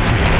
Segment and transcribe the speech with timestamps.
[0.00, 0.39] out.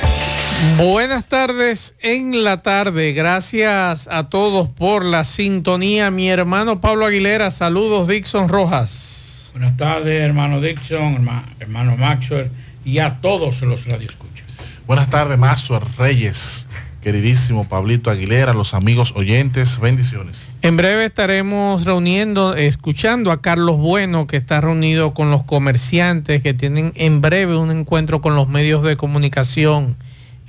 [0.77, 3.13] Buenas tardes en la tarde.
[3.13, 6.11] Gracias a todos por la sintonía.
[6.11, 9.49] Mi hermano Pablo Aguilera, saludos Dixon Rojas.
[9.53, 12.49] Buenas tardes, hermano Dixon, herma- hermano Maxwell
[12.85, 14.45] y a todos los radioescuchas.
[14.85, 16.67] Buenas tardes, Maxwell Reyes,
[17.01, 20.37] queridísimo Pablito Aguilera, los amigos oyentes, bendiciones.
[20.61, 26.53] En breve estaremos reuniendo, escuchando a Carlos Bueno, que está reunido con los comerciantes, que
[26.53, 29.95] tienen en breve un encuentro con los medios de comunicación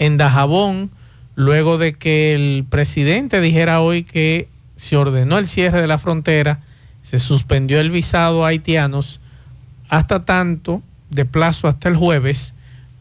[0.03, 0.91] en Dajabón,
[1.37, 6.59] luego de que el presidente dijera hoy que se ordenó el cierre de la frontera,
[7.05, 9.21] se suspendió el visado a haitianos
[9.89, 12.53] hasta tanto, de plazo hasta el jueves,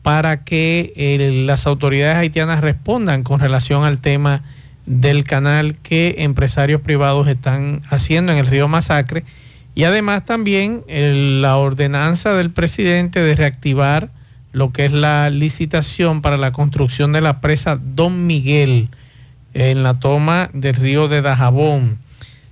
[0.04, 4.44] para que eh, las autoridades haitianas respondan con relación al tema
[4.86, 9.24] del canal que empresarios privados están haciendo en el río Masacre.
[9.74, 14.10] Y además también la ordenanza del presidente de reactivar
[14.52, 18.90] lo que es la licitación para la construcción de la presa Don Miguel
[19.54, 21.98] en la toma del río de Dajabón.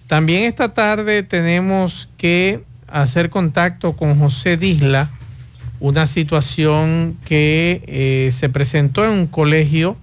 [0.08, 5.10] También esta tarde tenemos que hacer contacto con José Disla,
[5.80, 9.96] una situación que eh, se presentó en un colegio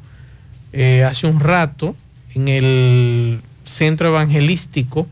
[0.72, 1.96] eh, hace un rato
[2.34, 5.06] en el centro evangelístico,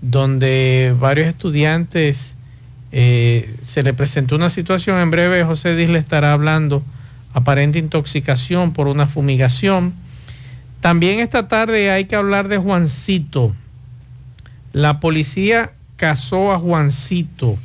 [0.00, 2.34] donde varios estudiantes
[2.96, 5.00] eh, se le presentó una situación.
[5.00, 6.84] En breve José Disla estará hablando
[7.32, 9.92] aparente intoxicación por una fumigación.
[10.80, 13.52] También esta tarde hay que hablar de Juancito.
[14.72, 17.58] La policía casó a Juancito.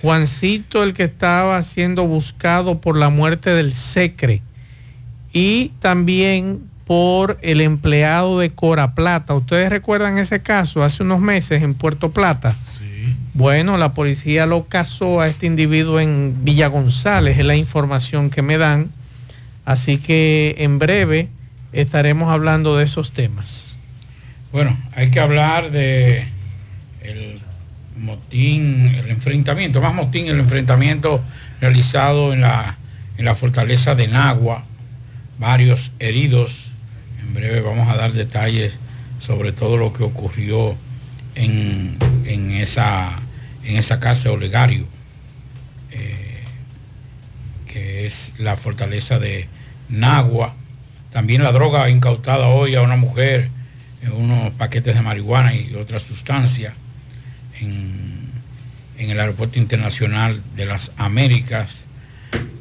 [0.00, 4.40] Juancito, el que estaba siendo buscado por la muerte del Secre
[5.34, 9.34] y también por el empleado de Cora Plata.
[9.34, 12.56] ¿Ustedes recuerdan ese caso hace unos meses en Puerto Plata?
[13.34, 18.42] Bueno, la policía lo casó a este individuo en Villa González, es la información que
[18.42, 18.90] me dan.
[19.64, 21.28] Así que en breve
[21.72, 23.76] estaremos hablando de esos temas.
[24.52, 26.28] Bueno, hay que hablar de
[27.02, 27.40] el
[27.98, 31.22] motín, el enfrentamiento, más motín, el enfrentamiento
[31.60, 32.76] realizado en la,
[33.18, 34.64] en la fortaleza de Nagua,
[35.38, 36.70] varios heridos.
[37.20, 38.78] En breve vamos a dar detalles
[39.18, 40.76] sobre todo lo que ocurrió
[41.34, 43.10] en, en esa,
[43.64, 44.86] en esa casa Olegario,
[45.92, 46.44] eh,
[47.66, 49.48] que es la fortaleza de
[49.88, 50.54] Nagua.
[51.12, 53.48] También la droga incautada hoy a una mujer
[54.02, 56.74] en unos paquetes de marihuana y otras sustancias
[57.60, 58.30] en,
[58.98, 61.84] en el Aeropuerto Internacional de las Américas.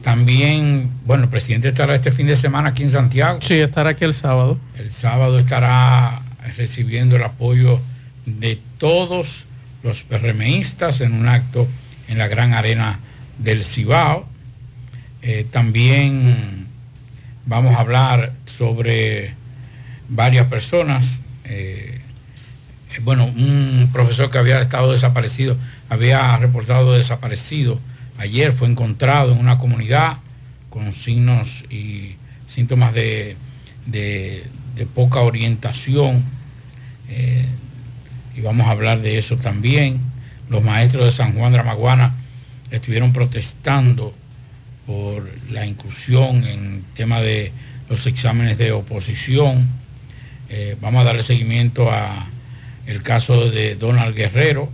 [0.04, 3.40] También, bueno, el presidente estará este fin de semana aquí en Santiago.
[3.42, 4.60] Sí, estará aquí el sábado.
[4.78, 6.22] El sábado estará
[6.56, 7.82] recibiendo el apoyo
[8.26, 9.45] de todos
[9.86, 11.68] los PRMistas en un acto
[12.10, 13.00] en la gran arena
[13.38, 14.28] del Cibao.
[15.22, 16.66] Eh, también
[17.46, 19.34] vamos a hablar sobre
[20.10, 21.22] varias personas.
[21.46, 22.02] eh,
[23.04, 25.58] bueno, un profesor que había estado desaparecido,
[25.90, 27.80] había reportado desaparecido.
[28.18, 30.18] Ayer fue encontrado en una comunidad
[30.70, 32.16] con signos y
[32.48, 33.36] síntomas de,
[33.86, 34.44] de-
[34.76, 36.24] de poca orientación.
[37.10, 37.46] eh,
[38.36, 40.00] y vamos a hablar de eso también.
[40.50, 42.14] Los maestros de San Juan de Maguana
[42.70, 44.14] estuvieron protestando
[44.86, 47.52] por la inclusión en tema de
[47.90, 49.68] los exámenes de oposición.
[50.50, 52.28] Eh, vamos a darle seguimiento a
[52.86, 54.70] el caso de Donald Guerrero.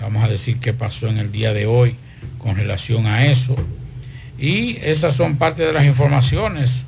[0.00, 1.94] Vamos a decir qué pasó en el día de hoy
[2.38, 3.54] con relación a eso.
[4.38, 6.84] Y esas son parte de las informaciones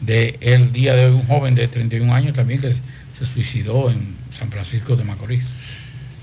[0.00, 1.14] del día de hoy.
[1.14, 5.54] Un joven de 31 años también que se suicidó en San Francisco de Macorís.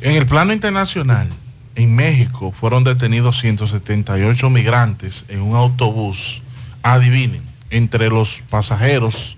[0.01, 1.29] En el plano internacional,
[1.75, 6.41] en México fueron detenidos 178 migrantes en un autobús.
[6.83, 9.37] Adivinen, entre los pasajeros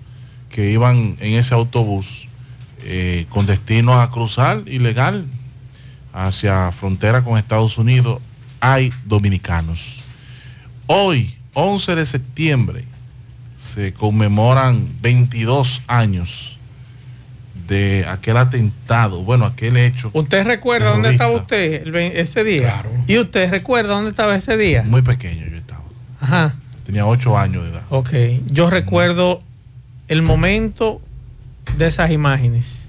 [0.50, 2.26] que iban en ese autobús
[2.82, 5.26] eh, con destino a cruzar ilegal
[6.12, 8.20] hacia frontera con Estados Unidos,
[8.60, 9.98] hay dominicanos.
[10.86, 12.84] Hoy, 11 de septiembre,
[13.58, 16.53] se conmemoran 22 años
[17.66, 20.10] de aquel atentado, bueno, aquel hecho.
[20.12, 22.82] ¿Usted recuerda dónde estaba usted el ese día?
[23.06, 24.82] ¿Y usted recuerda dónde estaba ese día?
[24.82, 25.82] Muy pequeño yo estaba.
[26.20, 26.54] Ajá.
[26.84, 27.82] Tenía ocho años de edad.
[27.88, 28.10] Ok,
[28.50, 29.42] yo recuerdo
[30.08, 31.00] el momento
[31.78, 32.80] de esas imágenes.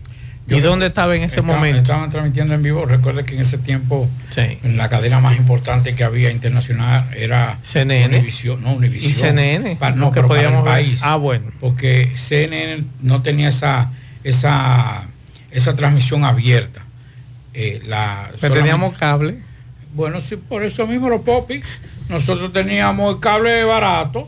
[0.48, 1.80] ¿Y dónde estaba en ese momento?
[1.82, 2.86] Estaban transmitiendo en vivo.
[2.86, 4.60] Recuerde que en ese tiempo Sí.
[4.64, 8.18] la cadena más importante que había internacional era CNN.
[8.18, 9.12] Univisión, no Univisión.
[9.12, 10.74] Y CNN, Pa- no, que pero para el podíamos ver.
[10.74, 11.00] país.
[11.04, 11.46] Ah, bueno.
[11.60, 13.90] Porque CNN no tenía esa
[14.26, 15.04] esa
[15.52, 16.82] esa transmisión abierta.
[17.54, 19.38] Eh, la, Pero teníamos cable.
[19.94, 21.64] Bueno, sí, por eso mismo los popis.
[22.10, 24.28] Nosotros teníamos el cable barato.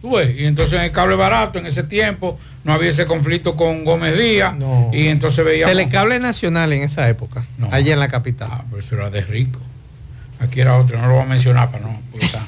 [0.00, 3.56] Tú ves, y entonces en el cable barato en ese tiempo no había ese conflicto
[3.56, 4.54] con Gómez Díaz.
[4.56, 4.90] No.
[4.92, 5.72] Y entonces veíamos.
[5.76, 7.68] Telecable nacional en esa época, No.
[7.72, 8.48] allá en la capital.
[8.52, 9.60] Ah, pero eso era de rico.
[10.38, 12.00] Aquí era otro, no lo voy a mencionar para no.
[12.12, 12.46] porque está-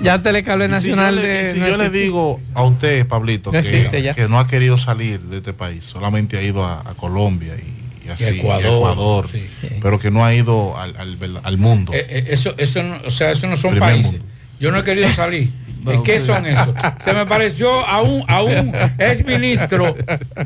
[0.00, 1.52] Ya Telecable Y si Nacional yo le, de.
[1.52, 4.14] si no yo le digo a usted, Pablito, No que, existe ya.
[4.14, 8.06] que no ha querido salir de este país, solamente ha ido a, a Colombia y,
[8.06, 9.46] y así, y Ecuador, Ecuador, sí.
[9.80, 11.92] pero que no ha ido al, al- al mundo.
[11.94, 14.12] Eh, eh, eso, eso no, o sea, eso no son Primer países.
[14.12, 14.26] mundo.
[14.60, 15.50] Yo no he querido salir.
[15.84, 16.74] No, ¿Qué son esos?
[17.04, 19.94] Se me pareció a un, a un ex ministro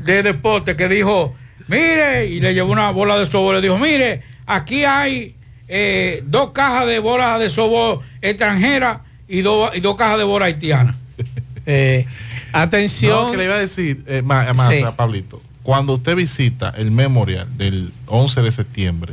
[0.05, 1.33] de deporte que dijo,
[1.69, 5.37] mire, y le llevó una bola de sobor, le dijo, mire, aquí hay
[5.69, 8.99] eh, dos cajas de bolas de sobor extranjeras
[9.29, 10.97] y, dos y dos cajas de bola haitiana.
[11.71, 12.07] Eh,
[12.55, 13.27] atención.
[13.27, 14.83] No, que le iba a decir, eh, más, más, Sí.
[14.97, 19.13] Pablito, cuando usted visita el memorial del 11 de septiembre,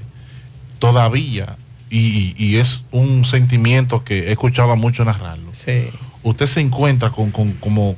[0.79, 1.57] todavía,
[1.89, 5.89] y, y es un sentimiento que he escuchado a muchos narrarlo, Sí.
[6.23, 7.95] usted se encuentra con, con- como,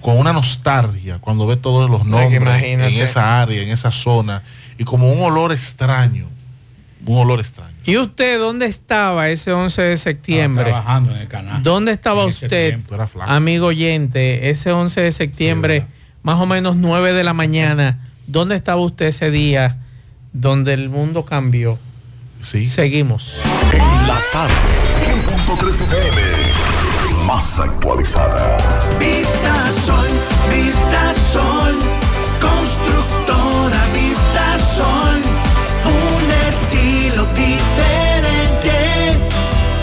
[0.00, 4.42] con una nostalgia cuando ve todos los nombres en esa área, en esa zona,
[4.78, 6.26] y como un olor extraño,
[7.06, 7.71] un olor extraño.
[7.84, 10.64] ¿Y usted dónde estaba ese 11 de Estaba septiembre?
[10.66, 11.62] trabajando en el canal.
[11.62, 12.96] ¿Dónde estaba usted, tiempo.
[13.22, 15.88] Amigo oyente, ese 11 de septiembre, ¿verdad?
[16.22, 17.98] más o menos 9 de la mañana?
[18.26, 19.78] ¿Dónde estaba usted ese día
[20.32, 21.78] donde el mundo cambió?
[22.40, 22.66] Sí.
[22.66, 23.38] Seguimos.
[23.72, 24.54] En la tarde,
[25.56, 26.22] 100.3 FM.
[27.26, 28.58] Más actualizada.
[28.98, 30.08] Vista Sol,
[30.50, 31.51] Vista Sol,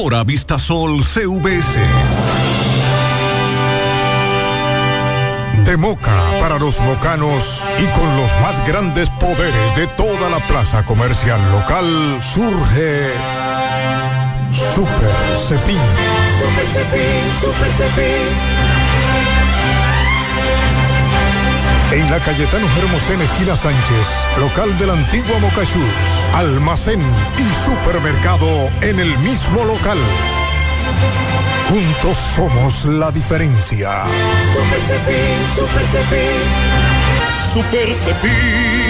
[0.00, 1.78] Constructora Vistasol CVS.
[5.66, 10.86] De Moca para los mocanos y con los más grandes poderes de toda la plaza
[10.86, 13.10] comercial local surge
[14.74, 15.10] Super
[15.46, 15.76] Cepín.
[16.40, 18.79] Super Cepín, Super Cepín.
[21.92, 24.06] En la Cayetano Hermosén, esquina Sánchez,
[24.38, 27.00] local de la antigua Moca Shoes, almacén
[27.36, 29.98] y supermercado en el mismo local.
[31.68, 34.04] Juntos somos la diferencia.
[34.54, 37.52] Super Cepín, Super Cepín.
[37.52, 38.89] Super Cepín.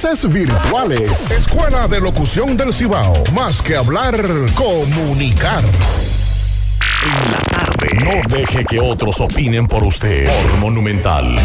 [0.29, 1.29] virtuales.
[1.29, 3.23] Escuela de Locución del Cibao.
[3.33, 4.19] Más que hablar,
[4.55, 5.63] comunicar.
[7.03, 7.87] En la tarde.
[8.03, 10.25] No deje que otros opinen por usted.
[10.25, 11.35] Por Monumental.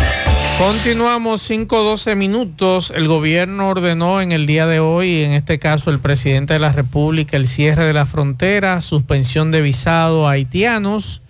[0.59, 2.95] Continuamos 5-12 minutos.
[2.97, 6.73] El gobierno ordenó en el día de hoy, en este caso el presidente de la
[6.73, 11.21] República, el cierre de la frontera, suspensión de visado a haitianos.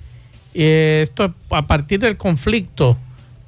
[0.54, 2.96] Eh, esto a partir del conflicto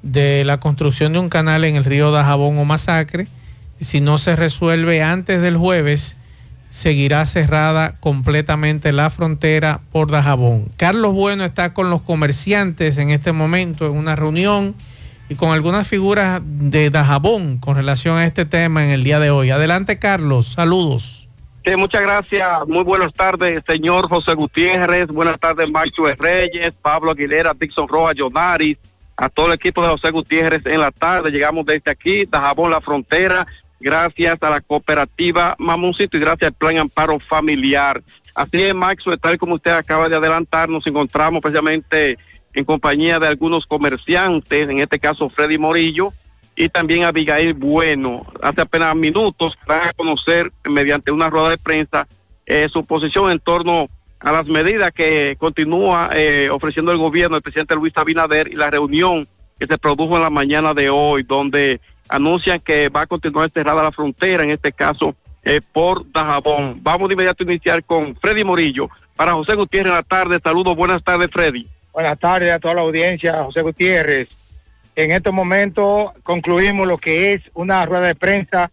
[0.01, 3.27] de la construcción de un canal en el río Dajabón o Masacre.
[3.81, 6.15] Si no se resuelve antes del jueves,
[6.69, 10.65] seguirá cerrada completamente la frontera por Dajabón.
[10.77, 14.75] Carlos Bueno está con los comerciantes en este momento en una reunión
[15.29, 19.29] y con algunas figuras de Dajabón con relación a este tema en el día de
[19.29, 19.51] hoy.
[19.51, 20.53] Adelante, Carlos.
[20.53, 21.27] Saludos.
[21.65, 22.67] Sí, muchas gracias.
[22.67, 25.07] Muy buenas tardes, señor José Gutiérrez.
[25.07, 28.77] Buenas tardes, Macho Reyes, Pablo Aguilera, Dixon Rojas, Jonaris,
[29.17, 31.31] a todo el equipo de José Gutiérrez en la tarde.
[31.31, 33.45] Llegamos desde aquí, Dajabón, la frontera,
[33.79, 38.01] gracias a la cooperativa Mamoncito y gracias al Plan Amparo Familiar.
[38.35, 42.17] Así es, Maxo, tal como usted acaba de adelantar, nos encontramos precisamente
[42.53, 46.13] en compañía de algunos comerciantes, en este caso Freddy Morillo
[46.55, 48.25] y también Abigail Bueno.
[48.41, 52.07] Hace apenas minutos van a conocer mediante una rueda de prensa
[52.45, 53.87] eh, su posición en torno
[54.19, 58.69] a las medidas que continúa eh, ofreciendo el gobierno del presidente Luis Abinader y la
[58.69, 59.27] reunión
[59.59, 61.79] que se produjo en la mañana de hoy, donde
[62.09, 66.79] anuncian que va a continuar cerrada la frontera, en este caso eh, por Dajabón.
[66.81, 68.89] Vamos de inmediato a iniciar con Freddy Morillo.
[69.15, 71.67] Para José Gutiérrez en la tarde, saludos, buenas tardes Freddy.
[71.93, 74.27] Buenas tardes a toda la audiencia, José Gutiérrez.
[74.95, 78.71] En estos momentos concluimos lo que es una rueda de prensa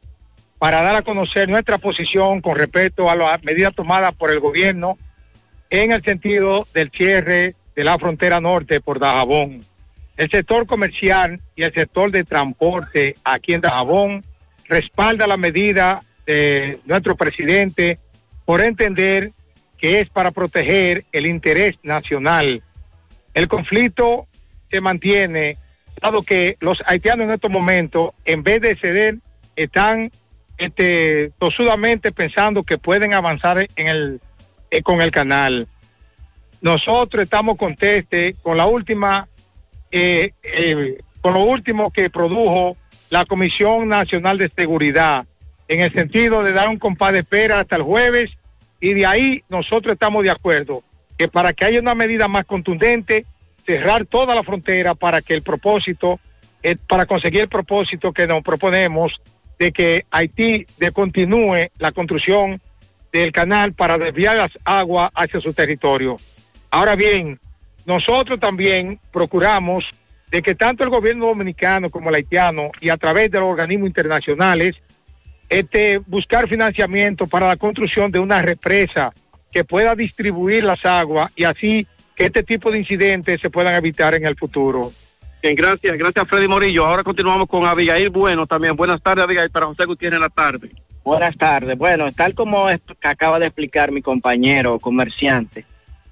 [0.58, 4.96] para dar a conocer nuestra posición con respecto a las medidas tomadas por el gobierno
[5.70, 9.64] en el sentido del cierre de la frontera norte por Dajabón.
[10.16, 14.24] El sector comercial y el sector de transporte aquí en Dajabón
[14.66, 17.98] respalda la medida de nuestro presidente
[18.44, 19.32] por entender
[19.78, 22.62] que es para proteger el interés nacional.
[23.34, 24.26] El conflicto
[24.70, 25.58] se mantiene,
[26.00, 29.16] dado que los haitianos en estos momentos, en vez de ceder,
[29.54, 30.10] están
[30.56, 34.20] este, tosudamente pensando que pueden avanzar en el,
[34.70, 35.68] eh, con el canal.
[36.62, 39.28] Nosotros estamos contestes con la última
[39.98, 42.76] eh, eh, con lo último que produjo
[43.08, 45.24] la Comisión Nacional de Seguridad,
[45.68, 48.30] en el sentido de dar un compás de espera hasta el jueves,
[48.78, 50.82] y de ahí nosotros estamos de acuerdo
[51.16, 53.24] que para que haya una medida más contundente,
[53.64, 56.20] cerrar toda la frontera para que el propósito,
[56.62, 59.20] eh, para conseguir el propósito que nos proponemos
[59.58, 62.60] de que Haití continúe la construcción
[63.12, 66.18] del canal para desviar las aguas hacia su territorio.
[66.70, 67.40] Ahora bien,
[67.86, 69.92] nosotros también procuramos
[70.30, 73.86] de que tanto el gobierno dominicano como el haitiano y a través de los organismos
[73.86, 74.76] internacionales
[75.48, 79.12] este, buscar financiamiento para la construcción de una represa
[79.52, 84.14] que pueda distribuir las aguas y así que este tipo de incidentes se puedan evitar
[84.14, 84.92] en el futuro.
[85.42, 86.84] Bien, gracias, gracias Freddy Morillo.
[86.84, 88.74] Ahora continuamos con Abigail Bueno también.
[88.74, 90.70] Buenas tardes Abigail, para José Gutiérrez en la tarde.
[91.04, 91.78] Buenas tardes.
[91.78, 92.66] Bueno, tal como
[93.02, 95.64] acaba de explicar mi compañero comerciante,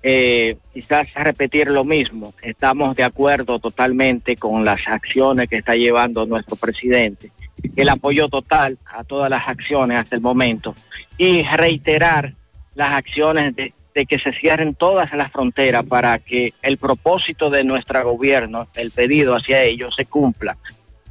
[0.06, 2.34] eh, quizás repetir lo mismo.
[2.42, 7.30] Estamos de acuerdo totalmente con las acciones que está llevando nuestro presidente,
[7.74, 10.74] el apoyo total a todas las acciones hasta el momento
[11.16, 12.34] y reiterar
[12.74, 13.72] las acciones de,
[14.06, 19.34] que se cierren todas las fronteras para que el propósito de nuestro gobierno, el pedido
[19.34, 20.58] hacia ellos, se cumpla.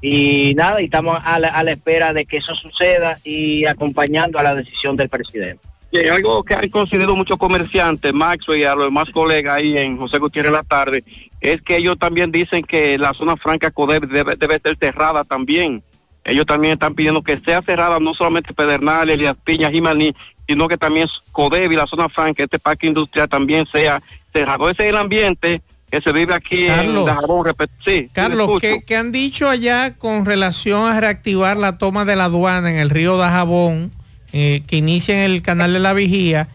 [0.02, 4.96] Y nada, estamos a la espera de que eso suceda y acompañando a la decisión
[4.98, 5.73] del presidente.
[5.94, 9.98] Que algo que han considerado muchos comerciantes, Maxwell y a los demás colegas ahí en
[9.98, 11.04] José Gutiérrez la tarde,
[11.40, 15.84] es que ellos también dicen que la zona franca Codeb debe, debe ser cerrada también.
[16.26, 20.16] Ellos también están pidiendo que sea cerrada no solamente Pedernales, Elías Piñas, Jimaní,
[20.48, 24.70] sino que también Codeb y la zona franca, este parque industrial también sea cerrado.
[24.70, 27.02] Ese es el ambiente que se vive aquí Carlos.
[27.02, 27.54] en Dajabón.
[27.86, 28.86] Sí, Carlos, sí, ¿qué, escucho.
[28.88, 32.90] qué han dicho allá con relación a reactivar la toma de la aduana en el
[32.90, 33.92] río Dajabón,
[34.34, 36.50] eh, que inicia en el canal de la Vigía,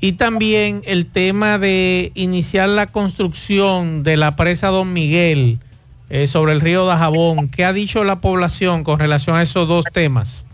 [0.00, 5.58] y también el tema de iniciar la construcción de la presa Don Miguel
[6.10, 7.48] eh, sobre el río Dajabón?
[7.48, 10.46] ¿Qué ha dicho la población con relación a esos dos temas?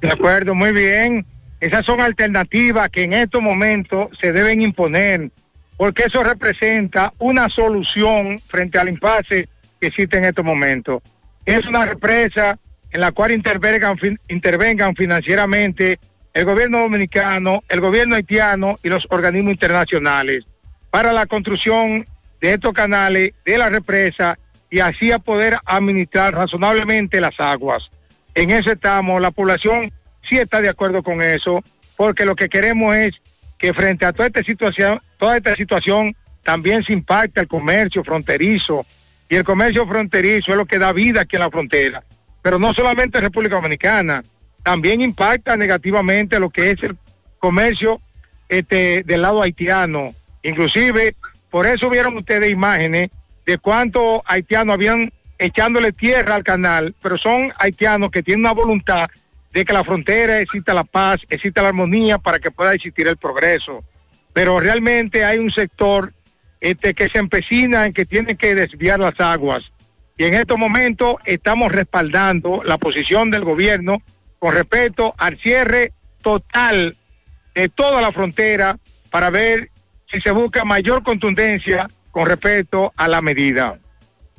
[0.00, 1.26] De acuerdo, muy bien.
[1.60, 5.30] Esas son alternativas que en estos momentos se deben imponer,
[5.76, 9.48] porque eso representa una solución frente al impasse
[9.80, 11.02] que existe en estos momentos.
[11.44, 12.58] Es una represa
[12.92, 15.98] en la cual intervengan, intervengan financieramente
[16.34, 20.44] el gobierno dominicano, el gobierno haitiano y los organismos internacionales
[20.90, 22.06] para la construcción
[22.40, 24.38] de estos canales, de la represa
[24.70, 27.90] y así a poder administrar razonablemente las aguas.
[28.34, 31.62] En eso estamos, la población sí está de acuerdo con eso,
[31.96, 33.14] porque lo que queremos es
[33.58, 38.84] que frente a toda esta situación, toda esta situación también se impacta el comercio fronterizo
[39.28, 42.02] y el comercio fronterizo es lo que da vida aquí en la frontera.
[42.42, 44.24] Pero no solamente en República Dominicana,
[44.62, 46.96] también impacta negativamente lo que es el
[47.38, 48.00] comercio
[48.48, 50.14] este, del lado haitiano.
[50.42, 51.14] Inclusive,
[51.50, 53.10] por eso vieron ustedes imágenes
[53.46, 59.10] de cuántos haitianos habían echándole tierra al canal, pero son haitianos que tienen una voluntad
[59.52, 63.16] de que la frontera exista la paz, exista la armonía para que pueda existir el
[63.16, 63.84] progreso.
[64.32, 66.12] Pero realmente hay un sector
[66.60, 69.64] este, que se empecina en que tiene que desviar las aguas.
[70.18, 74.02] Y en estos momentos estamos respaldando la posición del gobierno
[74.38, 75.92] con respecto al cierre
[76.22, 76.96] total
[77.54, 78.76] de toda la frontera
[79.10, 79.68] para ver
[80.10, 83.76] si se busca mayor contundencia con respecto a la medida.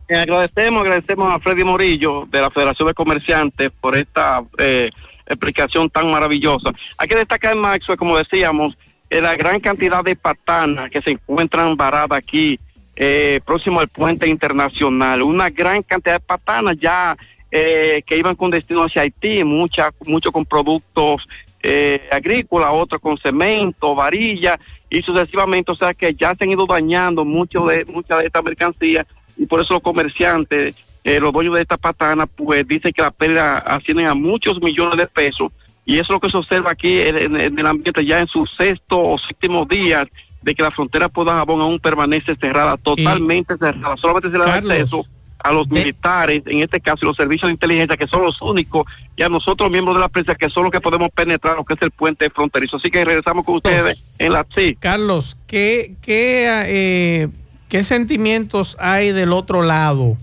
[0.08, 4.92] Eh, agradecemos, agradecemos a Freddy Morillo de la Federación de Comerciantes por esta eh,
[5.26, 6.72] explicación tan maravillosa.
[6.98, 8.78] Hay que destacar, Maxwell, como decíamos,
[9.10, 12.60] eh, la gran cantidad de patanas que se encuentran varadas aquí,
[12.96, 15.22] eh, próximo al puente internacional.
[15.22, 17.18] Una gran cantidad de patanas ya
[17.52, 21.28] eh, que iban con destino hacia Haití, muchas, mucho con productos
[21.62, 26.66] eh, agrícolas, otros con cemento, varilla y sucesivamente, o sea que ya se han ido
[26.66, 29.06] dañando mucho de, muchas de estas mercancías
[29.38, 33.12] y por eso los comerciantes, eh, los dueños de esta patana, pues dicen que la
[33.12, 35.52] pérdida ascienden a muchos millones de pesos.
[35.86, 38.28] Y eso es lo que se observa aquí en, en- en el ambiente ya en
[38.28, 40.08] su sexto o séptimo día
[40.44, 44.52] de que la frontera por Dajabón aún permanece cerrada, totalmente cerrada, solamente se le da
[44.54, 45.06] Carlos, acceso
[45.40, 48.86] a los militares, en este caso y los servicios de inteligencia, que son los únicos,
[49.18, 51.74] y a nosotros miembros de la prensa, que son los que podemos penetrar lo que
[51.74, 52.78] es el puente fronterizo.
[52.78, 54.78] Así que regresamos con ustedes en la sí.
[54.80, 57.28] Carlos, ¿qué, qué, eh,
[57.68, 60.16] ¿qué sentimientos hay del otro lado?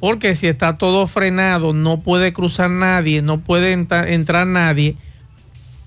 [0.00, 4.96] Porque si está todo frenado, no puede cruzar nadie, no puede entra- entrar nadie.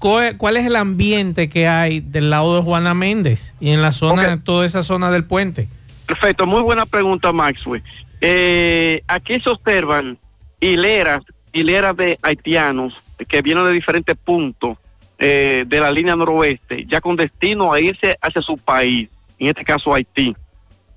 [0.01, 4.41] ¿Cuál es el ambiente que hay del lado de Juana Méndez y en la zona,
[4.43, 5.67] toda esa zona del puente?
[6.07, 7.83] Perfecto, muy buena pregunta, Maxwell.
[8.19, 10.17] Eh, aquí se observan
[10.59, 12.95] hileras, hileras de haitianos
[13.27, 14.77] que vienen de diferentes puntos
[15.19, 19.63] eh, de la línea noroeste, ya con destino a irse hacia su país, en este
[19.63, 20.35] caso Haití.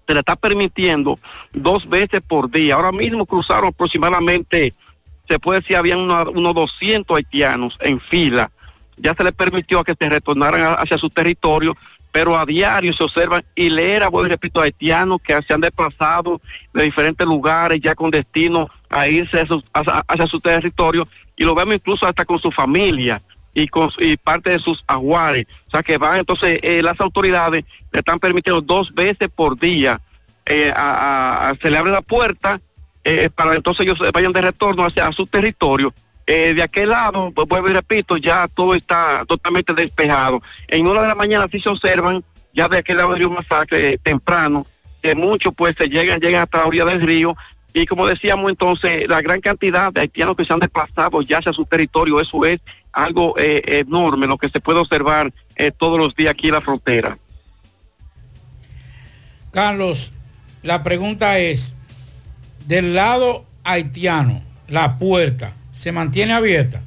[0.06, 1.18] Se le está permitiendo
[1.52, 2.74] dos veces por día.
[2.74, 4.72] Ahora mismo cruzaron aproximadamente,
[5.28, 8.50] se puede decir, habían una- unos 200 haitianos en fila.
[8.96, 11.76] Ya se les permitió a que se retornaran hacia su territorio,
[12.12, 16.40] pero a diario se observan hileras, vuelvo y repito, haitianos que se han desplazado
[16.72, 22.06] de diferentes lugares ya con destino a irse hacia, su territorio y lo vemos incluso
[22.06, 23.20] hasta con su familia
[23.52, 25.46] y con y parte de sus aguares.
[25.66, 30.00] O sea que van entonces eh, las autoridades le están permitiendo dos veces por día
[30.46, 32.60] eh, a- se le abre la puerta
[33.02, 35.92] eh, para entonces ellos vayan de retorno hacia su territorio.
[36.26, 40.42] Eh, de aquel lado, pues, vuelvo y repito, ya todo está totalmente despejado.
[40.68, 43.92] En una de la mañana sí se observan, ya de aquel lado del río Masacre,
[43.92, 44.66] eh, temprano,
[45.02, 47.36] que muchos pues se llegan, llegan hasta la orilla del río.
[47.74, 51.52] Y como decíamos entonces, la gran cantidad de haitianos que se han desplazado ya hacia
[51.52, 52.60] su territorio, eso es
[52.92, 55.32] algo eh, enorme, lo que se puede observar
[55.78, 57.18] todos los días aquí en la frontera.
[59.52, 60.12] Carlos,
[60.62, 61.74] la pregunta es,
[62.66, 65.52] del lado haitiano, la puerta,
[65.84, 66.80] ¿se mantiene abierta?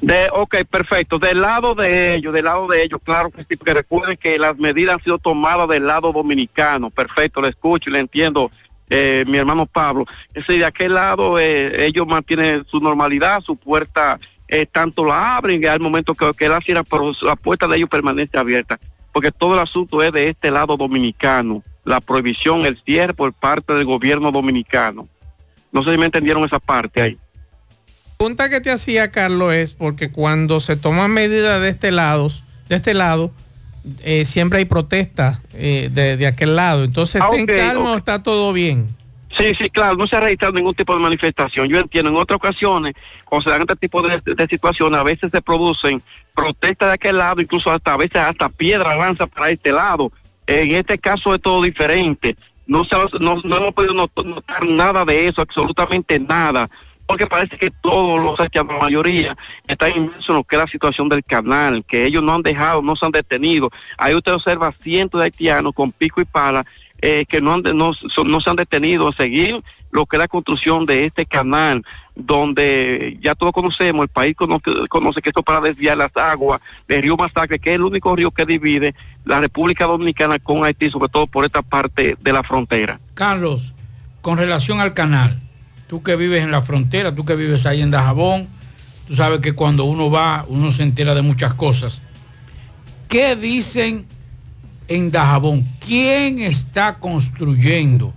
[0.00, 1.20] De, ok, perfecto.
[1.20, 4.58] Del lado de ellos, del lado de ellos, claro que sí, porque recuerden que las
[4.58, 6.90] medidas han sido tomadas del lado dominicano.
[6.90, 8.50] Perfecto, le escucho y le entiendo,
[8.90, 10.04] eh, mi hermano Pablo.
[10.34, 15.64] Es de aquel lado eh, ellos mantienen su normalidad, su puerta eh, tanto la abren
[15.66, 18.80] al momento que, que la cierran, pero la puerta de ellos permanece abierta,
[19.12, 23.74] porque todo el asunto es de este lado dominicano, la prohibición, el cierre por parte
[23.74, 25.06] del gobierno dominicano.
[25.70, 27.18] No sé si me entendieron esa parte ahí.
[28.14, 32.30] La pregunta que te hacía Carlos es porque cuando se toman medidas de este lado,
[32.68, 33.32] de este lado,
[34.02, 36.84] eh, siempre hay protestas eh, de, de aquel lado.
[36.84, 38.86] Entonces, Ah, ¿está en calma o está todo bien?
[39.36, 41.66] Sí, sí, claro, no se ha registrado ningún tipo de manifestación.
[41.68, 45.32] Yo entiendo, en otras ocasiones, cuando se dan este tipo de, de situaciones, a veces
[45.32, 46.00] se producen
[46.36, 50.12] protestas de aquel lado, incluso hasta a veces hasta piedra lanza para este lado.
[50.46, 52.36] En este caso es todo diferente.
[52.68, 56.70] No, se, no, no hemos podido not- notar nada de eso, absolutamente nada.
[57.06, 59.36] Porque parece que todos los haitianos, la mayoría,
[59.68, 62.82] están inmersos en lo que es la situación del canal, que ellos no han dejado,
[62.82, 63.70] no se han detenido.
[63.98, 66.64] Ahí usted observa cientos de haitianos con pico y pala
[67.06, 70.86] eh, que no, han no, se han detenido a seguir lo que es la construcción
[70.86, 71.84] de este canal,
[72.16, 77.02] donde ya todos conocemos, el país conoce, conoce que esto para desviar las aguas del
[77.02, 81.10] río Masacre, que es el único río que divide la República Dominicana con Haití, sobre
[81.10, 82.98] todo por esta parte de la frontera.
[83.12, 83.74] Carlos,
[84.20, 85.38] con relación al canal,
[85.86, 88.48] tú que vives en la frontera, tú que vives ahí en Dajabón,
[89.06, 92.00] tú sabes que cuando uno va, uno se entera de muchas cosas.
[93.08, 94.06] ¿Qué dicen
[94.88, 95.64] en Dajabón?
[95.84, 98.12] ¿Quién está construyendo?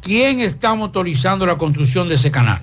[0.00, 2.62] ¿Quién está motorizando la construcción de ese canal?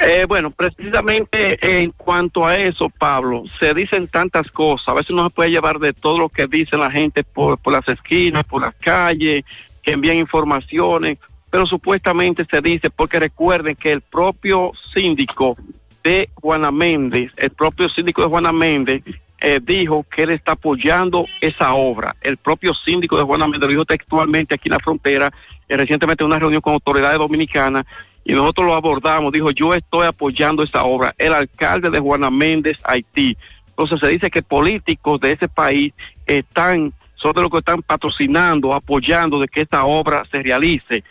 [0.00, 4.88] Eh, bueno, precisamente en cuanto a eso, Pablo, se dicen tantas cosas.
[4.88, 7.72] A veces no se puede llevar de todo lo que dice la gente por, por
[7.72, 9.44] las esquinas, por las calles,
[9.82, 11.18] que envían informaciones,
[11.52, 15.54] pero supuestamente se dice, porque recuerden que el propio síndico
[16.02, 19.02] de Juana Méndez, el propio síndico de Juana Méndez,
[19.38, 22.16] eh, dijo que él está apoyando esa obra.
[22.22, 25.30] El propio síndico de Juana Méndez lo dijo textualmente aquí en la frontera,
[25.68, 27.84] eh, recientemente en una reunión con autoridades dominicanas,
[28.24, 31.14] y nosotros lo abordamos, dijo, yo estoy apoyando esa obra.
[31.18, 33.36] El alcalde de Juana Méndez, Haití.
[33.68, 35.92] Entonces se dice que políticos de ese país
[36.24, 41.04] están, son de los que están patrocinando, apoyando de que esta obra se realice.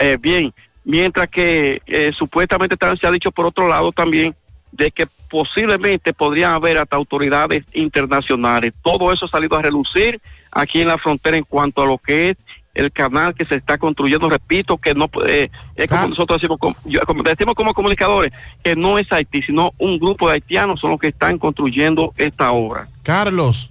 [0.00, 0.52] Eh, bien,
[0.84, 4.34] mientras que eh, supuestamente se ha dicho por otro lado también
[4.72, 8.72] de que posiblemente podrían haber hasta autoridades internacionales.
[8.82, 12.30] Todo eso ha salido a relucir aquí en la frontera en cuanto a lo que
[12.30, 12.36] es
[12.74, 16.76] el canal que se está construyendo, repito, que no puede, es como nosotros decimos como,
[16.84, 18.32] yo- decimos como comunicadores,
[18.62, 22.52] que no es Haití, sino un grupo de haitianos son los que están construyendo esta
[22.52, 22.88] obra.
[23.02, 23.70] Carlos,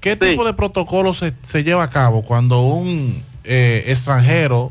[0.00, 4.70] ¿qué tipo de protocolo se, se lleva a cabo cuando un eh, extranjero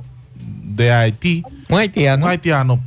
[0.67, 2.79] de Haití, un haitiano,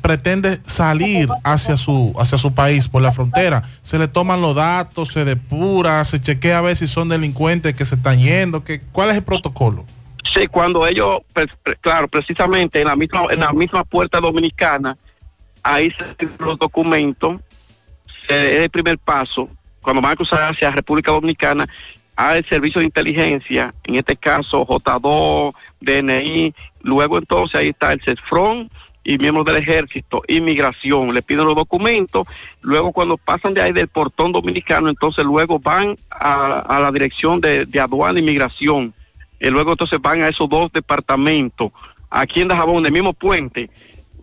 [0.00, 3.62] pretende salir hacia su hacia su país por la frontera?
[3.82, 7.84] Se le toman los datos, se depura, se chequea a ver si son delincuentes que
[7.84, 8.64] se están yendo.
[8.64, 9.84] Que, ¿Cuál es el protocolo?
[10.34, 11.46] Sí, cuando ellos, pues,
[11.80, 14.96] claro, precisamente en la misma en la misma puerta dominicana,
[15.62, 16.04] ahí se
[16.38, 17.40] los documentos,
[18.26, 19.48] se- es el primer paso.
[19.82, 21.68] Cuando van a cruzar hacia República Dominicana,
[22.16, 28.70] al servicio de inteligencia, en este caso J2, DNI, luego entonces ahí está el CESFRON
[29.04, 32.26] y miembros del ejército, inmigración, le piden los documentos,
[32.62, 37.66] luego cuando pasan de ahí del portón dominicano, entonces luego van a, la dirección de,
[37.66, 38.92] de aduana e inmigración,
[39.38, 41.70] y luego entonces van a esos dos departamentos,
[42.10, 43.70] aquí en Dajabón, en el mismo puente.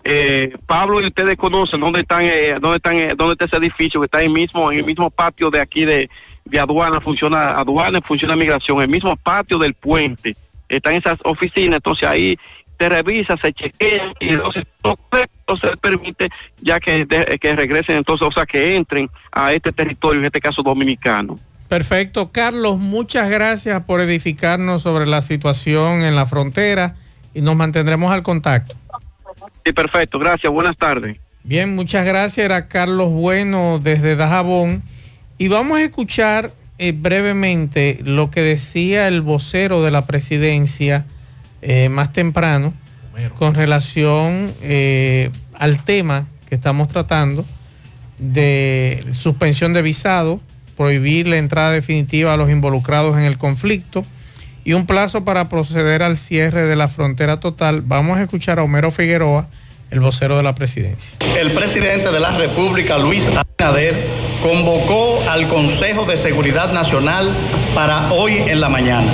[0.05, 4.01] Eh, Pablo y ustedes conocen dónde están, eh, dónde están, eh, dónde está ese edificio
[4.01, 6.09] que está el mismo, en el mismo patio de aquí de,
[6.45, 10.35] de aduana, funciona aduana, funciona migración, el mismo patio del puente.
[10.69, 12.37] Están esas oficinas, entonces ahí
[12.79, 16.29] se revisa, se chequea y entonces todo esto se permite
[16.61, 20.41] ya que, de- que regresen entonces, o sea, que entren a este territorio, en este
[20.41, 21.39] caso dominicano.
[21.69, 22.29] Perfecto.
[22.31, 26.95] Carlos, muchas gracias por edificarnos sobre la situación en la frontera
[27.33, 28.75] y nos mantendremos al contacto.
[29.65, 31.17] Sí, perfecto, gracias, buenas tardes.
[31.43, 32.45] Bien, muchas gracias.
[32.45, 34.81] Era Carlos Bueno desde Dajabón.
[35.43, 41.03] Y vamos a escuchar eh, brevemente lo que decía el vocero de la presidencia
[41.61, 42.73] eh, más temprano
[43.35, 47.45] con relación eh, al tema que estamos tratando
[48.19, 50.39] de suspensión de visado,
[50.77, 54.05] prohibir la entrada definitiva a los involucrados en el conflicto
[54.63, 57.81] y un plazo para proceder al cierre de la frontera total.
[57.81, 59.49] Vamos a escuchar a Homero Figueroa,
[59.91, 61.17] el vocero de la presidencia.
[61.37, 63.93] El presidente de la República, Luis Abinader,
[64.43, 67.31] convocó al Consejo de Seguridad Nacional
[67.73, 69.09] para hoy en la mañana.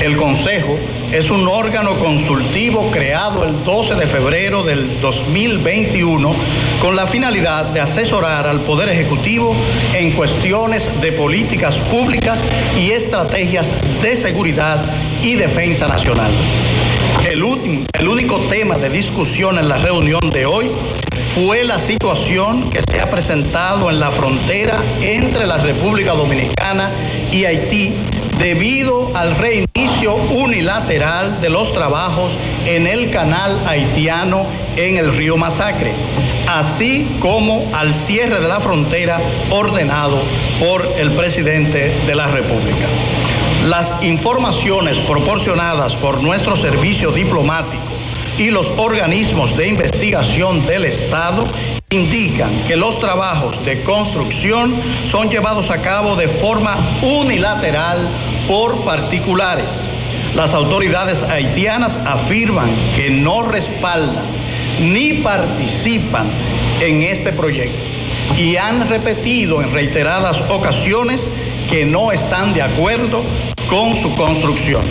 [0.00, 0.78] El Consejo
[1.10, 6.32] es un órgano consultivo creado el 12 de febrero del 2021
[6.80, 9.52] con la finalidad de asesorar al Poder Ejecutivo
[9.94, 12.40] en cuestiones de políticas públicas
[12.78, 14.80] y estrategias de seguridad
[15.24, 16.30] y defensa nacional.
[17.28, 17.44] El,
[17.98, 20.70] el único tema de discusión en la reunión de hoy
[21.34, 26.90] fue la situación que se ha presentado en la frontera entre la República Dominicana
[27.30, 27.94] y Haití
[28.38, 34.44] debido al reinicio unilateral de los trabajos en el canal haitiano
[34.76, 35.92] en el río Masacre,
[36.48, 39.18] así como al cierre de la frontera
[39.50, 40.18] ordenado
[40.60, 42.86] por el presidente de la República.
[43.68, 47.91] Las informaciones proporcionadas por nuestro servicio diplomático
[48.38, 51.44] y los organismos de investigación del Estado
[51.90, 58.08] indican que los trabajos de construcción son llevados a cabo de forma unilateral
[58.48, 59.88] por particulares.
[60.34, 64.24] Las autoridades haitianas afirman que no respaldan
[64.80, 66.26] ni participan
[66.80, 67.78] en este proyecto
[68.38, 71.32] y han repetido en reiteradas ocasiones
[71.70, 73.22] que no están de acuerdo
[73.68, 74.82] con su construcción.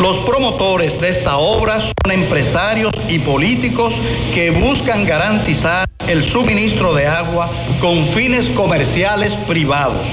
[0.00, 4.00] Los promotores de esta obra son empresarios y políticos
[4.32, 10.06] que buscan garantizar el suministro de agua con fines comerciales privados.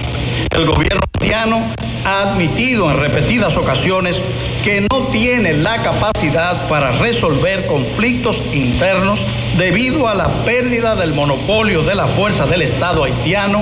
[0.49, 1.61] El gobierno haitiano
[2.03, 4.19] ha admitido en repetidas ocasiones
[4.63, 9.23] que no tiene la capacidad para resolver conflictos internos
[9.55, 13.61] debido a la pérdida del monopolio de la fuerza del Estado haitiano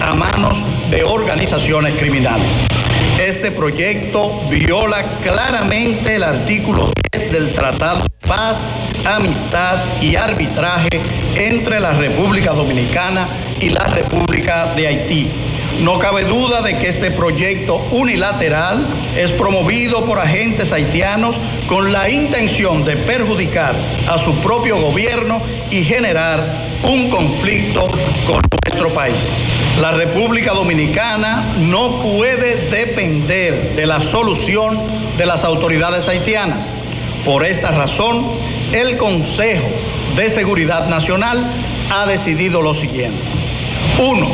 [0.00, 2.73] a manos de organizaciones criminales.
[3.24, 8.66] Este proyecto viola claramente el artículo 10 del Tratado de Paz,
[9.02, 11.00] Amistad y Arbitraje
[11.34, 13.26] entre la República Dominicana
[13.62, 15.30] y la República de Haití.
[15.80, 22.10] No cabe duda de que este proyecto unilateral es promovido por agentes haitianos con la
[22.10, 23.74] intención de perjudicar
[24.06, 26.44] a su propio gobierno y generar
[26.82, 27.88] un conflicto
[28.26, 29.53] con nuestro país.
[29.80, 34.78] La República Dominicana no puede depender de la solución
[35.18, 36.68] de las autoridades haitianas.
[37.24, 38.24] Por esta razón,
[38.72, 39.66] el Consejo
[40.14, 41.44] de Seguridad Nacional
[41.90, 43.18] ha decidido lo siguiente.
[43.98, 44.28] Uno,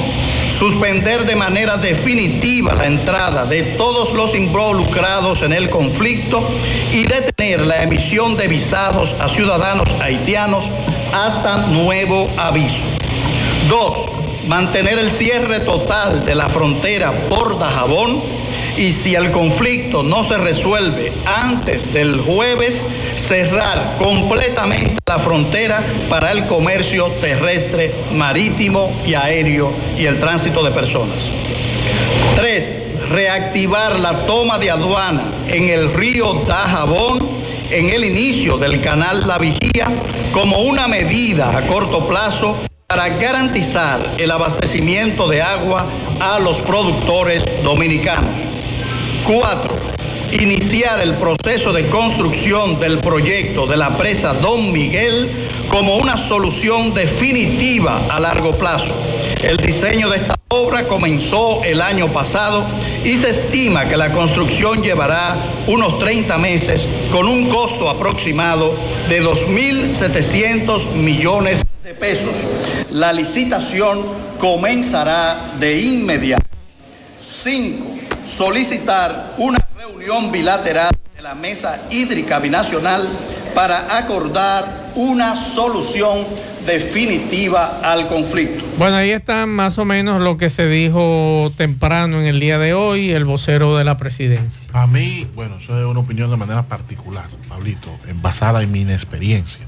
[0.59, 6.47] suspender de manera definitiva la entrada de todos los involucrados en el conflicto
[6.93, 10.67] y detener la emisión de visados a ciudadanos haitianos
[11.15, 12.89] hasta nuevo aviso.
[13.71, 14.10] Dos,
[14.47, 18.21] mantener el cierre total de la frontera por Dajabón
[18.77, 22.85] y si el conflicto no se resuelve antes del jueves,
[23.17, 30.71] cerrar completamente la frontera para el comercio terrestre, marítimo y aéreo y el tránsito de
[30.71, 31.19] personas.
[32.37, 32.79] Tres,
[33.11, 37.19] reactivar la toma de aduana en el río Dajabón
[37.71, 39.89] en el inicio del canal La Vigía
[40.33, 42.57] como una medida a corto plazo
[42.91, 45.87] para garantizar el abastecimiento de agua
[46.19, 48.41] a los productores dominicanos.
[49.23, 49.77] Cuatro,
[50.33, 55.31] iniciar el proceso de construcción del proyecto de la presa Don Miguel
[55.69, 58.93] como una solución definitiva a largo plazo.
[59.41, 62.67] El diseño de esta obra comenzó el año pasado
[63.05, 65.37] y se estima que la construcción llevará
[65.69, 68.75] unos 30 meses con un costo aproximado
[69.09, 72.80] de 2.700 millones de pesos.
[72.93, 74.03] La licitación
[74.39, 76.45] comenzará de inmediato.
[77.43, 77.87] 5.
[78.25, 83.09] Solicitar una reunión bilateral de la Mesa Hídrica Binacional
[83.55, 86.19] para acordar una solución
[86.67, 88.63] definitiva al conflicto.
[88.79, 92.75] Bueno, ahí está más o menos lo que se dijo temprano en el día de
[92.75, 94.69] hoy, el vocero de la presidencia.
[94.73, 98.83] A mí, bueno, eso es una opinión de manera particular, Pablito, en- basada en mi
[98.83, 99.65] inexperiencia.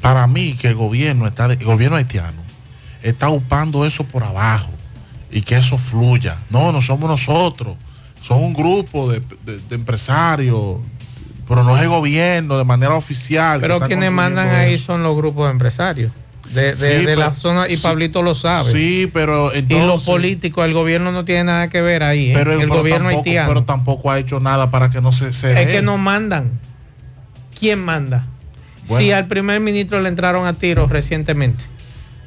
[0.00, 2.47] Para mí que el gobierno está, el gobierno haitiano
[3.02, 4.70] está upando eso por abajo
[5.30, 6.36] y que eso fluya.
[6.50, 7.76] No, no somos nosotros,
[8.22, 10.76] son un grupo de, de- de empresarios,
[11.46, 13.60] pero no es el gobierno de manera oficial.
[13.60, 14.86] Pero quienes mandan ahí eso.
[14.86, 16.12] son los grupos de empresarios.
[16.52, 17.82] De, de- Sí, de pero- la zona, y sí.
[17.82, 18.72] Pablito lo sabe.
[18.72, 22.30] Sí, pero y los entonces- políticos, el gobierno no tiene nada que ver ahí.
[22.30, 22.34] ¿eh?
[22.34, 23.48] Pero, el pero gobierno tampoco, haitiano.
[23.48, 25.72] pero tampoco ha hecho nada para que no se, se es dé.
[25.72, 26.50] que no mandan.
[27.58, 28.24] ¿Quién manda?
[28.86, 29.04] Bueno.
[29.04, 31.64] Si al primer ministro le entraron a tiros recientemente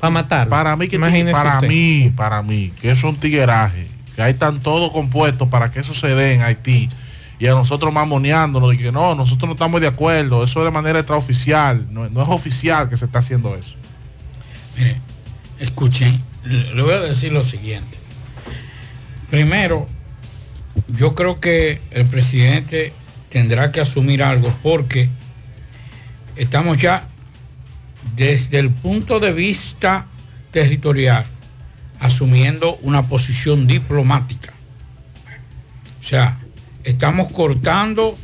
[0.01, 0.49] para matarlo.
[0.49, 1.67] Para mí, que Imagínese para usted.
[1.67, 5.79] mí, para mí, que eso es un tigueraje, que ahí están todos compuestos para que
[5.79, 6.89] eso se dé en Haití.
[7.37, 10.71] Y a nosotros mamoneándonos de que no, nosotros no estamos de acuerdo, eso es de
[10.71, 13.75] manera extraoficial, no, no es oficial que se está haciendo eso.
[14.75, 14.97] Mire,
[15.59, 17.99] escuchen, le voy a decir lo siguiente.
[19.29, 19.87] Primero,
[20.87, 22.91] yo creo que el presidente
[23.29, 25.09] tendrá que asumir algo porque
[26.35, 27.07] estamos ya
[28.15, 30.07] desde el punto de vista
[30.51, 31.25] territorial
[31.99, 34.53] asumiendo una posición diplomática.
[36.01, 36.37] O sea,
[36.83, 38.17] estamos cortando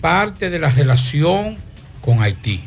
[0.00, 1.56] parte de la relación
[2.00, 2.60] con Haití.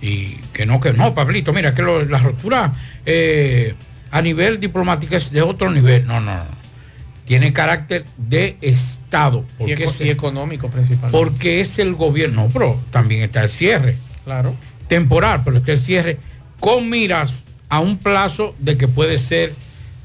[0.00, 2.72] Y que no, que no, Pablito, mira, que lo- la ruptura
[3.04, 3.74] eh,
[4.10, 6.06] a nivel diplomático es de otro nivel.
[6.06, 6.58] No, no, no.
[7.26, 9.44] Tiene carácter de Estado.
[9.50, 11.16] Y, Porque, eco- es, y económico principalmente.
[11.18, 12.44] porque es el gobierno.
[12.44, 13.96] No, pero también está el cierre.
[14.28, 14.54] Claro.
[14.88, 16.18] Temporal, pero está el cierre
[16.60, 19.54] con miras a un plazo de que puede ser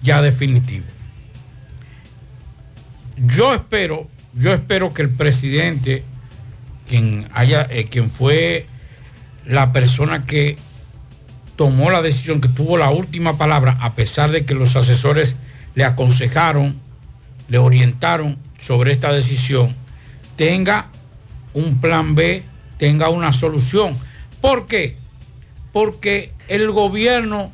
[0.02, 0.86] ya definitivo.
[3.18, 6.06] Yo espero, yo espero que el presidente,
[6.88, 8.66] quien haya, eh, quien fue
[9.46, 10.56] la persona que
[11.58, 15.36] tomó la decisión, que tuvo la última palabra, a pesar de que los asesores
[15.76, 16.80] le aconsejaron,
[17.50, 19.76] le orientaron sobre esta decisión,
[20.38, 20.88] tenga
[21.54, 22.44] un plan B,
[22.78, 23.98] tenga una solución.
[24.44, 24.98] ¿Por qué?
[25.72, 27.50] Porque el gobierno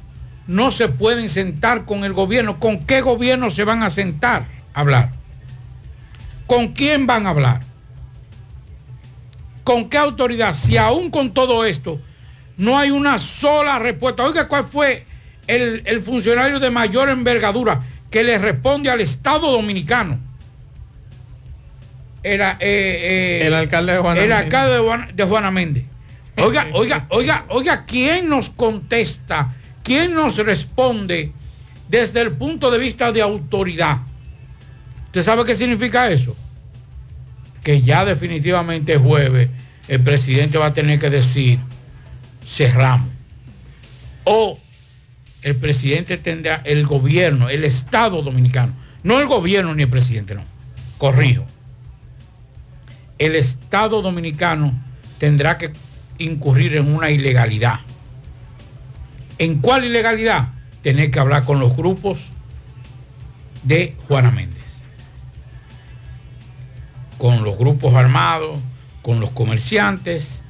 [0.47, 2.59] no se pueden sentar con el gobierno.
[2.59, 5.11] ¿Con qué gobierno se van a sentar a hablar?
[6.47, 7.59] ¿Con quién van a hablar?
[9.63, 10.55] ¿Con qué autoridad?
[10.55, 12.01] Si aún con todo esto
[12.57, 14.23] no hay una sola respuesta.
[14.23, 15.05] Oiga, ¿cuál fue
[15.45, 20.17] el, el funcionario de mayor envergadura que le responde al Estado dominicano?
[22.23, 24.43] Era, eh, eh, El alcalde de Juana El Méndez.
[24.45, 25.83] alcalde de Juana, de Juana Méndez.
[26.41, 29.53] Oiga, oiga, oiga, oiga, ¿quién nos contesta?
[29.83, 31.31] ¿Quién nos responde
[31.87, 33.97] desde el punto de vista de autoridad?
[35.07, 36.35] ¿Usted sabe qué significa eso?
[37.63, 39.49] Que ya definitivamente jueves
[39.87, 41.57] el presidente va a tener que decir,
[42.45, 43.09] cerramos.
[44.23, 44.59] O
[45.41, 50.43] el presidente tendrá, el gobierno, el Estado dominicano, no el gobierno ni el presidente, no,
[50.99, 51.45] corrijo.
[53.17, 54.73] El Estado dominicano
[55.17, 55.71] tendrá que
[56.19, 57.79] incurrir en una ilegalidad.
[59.37, 60.49] ¿En cuál ilegalidad?
[60.83, 62.31] Tener que hablar con los grupos
[63.63, 64.81] de Juana Méndez.
[67.17, 68.59] Con los grupos armados,
[69.01, 70.41] con los comerciantes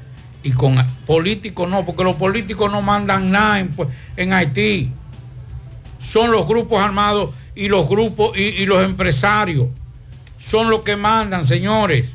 [0.43, 4.91] y con políticos no, porque los políticos no mandan nada en, pues, Haití.
[5.99, 9.67] Son los grupos armados y los grupos y, y los empresarios.
[10.39, 12.13] Son los que mandan, señores.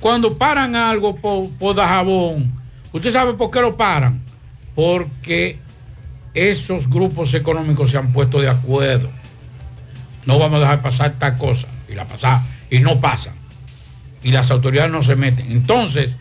[0.00, 2.63] Cuando paran algo por, por Dajabón,
[2.94, 4.22] ¿usted sabe por qué lo paran?
[4.74, 5.58] Porque
[6.32, 9.10] esos grupos económicos se han puesto de acuerdo.
[10.24, 11.68] No vamos a dejar pasar tal cosa.
[11.88, 12.42] Y la pasan.
[12.70, 13.34] Y no pasan.
[14.22, 15.52] Y las autoridades no se meten.
[15.52, 16.16] Entonces,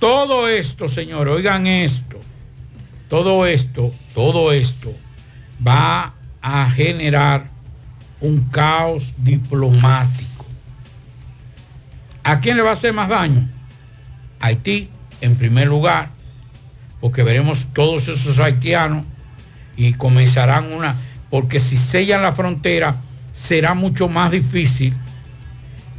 [0.00, 2.18] todo esto, señores, oigan esto.
[3.08, 4.92] Todo esto, todo esto
[5.66, 7.46] va a generar
[8.20, 10.44] un caos diplomático.
[12.24, 13.48] ¿A quién le va a hacer más daño?
[14.40, 14.90] Haití,
[15.26, 16.08] en primer lugar,
[17.00, 19.04] porque veremos todos esos haitianos
[19.76, 20.96] y comenzarán una,
[21.30, 22.96] porque si sellan la frontera,
[23.32, 24.94] será mucho más difícil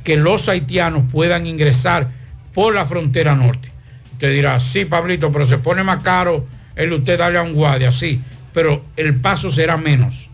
[0.03, 2.07] que los haitianos puedan ingresar
[2.53, 3.69] por la frontera norte.
[4.13, 7.91] Usted dirá, sí, Pablito, pero se pone más caro el usted darle a un guardia,
[7.91, 8.21] sí,
[8.53, 10.29] pero el paso será menos.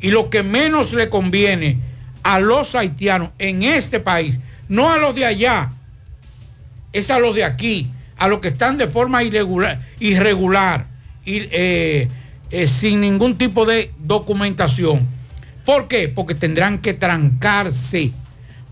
[0.00, 1.78] Y lo que menos le conviene
[2.22, 5.70] a los haitianos en este país, no a los de allá,
[6.92, 10.86] es a los de aquí, a los que están de forma irregular, irregular
[11.26, 12.08] eh,
[12.50, 15.06] eh, sin ningún tipo de documentación.
[15.64, 16.08] ¿Por qué?
[16.08, 18.12] Porque tendrán que trancarse.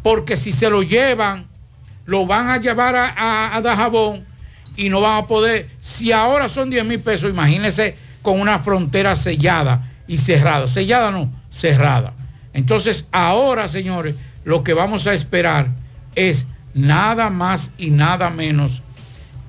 [0.02, 1.46] Porque si se lo llevan,
[2.06, 4.24] lo van a llevar a, a, a Dajabón
[4.76, 5.68] y no van a poder.
[5.80, 10.68] Si ahora son 10 mil pesos, imagínense con una frontera sellada y cerrada.
[10.68, 12.12] Sellada no, cerrada.
[12.52, 15.68] Entonces, ahora, señores, lo que vamos a esperar
[16.14, 18.82] es nada más y nada menos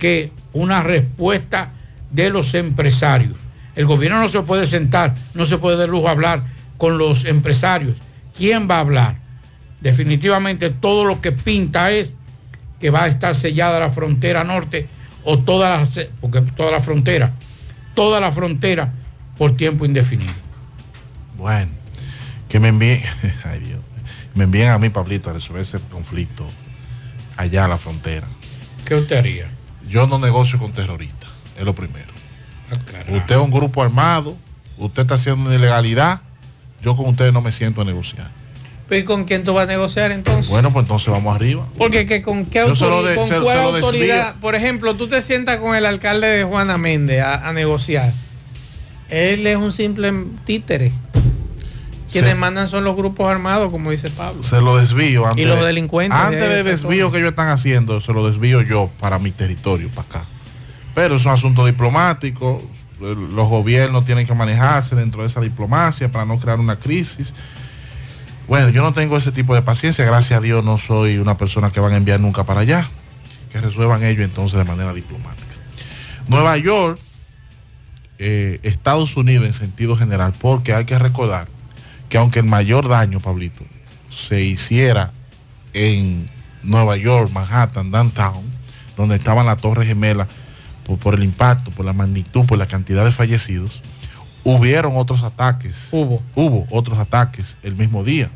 [0.03, 1.69] que una respuesta
[2.11, 3.37] de los empresarios.
[3.73, 6.43] El gobierno no se puede sentar, no se puede de lujo hablar
[6.77, 7.95] con los empresarios.
[8.37, 9.15] ¿Quién va a hablar?
[9.79, 12.15] Definitivamente todo lo que pinta es
[12.81, 14.89] que va a estar sellada la frontera norte
[15.23, 15.87] o toda la,
[16.19, 17.31] porque toda la frontera,
[17.95, 18.91] toda la frontera
[19.37, 20.33] por tiempo indefinido.
[21.37, 21.71] Bueno,
[22.49, 23.01] que me envíen,
[23.45, 23.79] ay Dios,
[24.35, 26.45] me envíen a mí, Pablito, a resolver ese conflicto
[27.37, 28.27] allá a la frontera.
[28.83, 29.62] ¿Qué usted haría?
[29.93, 32.07] Yo no negocio con terroristas, es lo primero.
[32.71, 32.75] Ah,
[33.15, 34.35] usted es un grupo armado,
[34.79, 36.21] usted está haciendo una ilegalidad,
[36.81, 38.27] yo con ustedes no me siento a negociar.
[38.89, 40.49] ¿Y con quién tú vas a negociar entonces?
[40.49, 41.65] Bueno, pues entonces vamos arriba.
[41.77, 45.07] Porque que con qué autoridad, de- con se- cuál se lo autoridad, por ejemplo, tú
[45.07, 48.13] te sientas con el alcalde de Juana Méndez a, a negociar.
[49.09, 50.11] Él es un simple
[50.45, 50.91] títere.
[52.13, 54.41] Quienes Se- mandan son los grupos armados, como dice Pablo.
[54.43, 55.43] Se lo desvío antes.
[55.43, 58.25] Y los de- delincuentes Antes de de esa desvío que ellos están haciendo, se lo
[58.25, 60.23] desvío yo para mi territorio, para acá.
[60.95, 62.61] Pero es un asunto diplomático.
[63.01, 67.33] eh, Los gobiernos tienen que manejarse dentro de esa diplomacia para no crear una crisis.
[68.47, 70.05] Bueno, yo no tengo ese tipo de paciencia.
[70.05, 72.87] Gracias a Dios no soy una persona que van a enviar nunca para allá.
[73.51, 75.53] Que resuelvan ellos entonces de manera diplomática.
[76.27, 76.99] Nueva York,
[78.19, 81.47] eh, Estados Unidos en sentido general, porque hay que recordar
[82.13, 83.63] que aunque el mayor daño, Pablito,
[84.11, 85.11] se hiciera
[85.73, 86.29] en
[86.61, 88.43] Nueva York, Manhattan, downtown,
[88.95, 90.27] donde estaban las torres gemelas,
[90.85, 93.81] por, por el impacto, por la magnitud, por la cantidad de fallecidos,
[94.43, 95.87] hubieron otros ataques.
[95.89, 96.21] Hubo.
[96.35, 98.29] Hubo otros ataques el mismo día.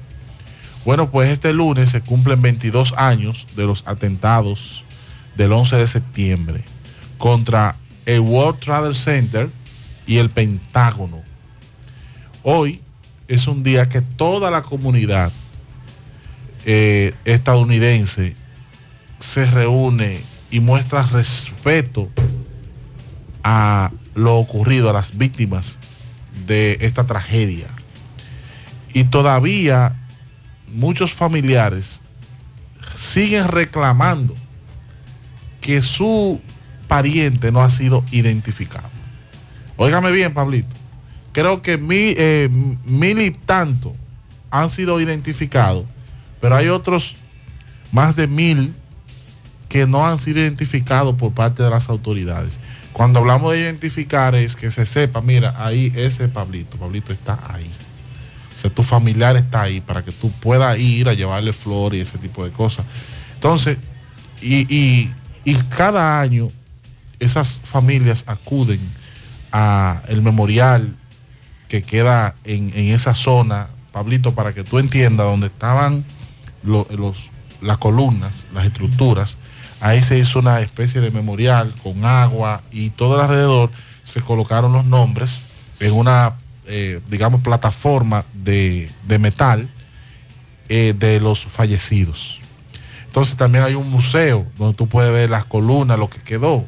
[0.84, 4.84] Bueno, pues este lunes se cumplen 22 años de los atentados
[5.36, 6.63] del 11 de septiembre
[7.19, 7.75] contra
[8.07, 9.51] el World Trade Center
[10.07, 11.21] y el Pentágono.
[12.41, 12.82] Hoy
[13.28, 15.32] es un día que toda la comunidad
[16.65, 18.36] eh, estadounidense
[19.19, 22.09] se reúne y muestra respeto
[23.43, 25.78] a lo ocurrido, a las víctimas
[26.45, 27.67] de esta tragedia.
[28.93, 29.95] Y todavía
[30.73, 32.01] muchos familiares
[32.95, 34.36] siguen reclamando
[35.61, 36.41] que su
[36.88, 38.89] pariente no ha sido identificado.
[39.75, 40.87] Óigame bien, Pablito.
[41.38, 41.78] Creo que
[42.18, 42.50] eh,
[42.86, 43.94] mil y tanto
[44.50, 45.86] han sido identificados,
[46.42, 47.16] pero hay otros
[47.92, 48.74] más de mil
[49.70, 52.54] que no han sido identificados por parte de las autoridades.
[52.92, 57.70] Cuando hablamos de identificar es que se sepa, mira, ahí ese Pablito, Pablito está ahí.
[58.56, 62.00] O sea, tu familiar está ahí para que tú puedas ir a llevarle flor y
[62.00, 62.84] ese tipo de cosas.
[63.36, 63.78] Entonces,
[64.42, 65.14] y, y-
[65.46, 66.50] y cada año
[67.20, 68.80] esas familias acuden
[69.52, 70.96] a el memorial
[71.68, 76.05] que queda en, en esa zona, Pablito, para que tú entiendas dónde estaban
[76.63, 77.30] lo- los,
[77.61, 79.38] las columnas, las estructuras.
[79.80, 83.70] Ahí se hizo una especie de memorial con agua y todo alrededor
[84.03, 85.41] se colocaron los nombres
[85.80, 86.34] en una,
[86.65, 89.68] eh, digamos, plataforma de, de metal
[90.70, 92.39] eh, de los fallecidos.
[93.05, 96.65] Entonces también hay un museo donde tú puedes ver las columnas, lo que quedó,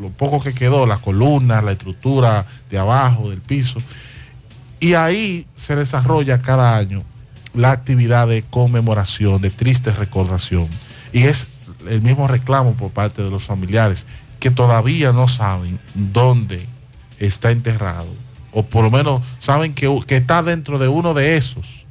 [0.00, 3.80] lo poco que quedó, las columnas, la estructura de abajo, del piso.
[4.82, 7.04] Y ahí se desarrolla cada año
[7.54, 10.66] la actividad de conmemoración, de triste recordación.
[11.12, 11.46] Y es
[11.88, 14.04] el mismo reclamo por parte de los familiares
[14.40, 16.66] que todavía no saben dónde
[17.20, 18.08] está enterrado.
[18.50, 21.84] O por lo menos saben que, que está dentro de uno de esos,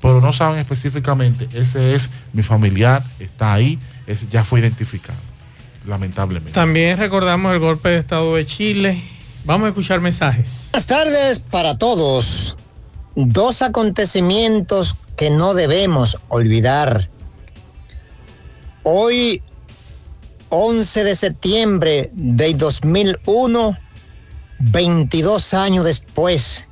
[0.00, 3.76] pero no saben específicamente, ese es mi familiar, está ahí,
[4.30, 5.18] ya fue identificado,
[5.84, 6.52] lamentablemente.
[6.52, 9.15] También recordamos el golpe de Estado de Chile.
[9.46, 10.70] Vamos a escuchar mensajes.
[10.72, 12.56] Buenas tardes para todos.
[13.14, 17.08] Dos acontecimientos que no debemos olvidar.
[18.82, 19.42] Hoy,
[20.48, 23.76] 11 de septiembre de 2001,
[24.58, 26.66] 22 años después,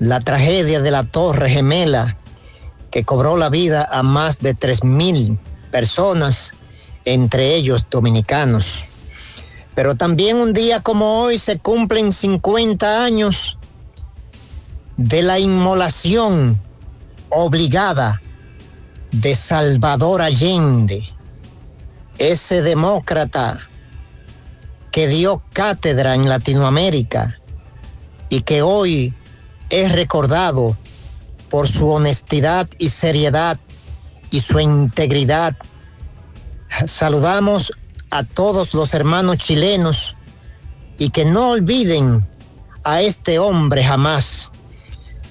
[0.00, 2.16] la tragedia de la Torre Gemela
[2.90, 5.38] que cobró la vida a más de 3.000
[5.70, 6.54] personas,
[7.04, 8.84] entre ellos dominicanos.
[9.76, 13.58] Pero también un día como hoy se cumplen 50 años
[14.96, 16.58] de la inmolación
[17.28, 18.22] obligada
[19.12, 21.04] de Salvador Allende,
[22.16, 23.58] ese demócrata
[24.90, 27.38] que dio cátedra en Latinoamérica
[28.30, 29.12] y que hoy
[29.68, 30.74] es recordado
[31.50, 33.58] por su honestidad y seriedad
[34.30, 35.54] y su integridad.
[36.86, 37.74] Saludamos
[38.16, 40.16] a todos los hermanos chilenos
[40.96, 42.26] y que no olviden
[42.82, 44.50] a este hombre jamás.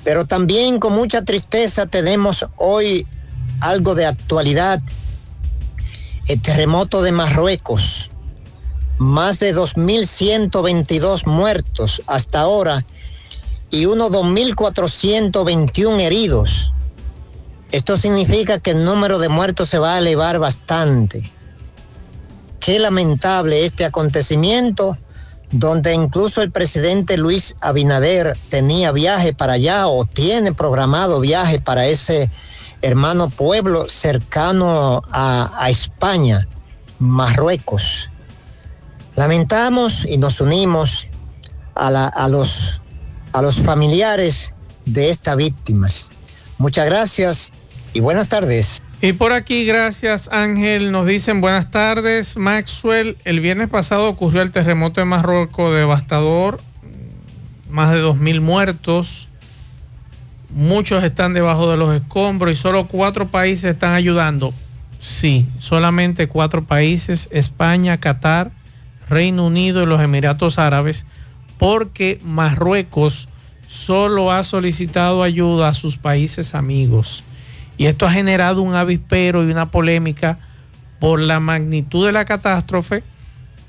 [0.03, 3.07] Pero también con mucha tristeza tenemos hoy
[3.59, 4.83] algo de actualidad.
[6.27, 8.11] El terremoto de Marruecos.
[8.99, 12.85] Más de 2.122 muertos hasta ahora
[13.71, 16.71] y unos 2.421 heridos.
[17.71, 21.31] Esto significa que el número de muertos se va a elevar bastante.
[22.65, 24.97] Qué lamentable este acontecimiento,
[25.51, 31.85] donde incluso el presidente Luis Abinader tenía viaje para allá o tiene programado viaje para
[31.85, 32.31] ese
[32.81, 36.47] hermano pueblo cercano a, España,
[36.97, 38.09] Marruecos.
[39.15, 41.07] Lamentamos y nos unimos
[41.75, 42.81] a, a los,
[43.31, 44.55] a los familiares
[44.85, 46.09] de estas víctimas.
[46.57, 47.51] Muchas gracias
[47.93, 48.81] y buenas tardes.
[49.01, 52.37] Y por aquí, gracias Ángel, nos dicen buenas tardes.
[52.37, 56.59] Maxwell, el viernes pasado ocurrió el terremoto de Marruecos devastador,
[57.69, 59.27] más de 2.000 muertos,
[60.55, 64.53] muchos están debajo de los escombros y solo cuatro países están ayudando.
[65.01, 68.51] Sí, solamente cuatro países, España, Qatar,
[69.09, 71.05] Reino Unido y los Emiratos Árabes,
[71.59, 73.27] porque Marruecos
[73.67, 77.23] solo ha solicitado ayuda a sus países amigos.
[77.77, 80.37] Y esto ha generado un avispero y una polémica
[80.99, 83.03] por la magnitud de la catástrofe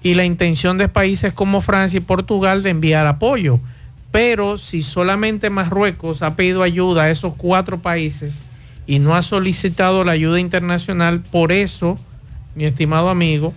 [0.02, 3.58] y la intención de países como Francia y Portugal de enviar apoyo.
[4.12, 8.42] Pero si solamente Marruecos ha pedido ayuda a esos cuatro países
[8.86, 11.98] y no ha solicitado la ayuda internacional, por eso,
[12.54, 13.52] mi estimado amigo,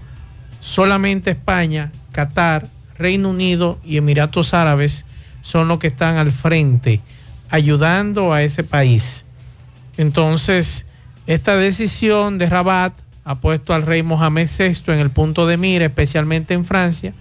[0.60, 5.06] solamente España, Qatar, Reino Unido y Emiratos Árabes
[5.41, 7.00] son los que están al frente
[7.50, 9.26] ayudando a ese país.
[10.00, 10.86] Entonces,
[11.28, 12.93] esta decisión de Rabat
[13.26, 17.14] ha puesto al rey Mohamed VI en el punto de mira, especialmente en Francia,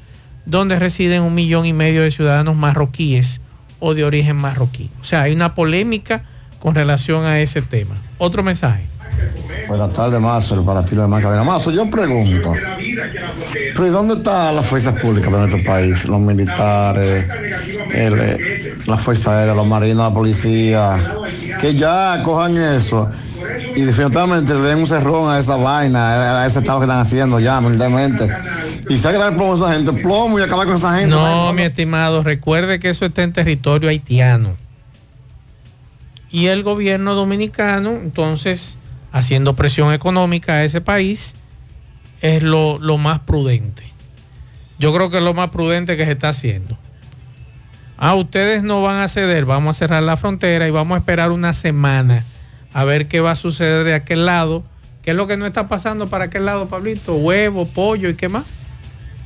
[0.46, 3.40] donde residen un millón y medio de ciudadanos marroquíes
[3.80, 4.90] o de origen marroquí.
[5.00, 6.22] O sea, hay una polémica
[6.60, 7.96] con relación a ese tema.
[8.16, 8.84] Otro mensaje.
[9.66, 11.42] Buenas tardes, Mazo, para ti de Macabena.
[11.42, 12.54] Mazo, yo pregunto,
[13.74, 16.04] ¿pero y dónde están las fuerzas públicas de nuestro país?
[16.04, 17.26] Los militares,
[17.92, 21.14] eh, la Fuerza Aérea, los marinos, la policía,
[21.60, 23.10] que ya cojan eso
[23.76, 27.38] y definitivamente le den un cerrón a esa vaina, a ese estado que están haciendo
[27.38, 28.28] ya, humildemente.
[28.88, 31.14] Y se ha que dar plomo a esa gente, plomo y acabar con esa gente.
[31.14, 34.56] No, mi estimado, recuerde que eso está en territorio haitiano.
[36.30, 38.78] Y el gobierno dominicano, entonces,
[39.12, 41.34] haciendo presión económica a ese país,
[42.22, 43.82] es lo, lo más prudente.
[44.78, 46.76] Yo creo que es lo más prudente que se está haciendo.
[47.98, 51.32] Ah, ustedes no van a ceder, vamos a cerrar la frontera y vamos a esperar
[51.32, 52.24] una semana
[52.72, 54.62] a ver qué va a suceder de aquel lado.
[55.02, 57.16] ¿Qué es lo que no está pasando para aquel lado, Pablito?
[57.16, 58.44] Huevo, pollo y qué más.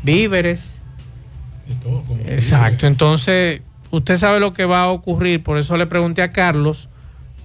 [0.02, 0.80] Víveres.
[2.26, 3.60] Exacto, entonces
[3.90, 6.88] usted sabe lo que va a ocurrir, por eso le pregunté a Carlos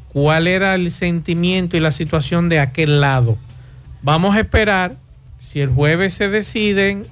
[0.09, 3.37] cuál era el sentimiento y la situación de aquel lado.
[4.01, 4.95] Vamos a esperar
[5.37, 7.05] si el jueves se deciden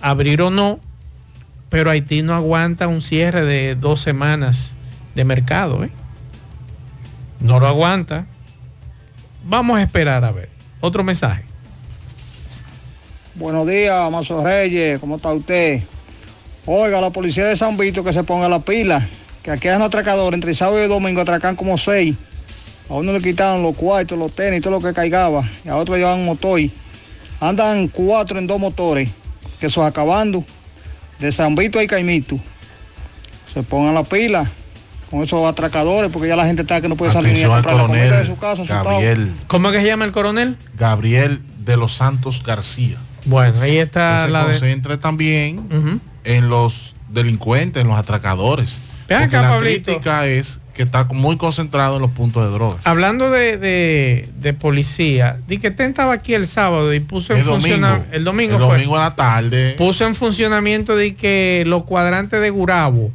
[0.00, 0.80] abrir o no,
[1.68, 4.74] pero Haití no aguanta un cierre de dos semanas
[5.14, 5.84] de mercado.
[5.84, 5.90] ¿eh?
[7.40, 8.26] No lo aguanta.
[9.44, 10.48] Vamos a esperar a ver.
[10.80, 11.44] Otro mensaje.
[13.34, 15.82] Buenos días, Mazo Reyes, ¿cómo está usted?
[16.64, 19.06] Oiga, la policía de San Vito que se ponga la pila,
[19.42, 22.16] que aquí hay un atracador, entre sábado y domingo atracan como seis.
[22.88, 25.96] A uno le quitaron los cuartos, los tenis, todo lo que caigaba, y a otro
[25.96, 26.60] llevan un motor.
[27.38, 29.10] Andan cuatro en dos motores,
[29.60, 30.42] que eso acabando,
[31.18, 32.38] de San Vito y Caimito.
[33.52, 34.46] Se pongan la pila
[35.10, 37.62] con esos atracadores, porque ya la gente está que no puede salir ni a al
[37.64, 38.64] comprar la de su casa.
[38.64, 40.56] Gabriel, ¿Cómo es que se llama el coronel?
[40.76, 42.98] Gabriel de los Santos García.
[43.24, 48.78] Bueno, ahí está que se de- concentre también en los delincuentes, en los atracadores.
[49.08, 49.84] Ven Porque acá, la Pablito.
[49.92, 52.86] crítica es que está muy concentrado en los puntos de drogas.
[52.86, 57.38] Hablando de, de- de policía, di que Ten estaba aquí el sábado y puso en
[57.40, 58.06] El funcionamiento.
[58.14, 58.72] El domingo El fue.
[58.74, 59.74] domingo a la tarde.
[59.78, 63.10] Puso en funcionamiento de que los cuadrantes de Gurabo.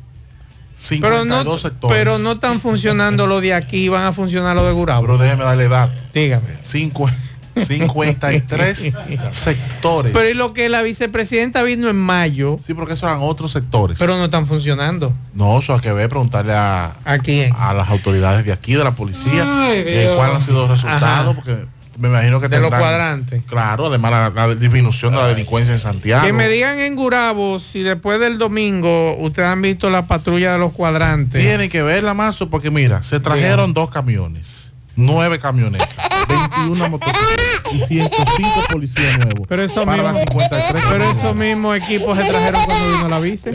[0.90, 1.96] Pero no, 52 sectores.
[1.98, 5.02] pero no están funcionando los de aquí, van a funcionar los de Gurabo.
[5.04, 5.96] Pero déjeme darle datos.
[6.12, 6.48] Dígame.
[6.64, 7.12] Cincu-
[7.56, 8.94] 53
[9.32, 10.14] sectores.
[10.14, 12.60] Pero y lo que la vicepresidenta vino en mayo.
[12.64, 13.98] Sí, porque esos eran otros sectores.
[14.00, 15.14] Pero no están funcionando.
[15.34, 17.54] No, eso hay que ver, preguntarle a, ¿A quién?
[17.58, 21.34] a las autoridades de aquí, de la policía, Ay, eh, han sido los resultados, Ajá.
[21.36, 21.66] porque
[22.00, 23.44] me imagino que De los cuadrantes.
[23.46, 26.26] Claro, además la, la disminución de la delincuencia en Santiago.
[26.26, 30.60] Que me digan en Gurabo si después del domingo ustedes han visto la patrulla de
[30.60, 31.40] los cuadrantes.
[31.40, 34.61] Tiene que verla, Mazo, porque mira, se trajeron dos camiones,
[35.02, 35.88] nueve camionetas,
[36.28, 39.48] 21 motocicletas y 105 policías nuevos.
[39.48, 43.20] Pero eso para mismo, las 53 pero esos mismos equipos se trajeron cuando vino la
[43.20, 43.52] vice.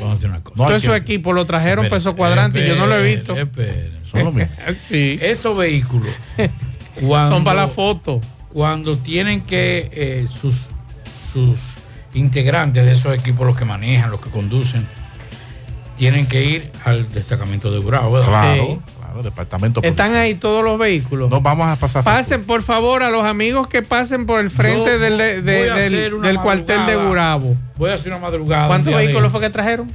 [0.00, 0.56] Vamos a hacer una cosa.
[0.56, 3.34] Todos esos equipos lo trajeron para esos cuadrantes y yo no lo he visto.
[4.10, 4.52] Son lo mismo.
[4.80, 5.18] sí.
[5.20, 6.12] Esos vehículos
[7.00, 8.20] cuando- Son para la foto.
[8.52, 10.68] Cuando tienen que eh, sus,
[11.32, 11.58] sus
[12.14, 14.86] integrantes de esos equipos, los que manejan, los que conducen,
[15.96, 18.12] tienen que ir al destacamento de Bravo.
[18.12, 18.28] ¿verdad?
[18.28, 18.92] Claro, Sí.
[19.22, 19.80] Departamento.
[19.82, 21.30] Están ahí todos los vehículos.
[21.30, 22.04] No vamos a pasar.
[22.04, 25.58] Pasen, por favor, a los amigos que pasen por el frente Yo del, de- de-
[25.60, 25.74] voy a
[26.28, 26.96] del, cuartel de.
[26.96, 27.56] Gurabo.
[27.76, 28.66] Voy a hacer una madrugada.
[28.68, 29.90] ¿Cuántos un vehículos fue que trajeron?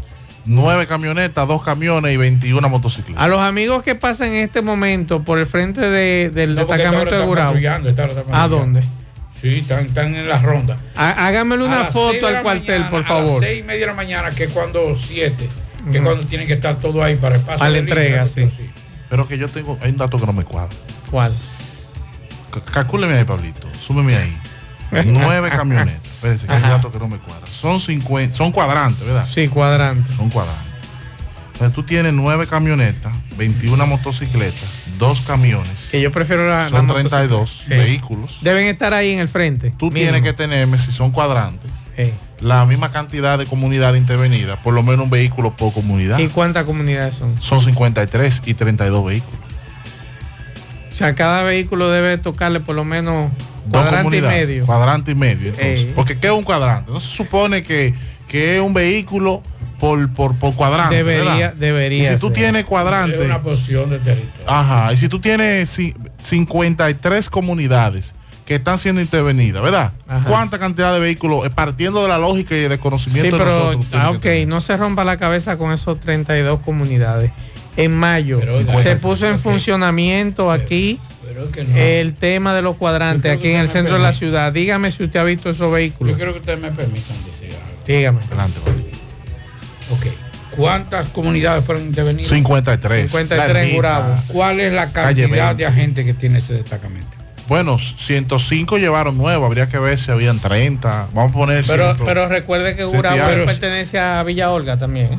[0.45, 3.21] Nueve camionetas, dos camiones y 21 motocicletas.
[3.23, 7.15] A los amigos que pasan en este momento por el frente de- del No, destacamento
[7.15, 7.57] de Gurabo.
[8.33, 8.81] ¿A dónde?
[9.39, 10.77] Sí, están, están en la ronda.
[10.95, 13.29] Há- Háganmele A una foto al cuartel, mañana, por A favor.
[13.29, 15.49] las seis y media de la mañana, que es cuando siete,
[15.85, 16.05] que es Ujú.
[16.05, 17.57] cuando tienen que estar todo ahí para el pase.
[17.59, 18.69] Para la entrega, todo sí.
[19.11, 20.73] Pero que yo tengo, hay un dato que no me cuadra.
[21.11, 21.31] ¿Cuál?
[21.31, 23.67] C- Calcúleme ahí, Pablito.
[23.85, 24.37] Súmeme ahí.
[25.05, 26.01] Nueve camionetas.
[26.13, 27.45] Espérense, que hay un dato que no me cuadra.
[27.51, 29.27] Son 50, son cuadrantes, ¿verdad?
[29.31, 30.15] Sí, cuadrantes.
[30.15, 30.65] Son cuadrantes.
[31.53, 34.63] Entonces tú tienes nueve camionetas, 21 motocicletas,
[34.97, 35.89] dos camiones.
[35.91, 37.83] Que yo prefiero la, Son la 32 motocicleta.
[37.83, 37.87] Sí.
[37.87, 38.37] vehículos.
[38.41, 39.71] Deben estar ahí en el frente.
[39.77, 40.11] Tú mínimo.
[40.11, 42.11] tienes que tenerme, si son cuadrantes, Sí.
[42.41, 46.17] La misma cantidad de comunidad intervenida, por lo menos un vehículo por comunidad.
[46.19, 47.35] ¿Y cuántas comunidades son?
[47.41, 49.39] Son 53 y 32 vehículos.
[50.93, 53.31] sea, cada vehículo debe tocarle por lo menos
[53.65, 54.65] Dos cuadrante y comunidades, medio.
[54.65, 55.47] Cuadrante y medio.
[55.49, 55.79] entonces.
[55.81, 55.91] Eh.
[55.95, 56.91] Porque ¿qué es un cuadrante?
[56.91, 57.93] No se supone que,
[58.27, 59.41] que es un vehículo
[59.79, 60.95] por, por, por cuadrante.
[60.95, 61.53] Debería- ¿verdad?
[61.53, 62.35] debería Y si tú ser.
[62.37, 63.17] tienes cuadrante.
[63.17, 64.49] Es una porción de territorio.
[64.49, 64.91] Ajá.
[64.93, 68.13] Y si tú tienes ci- 53 comunidades
[68.51, 69.93] que están siendo intervenidas, ¿verdad?
[70.07, 70.25] Ajá.
[70.25, 73.57] ¿Cuánta cantidad de vehículos, eh, partiendo de la lógica y de Sí, conocimiento de pero,
[73.57, 73.85] nosotros?
[73.89, 77.31] tiene ah, ok, no se rompa la cabeza con esos 32 comunidades.
[77.77, 78.41] En mayo
[78.83, 81.77] se puso en funcionamiento aquí Pero es que no.
[81.77, 84.51] el tema de los cuadrantes aquí en el centro de la ciudad.
[84.51, 86.11] Dígame si usted ha visto esos vehículos.
[86.11, 87.83] Yo creo que ustedes me permitan decir algo.
[87.87, 88.19] Dígame.
[88.27, 88.59] Adelante,
[89.91, 90.07] Ok.
[90.57, 92.27] ¿Cuántas comunidades fueron intervenidas?
[92.29, 93.09] 53.
[93.09, 93.81] 53 en.
[94.27, 95.55] ¿Cuál es la cantidad 20.
[95.55, 97.07] de agentes que tiene ese destacamento?
[97.51, 101.09] Bueno, 105 llevaron nuevos, habría que ver si habían 30.
[101.13, 102.05] Vamos a poner Pero, 100.
[102.07, 105.07] pero recuerde que Gurabo pertenece a Villa Olga también.
[105.07, 105.17] ¿eh?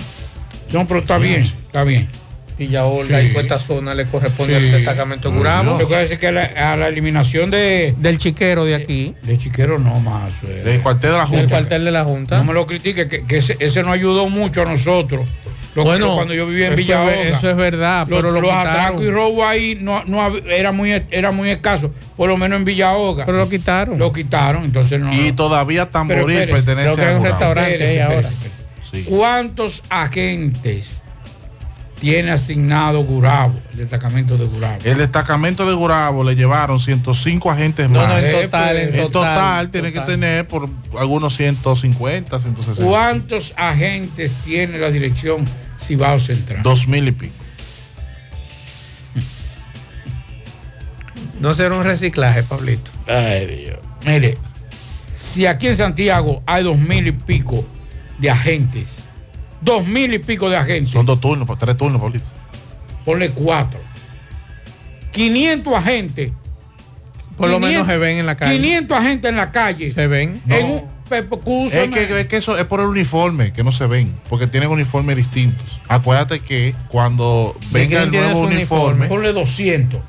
[0.73, 2.09] No, pero está bien, está bien.
[2.59, 3.33] Villa Olga Sí.
[3.35, 4.65] y esta zona le corresponde Sí.
[4.65, 5.77] al destacamento de Gurabo.
[5.79, 7.95] Lo que decir que la- a la eliminación de...
[7.99, 9.15] Del chiquero de aquí.
[9.25, 10.33] De chiquero no más.
[10.43, 11.49] eh, Del cuartel de la Del Junta.
[11.51, 12.39] cuartel de la Junta.
[12.39, 15.27] No me lo critique, que, que ese, ese nos ayudó mucho a nosotros.
[15.75, 17.39] Lo- Bueno, cuando yo vivía en eso Villa es- Olga.
[17.39, 18.71] eso es verdad, Los, pero lo los quitaron.
[18.73, 22.65] atracos y robos ahí no, no era muy era muy escaso, por lo menos en
[22.67, 23.25] Villa Olga.
[23.25, 23.99] Pero lo quitaron.
[23.99, 25.13] Lo quitaron, entonces no.
[25.15, 28.21] Y todavía Tamboril Pero espérese, pertenece a un restaurante Espérese, ahí ahora.
[28.21, 28.63] espérese, espérese.
[28.93, 29.05] Sí.
[29.09, 31.02] ¿Cuántos agentes
[32.03, 34.79] tiene asignado Gurabo, el destacamento de Gurabo?
[34.83, 38.09] El destacamento de Gurabo le llevaron 105 agentes No, más.
[38.09, 40.05] no, en total, en En total, total, tiene total.
[40.07, 42.85] que tener por algunos 150, 160.
[42.85, 45.45] ¿Cuántos agentes tiene la dirección
[45.81, 46.65] Cibao Central?
[46.65, 47.35] Dos mil y pico.
[51.41, 52.91] No será un reciclaje, Pablito.
[53.07, 53.79] Ay, Dios.
[54.05, 54.37] Mire,
[55.15, 57.65] si aquí en Santiago hay dos mil y pico
[58.19, 59.05] de agentes,
[59.63, 62.27] dos mil y pico de agentes, Son dos turnos, pues, tres turnos, Pablito.
[63.05, 63.79] ponle cuatro.
[65.13, 66.33] 500 agentes.
[67.37, 68.57] Por lo 500 menos se ven en la calle.
[68.57, 69.93] 500 agentes en la calle.
[69.93, 70.41] Se ven.
[70.49, 74.15] En un, Es que, es que eso es por el uniforme, que no se ven,
[74.29, 75.81] porque tienen uniformes distintos.
[75.89, 80.01] Acuérdate que cuando venga el nuevo su uniforme, Ponle 200.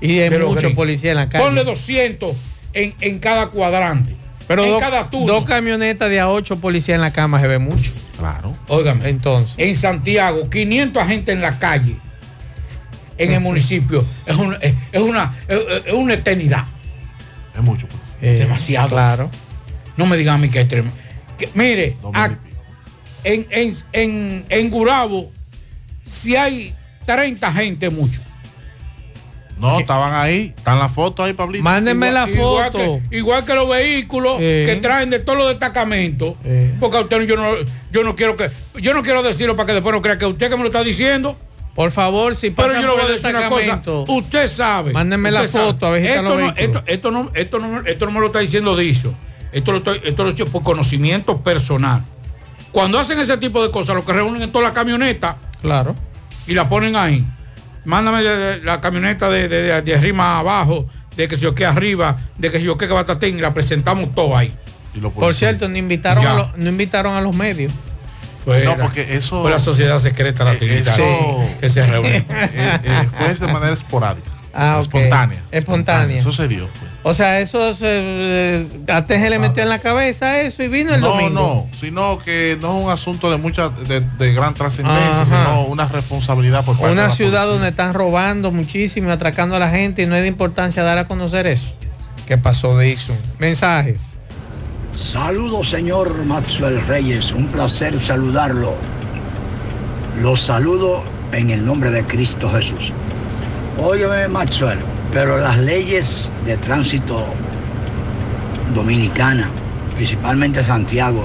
[0.00, 1.44] Y hay muchos policías en la calle.
[1.44, 2.32] Ponle 200
[2.72, 4.14] en, en cada cuadrante.
[4.48, 5.26] Pero en dos, cada turno.
[5.26, 7.92] dos camionetas de a ocho policías en la cama se ve mucho.
[8.18, 8.56] Claro.
[8.68, 9.08] Óigame.
[9.08, 9.54] Entonces.
[9.58, 11.96] en Santiago, 500 agentes en la calle,
[13.18, 16.64] en el municipio, es una, es es una, es es una eternidad.
[17.54, 17.86] Es mucho.
[17.88, 18.00] pues.
[18.22, 18.88] eh, Demasiado.
[18.90, 19.30] Claro.
[19.96, 20.96] No me digan a mí que es tremendo.
[21.38, 22.30] Que- mire, a-
[23.24, 25.30] en, en, en, en Gurabo,
[26.04, 26.74] si hay
[27.06, 28.20] 30 gente, mucho.
[29.58, 31.64] No, estaban ahí, están las fotos ahí, Pablito.
[31.64, 33.00] Mándenme la Igual foto.
[33.08, 34.64] que, igual que los vehículos Eh.
[34.66, 36.34] que traen de todos los destacamentos.
[36.44, 36.74] Eh.
[36.78, 37.52] Porque a usted yo no,
[37.90, 40.50] yo no quiero que, yo no quiero decirlo para que después no crea que usted
[40.50, 41.36] que me lo está diciendo.
[41.74, 43.82] Por favor, si Pero pasan yo le voy a decir una cosa.
[44.08, 44.92] Usted sabe.
[44.92, 45.64] Mándenme la usted sabe.
[45.72, 48.26] foto, a ver si esto no, esto, esto no, esto, no, esto no me lo
[48.26, 49.14] está diciendo Dicho.
[49.52, 52.02] Esto lo estoy, esto lo he hecho por conocimiento personal.
[52.72, 55.94] Cuando hacen ese tipo de cosas, lo que reúnen en toda la camioneta Claro.
[56.46, 57.24] y la ponen ahí.
[57.86, 61.42] Mándame de- de la camioneta de, de, de- de arriba a abajo, de que se
[61.42, 64.52] yo que arriba, de que se yo que batatín, y la presentamos todo ahí.
[65.14, 66.32] Por cierto, no invitaron, Ya.
[66.32, 67.72] a los, no invitaron a los medios.
[68.44, 71.86] Fue, No, la- porque eso- fue la sociedad secreta la Eh, Trinitaria eso- que se
[71.86, 72.10] reunió.
[72.14, 72.24] Eh,
[72.84, 74.30] eh, fue de manera esporádica.
[74.58, 74.82] Ah, ok.
[74.82, 75.38] espontánea.
[75.50, 76.16] Espontánea.
[76.16, 76.88] Eso se dio, fue.
[77.02, 80.92] O sea, eso se, eh, a Teje le metió en la cabeza eso y vino
[80.94, 81.30] el no, domingo.
[81.70, 85.86] no, sino que no es un asunto de mucha, de, de gran trascendencia, sino una
[85.86, 87.52] responsabilidad por parte de Una la ciudad policía.
[87.52, 90.98] donde están robando muchísimo, y atracando a la gente y no es de importancia dar
[90.98, 91.72] a conocer eso.
[92.26, 93.16] ¿Qué pasó, Dixon?
[93.38, 94.14] Mensajes.
[94.92, 97.30] Saludos, señor Maxwell Reyes.
[97.30, 98.74] Un placer saludarlo.
[100.20, 102.92] Los saludo en el nombre de Cristo Jesús.
[103.78, 104.78] Óyeme, Maxwell,
[105.12, 107.26] pero las leyes de tránsito
[108.74, 109.50] dominicana,
[109.94, 111.22] principalmente Santiago,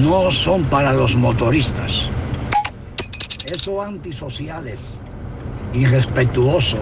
[0.00, 2.08] no son para los motoristas.
[3.52, 4.94] Eso antisociales,
[5.74, 6.78] irrespetuoso.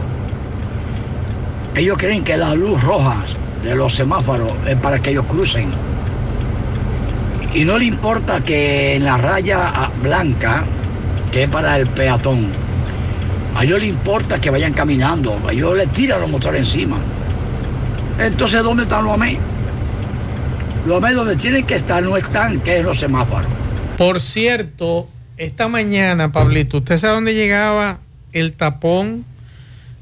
[1.75, 3.25] Ellos creen que la luz roja
[3.62, 5.70] de los semáforos es para que ellos crucen.
[7.55, 10.64] Y no le importa que en la raya blanca,
[11.33, 12.64] que es para el peatón,
[13.55, 16.98] a ellos le importa que vayan caminando, a ellos le tiran los motores encima.
[18.18, 19.38] Entonces, ¿dónde están los AME?
[20.86, 23.46] Los AME donde tienen que estar no están, que es los semáforos.
[23.96, 27.98] Por cierto, esta mañana, Pablito, ¿usted sabe dónde llegaba
[28.32, 29.24] el tapón?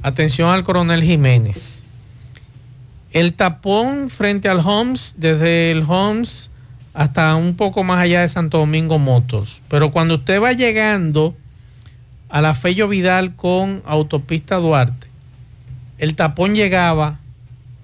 [0.03, 1.83] Atención al coronel Jiménez.
[3.13, 6.51] El tapón frente al Homes, desde el Homes
[6.95, 9.63] hasta un poco más allá de Santo Domingo Motors.
[9.69, 11.35] Pero cuando usted va llegando
[12.33, 15.07] a la Fello Vidal con autopista Duarte,
[15.99, 17.19] el tapón llegaba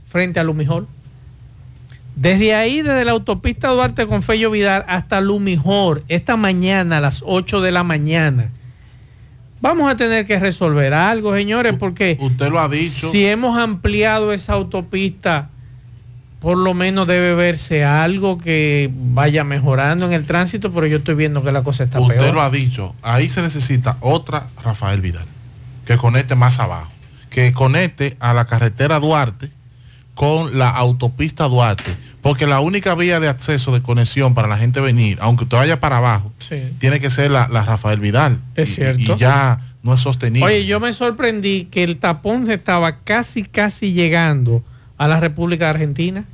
[0.08, 0.88] frente a Lumijol.
[2.16, 7.22] Desde ahí, desde la autopista Duarte con Fello Vidal hasta Lumijor, esta mañana a las
[7.26, 8.48] 8 de la mañana.
[9.60, 13.10] Vamos a tener que resolver algo, señores, porque usted lo ha dicho.
[13.10, 15.50] Si hemos ampliado esa autopista,
[16.40, 21.14] por lo menos debe verse algo que vaya mejorando en el tránsito, pero yo estoy
[21.16, 22.34] viendo que la cosa está Usted peor.
[22.34, 25.26] lo ha dicho, ahí se necesita otra Rafael Vidal,
[25.84, 26.90] que conecte más abajo,
[27.30, 29.50] que conecte a la carretera Duarte
[30.14, 34.80] con la autopista Duarte, porque la única vía de acceso de conexión para la gente
[34.80, 36.56] venir, aunque usted vaya para abajo, Sí.
[36.78, 38.38] tiene que ser la, la Rafael Vidal.
[38.56, 39.14] Es Y- cierto.
[39.14, 40.44] Y, ya no es sostenible.
[40.46, 44.62] Oye, yo me sorprendí que el tapón se estaba casi, casi llegando
[44.98, 46.24] a la República Argentina.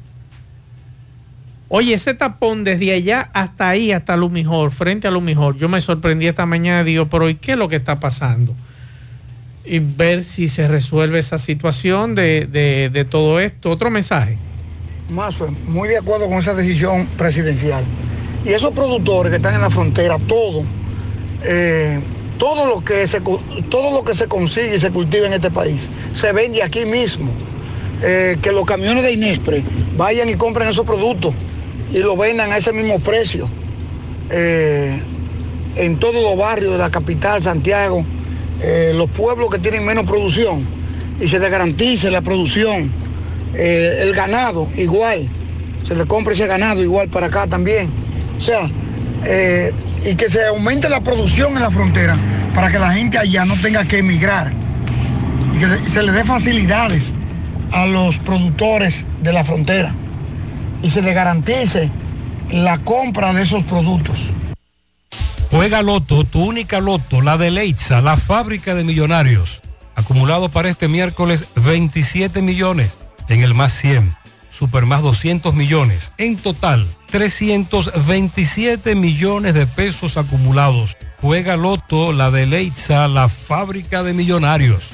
[1.69, 6.27] Oye, ese tapón desde allá hasta ahí, hasta Lumijor, frente a Lumijor, yo me sorprendí
[6.27, 8.55] esta mañana, digo, pero ¿y qué es lo que está pasando?
[9.65, 12.47] Y ver si se resuelve esa situación de,
[12.93, 13.71] de- todo esto.
[13.71, 14.37] Otro mensaje.
[15.09, 17.83] Mazo, muy de acuerdo con esa decisión presidencial.
[18.45, 20.65] Y esos productores que están en la frontera, todo,
[21.43, 21.99] eh,
[22.39, 23.21] todo, lo que se,
[23.71, 27.33] todo lo que se consigue y se cultiva en este país, se vende aquí mismo.
[28.03, 29.63] Eh, que los camiones de Inespre
[29.97, 31.33] vayan y compren esos productos
[31.93, 33.49] y lo vendan a ese mismo precio.
[34.31, 35.01] Eh,
[35.77, 38.05] en todos los barrios de la capital, Santiago,
[38.61, 40.67] eh, los pueblos que tienen menos producción
[41.21, 43.05] y se les garantice la producción
[43.57, 45.29] el ganado igual,
[45.87, 47.89] se le compra ese ganado igual para acá también.
[48.37, 48.69] O sea,
[50.05, 52.17] y que se aumente la producción en la frontera
[52.53, 54.53] para que la gente allá no tenga que emigrar
[55.55, 57.15] y que se le dé facilidades
[57.75, 59.93] a los productores de la frontera
[60.83, 61.91] y se le garantice
[62.51, 64.31] la compra de esos productos.
[65.51, 69.61] Juega Loto, tu única Loto, la de Leitza, la fábrica de millonarios.
[69.97, 72.93] Acumulado para este miércoles 27 millones.
[73.29, 74.15] En el más 100,
[74.51, 76.13] super más 200 millones.
[76.19, 80.97] En total, 327 millones de pesos acumulados.
[81.21, 84.93] Juega Loto, la de Leitza, la fábrica de millonarios.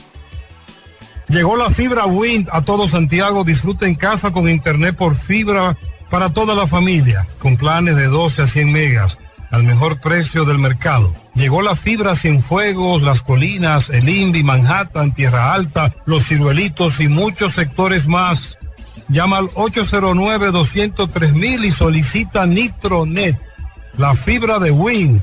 [1.30, 3.44] Llegó la fibra Wind a todo Santiago.
[3.44, 5.76] Disfruta en casa con internet por fibra
[6.10, 9.16] para toda la familia, con planes de 12 a 100 megas,
[9.52, 11.14] al mejor precio del mercado.
[11.36, 17.52] Llegó la fibra Cienfuegos, Las Colinas, El Indy, Manhattan, Tierra Alta, Los Ciruelitos y muchos
[17.52, 18.58] sectores más.
[19.08, 23.38] Llama al 809-203 y solicita Nitronet,
[23.96, 25.22] la fibra de Wind.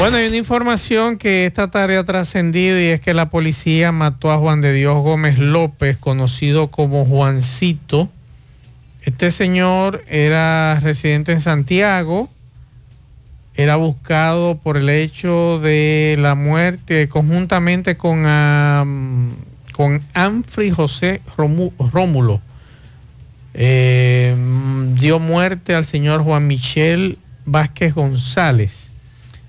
[0.00, 4.32] Bueno, hay una información que esta tarde ha trascendido y es que la policía mató
[4.32, 8.08] a Juan de Dios Gómez López, conocido como Juancito.
[9.02, 12.30] Este señor era residente en Santiago,
[13.54, 19.32] era buscado por el hecho de la muerte conjuntamente con, um,
[19.74, 22.40] con Amfri José Rómulo.
[23.52, 24.34] Eh,
[24.94, 28.89] dio muerte al señor Juan Michel Vázquez González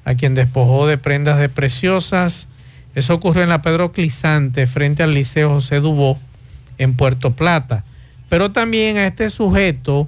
[0.06, 2.48] a quien despojó de prendas de preciosas.
[2.96, 6.20] Eso ocurrió en la Pedro Clisante, frente al Liceo José Dubó,
[6.78, 7.84] en Puerto Plata.
[8.30, 10.08] Pero también a este sujeto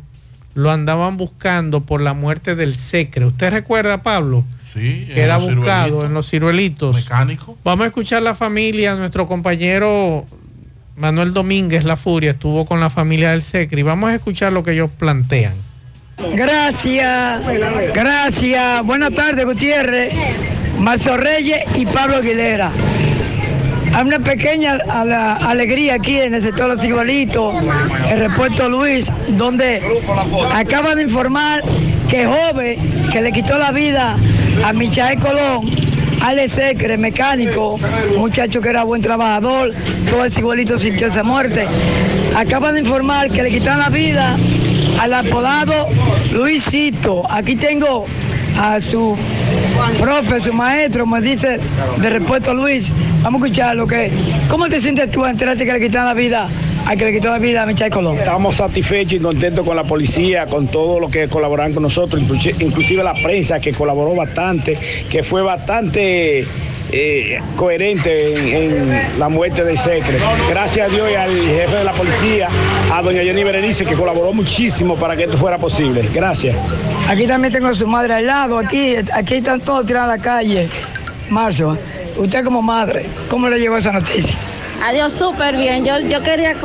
[0.55, 3.25] lo andaban buscando por la muerte del Secre.
[3.25, 4.43] ¿Usted recuerda, Pablo?
[4.65, 6.95] Sí, que era buscado en los ciruelitos.
[6.95, 7.57] Mecánico.
[7.63, 8.95] Vamos a escuchar la familia.
[8.95, 10.25] Nuestro compañero
[10.95, 14.63] Manuel Domínguez, La Furia, estuvo con la familia del Secre y vamos a escuchar lo
[14.63, 15.53] que ellos plantean.
[16.17, 17.41] Gracias,
[17.93, 18.85] gracias.
[18.85, 20.13] Buenas tardes, Gutiérrez,
[20.79, 22.71] Marzo Reyes y Pablo Aguilera.
[23.93, 27.55] Hay una pequeña alegría aquí en el sector Los Igualitos,
[28.09, 29.81] el repuesto Luis, donde
[30.53, 31.63] acaban de informar
[32.09, 32.77] que joven
[33.11, 34.15] que le quitó la vida
[34.63, 35.69] a Michael Colón,
[36.21, 37.79] Alex Secre, mecánico,
[38.17, 39.73] muchacho que era buen trabajador,
[40.09, 41.65] todo el igualito sintió esa muerte.
[42.35, 44.35] Acaban de informar que le quitaron la vida
[45.03, 45.89] al apodado
[46.31, 47.29] Luisito.
[47.29, 48.05] Aquí tengo
[48.57, 49.17] a su
[49.99, 51.59] profe, su maestro, me dice
[51.97, 52.89] de respuesta Luis.
[53.21, 54.09] Vamos a escuchar lo que.
[54.47, 56.49] ¿Cómo te sientes tú enterarte que le quitaron la vida
[56.85, 58.17] a que le quitó la vida a Michel Colón?
[58.17, 62.23] Estamos satisfechos y contentos con la policía, con todo lo que colaboran con nosotros,
[62.59, 64.77] inclusive la prensa que colaboró bastante,
[65.09, 66.45] que fue bastante
[66.95, 70.19] eh, coherente en, la muerte de Secre.
[70.47, 72.49] Gracias a Dios y al jefe de la policía,
[72.91, 76.07] a doña Jenny Berenice, que colaboró muchísimo para que esto fuera posible.
[76.13, 76.55] Gracias.
[77.09, 80.21] Aquí también tengo a su madre al lado, aquí, aquí están todos tirados a la
[80.21, 80.69] calle.
[81.29, 81.77] Marzo,
[82.15, 84.37] usted como madre, ¿cómo le llegó esa noticia?
[84.85, 85.85] Adiós, súper bien.
[85.85, 86.55] Yo, yo quería,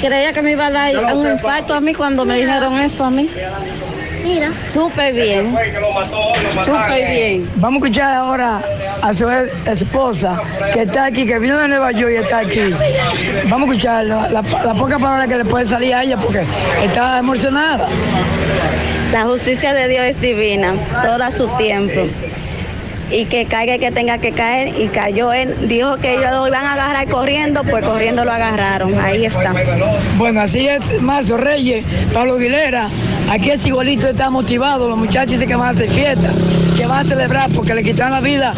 [0.00, 3.10] creía que me iba a dar un infarto a mí cuando me dijeron eso a
[3.10, 3.28] mí.
[4.22, 4.50] Mira.
[4.66, 5.56] Súper bien.
[6.64, 7.50] Súper bien.
[7.56, 8.62] Vamos a escuchar ahora
[9.02, 10.40] a su esposa
[10.72, 12.74] que está aquí, que vino de Nueva York y está aquí.
[13.48, 16.42] Vamos a escuchar la, la, poca palabra que le puede salir a ella porque
[16.82, 17.88] está emocionada.
[19.12, 22.06] La justicia de Dios es divina, todo su tiempo
[23.10, 25.54] y que caiga que tenga que caer y cayó él.
[25.68, 28.98] Dijo que ellos lo iban a agarrar corriendo, pues corriendo lo agarraron.
[29.00, 29.54] Ahí está.
[30.16, 32.88] Bueno, así es Marzo Reyes, Pablo Aguilera.
[33.30, 36.30] Aquí el igualito está motivado, los muchachos dicen que van a hacer fiesta,
[36.76, 38.54] que van a celebrar porque le quitaron la vida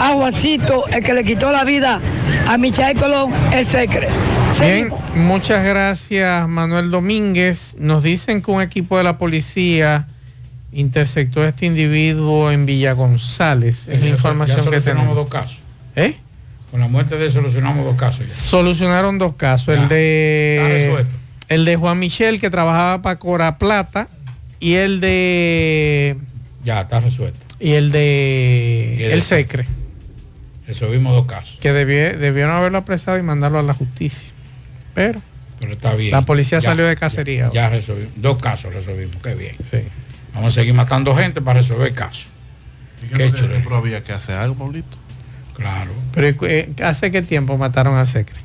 [0.00, 2.00] a Juancito, el que le quitó la vida
[2.46, 4.08] a Michael Colón, el secre.
[4.60, 7.74] Bien, muchas gracias Manuel Domínguez.
[7.78, 10.06] Nos dicen que un equipo de la policía
[10.72, 13.88] interceptó a este individuo en Villa González.
[13.88, 15.14] Es la información que tenemos.
[15.14, 15.60] dos casos.
[15.96, 16.16] ¿Eh?
[16.70, 18.32] Con la muerte de solucionamos dos casos.
[18.32, 19.76] Solucionaron dos casos.
[19.76, 21.04] el de
[21.48, 24.08] el de Juan Michel que trabajaba para Cora Plata
[24.58, 26.16] y el de
[26.64, 27.38] ya está resuelto.
[27.60, 29.66] Y el de el, Secre.
[30.66, 31.58] Resolvimos dos casos.
[31.60, 34.30] Que debió- debieron haberlo apresado y mandarlo a la justicia.
[34.94, 35.20] Pero
[35.60, 36.12] Pero está bien.
[36.12, 37.50] la policía Ya, salió de cacería.
[37.52, 38.12] Ya resolvimos.
[38.16, 39.16] Dos casos resolvimos.
[39.22, 39.56] Qué bien.
[39.70, 39.78] Sí.
[40.34, 42.28] Vamos a seguir matando gente para resolver casos.
[43.00, 43.54] Qué que- chulo.
[43.62, 44.96] pero había que hacer algo, Pablito.
[45.56, 45.90] Claro.
[46.12, 48.36] Pero eh, ¿hace qué tiempo mataron a Secre?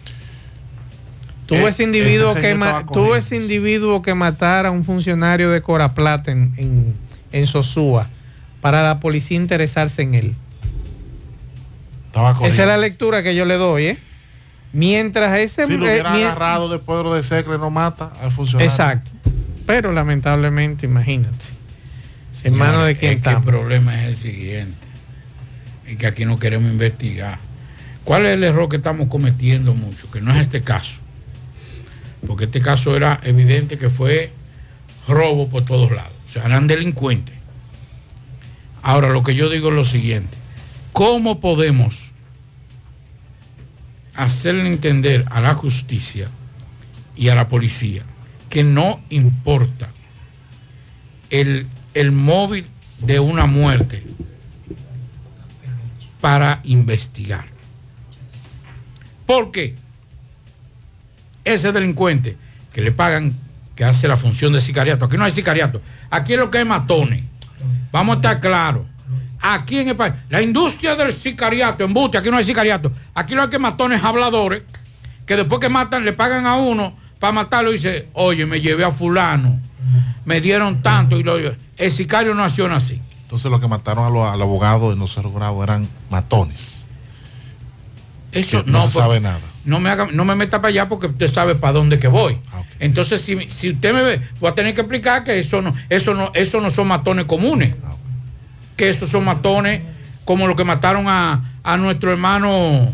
[1.46, 4.84] Tuvo Eh, ese individuo este que ma- estaba tuvo ese individuo que matara a un
[4.84, 6.94] funcionario de Coraplata en, en,
[7.32, 8.08] en Sosúa
[8.60, 10.36] para la policía interesarse en él.
[12.08, 13.98] Estaba Esa es la lectura que yo le doy, ¿eh?
[14.74, 18.12] Mientras ese Si lo eh, hubieran mien- agarrado después de lo de Secre, no mata
[18.22, 18.70] al funcionario.
[18.70, 19.10] Exacto.
[19.66, 21.46] Pero lamentablemente, imagínate.
[22.48, 23.40] En manos de quién es que está.
[23.40, 24.88] El problema es el siguiente.
[25.86, 27.40] Es que aquí no queremos investigar.
[28.06, 30.10] ¿Cuál es el error que estamos cometiendo mucho?
[30.10, 31.02] Que no es este caso.
[32.26, 34.32] Porque este caso era evidente que fue
[35.10, 36.14] robo por todos lados.
[36.30, 37.36] O sea, eran delincuentes.
[38.82, 40.38] Ahora, lo que yo digo es lo siguiente.
[40.94, 42.12] ¿Cómo podemos
[44.16, 46.30] hacerle entender a la justicia
[47.18, 48.04] y a la policía
[48.50, 49.90] que no importa
[51.30, 51.68] el,
[52.00, 52.68] el móvil
[53.00, 54.04] de una muerte
[56.22, 57.46] para investigar.
[59.26, 59.76] Porque
[61.44, 62.38] ese delincuente
[62.72, 63.34] que le pagan,
[63.76, 65.82] que hace la función de sicariato, aquí no hay sicariato,
[66.12, 67.24] aquí es lo que es matones.
[67.92, 68.86] Vamos a estar claros.
[69.40, 72.92] Aquí en el país, la industria del sicariato, embuste, aquí no hay sicariato.
[73.16, 74.62] Aquí lo que hay matones habladores,
[75.26, 78.84] que después que matan, le pagan a uno para matarlo y dice, oye, me llevé
[78.84, 79.60] a fulano,
[80.26, 83.02] me dieron tanto y lo el sicario no acciona así.
[83.24, 86.84] Entonces los que mataron a los- al abogado de no ser grado eran matones.
[88.32, 89.40] Eso no, no se porque- sabe nada.
[89.66, 92.38] No me, haga, no me meta para allá porque usted sabe para dónde que voy.
[92.80, 96.14] Entonces, si, si usted me ve, voy a tener que explicar que eso no, eso
[96.14, 97.76] no, eso no son matones comunes.
[98.78, 99.82] Que esos son matones
[100.24, 102.90] como los que mataron a, a nuestro hermano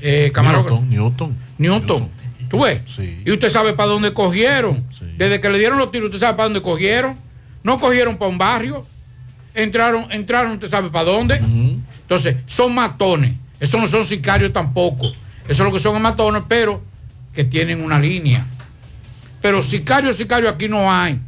[0.00, 0.30] eh.
[0.34, 1.36] Newton, Newton.
[1.56, 2.08] Newton.
[2.50, 2.82] ¿Tú ves?
[3.24, 4.84] Y usted sabe para dónde cogieron.
[5.22, 7.14] Desde que le dieron los tiros, usted sabe para dónde cogieron.
[7.62, 8.84] No cogieron para un barrio.
[9.54, 11.36] Entraron, entraron, usted sabe para dónde.
[11.36, 13.34] Entonces, son matones.
[13.60, 15.06] Esos no son sicarios tampoco.
[15.44, 16.82] Eso es lo que son matones, pero
[17.36, 18.44] que tienen una línea.
[19.40, 21.20] Pero sicarios, sicarios aquí no hay.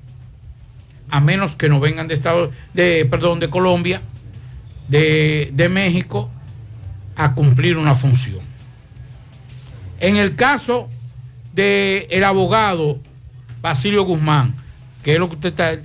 [1.09, 4.03] A menos que no vengan de Estados, de, perdón, de Colombia,
[4.89, 6.29] de, de México,
[7.15, 8.41] a cumplir una función.
[10.01, 10.89] En el caso
[11.53, 12.99] del el abogado
[13.65, 14.55] Basilio Guzmán,
[15.03, 15.79] que es lo que usted está,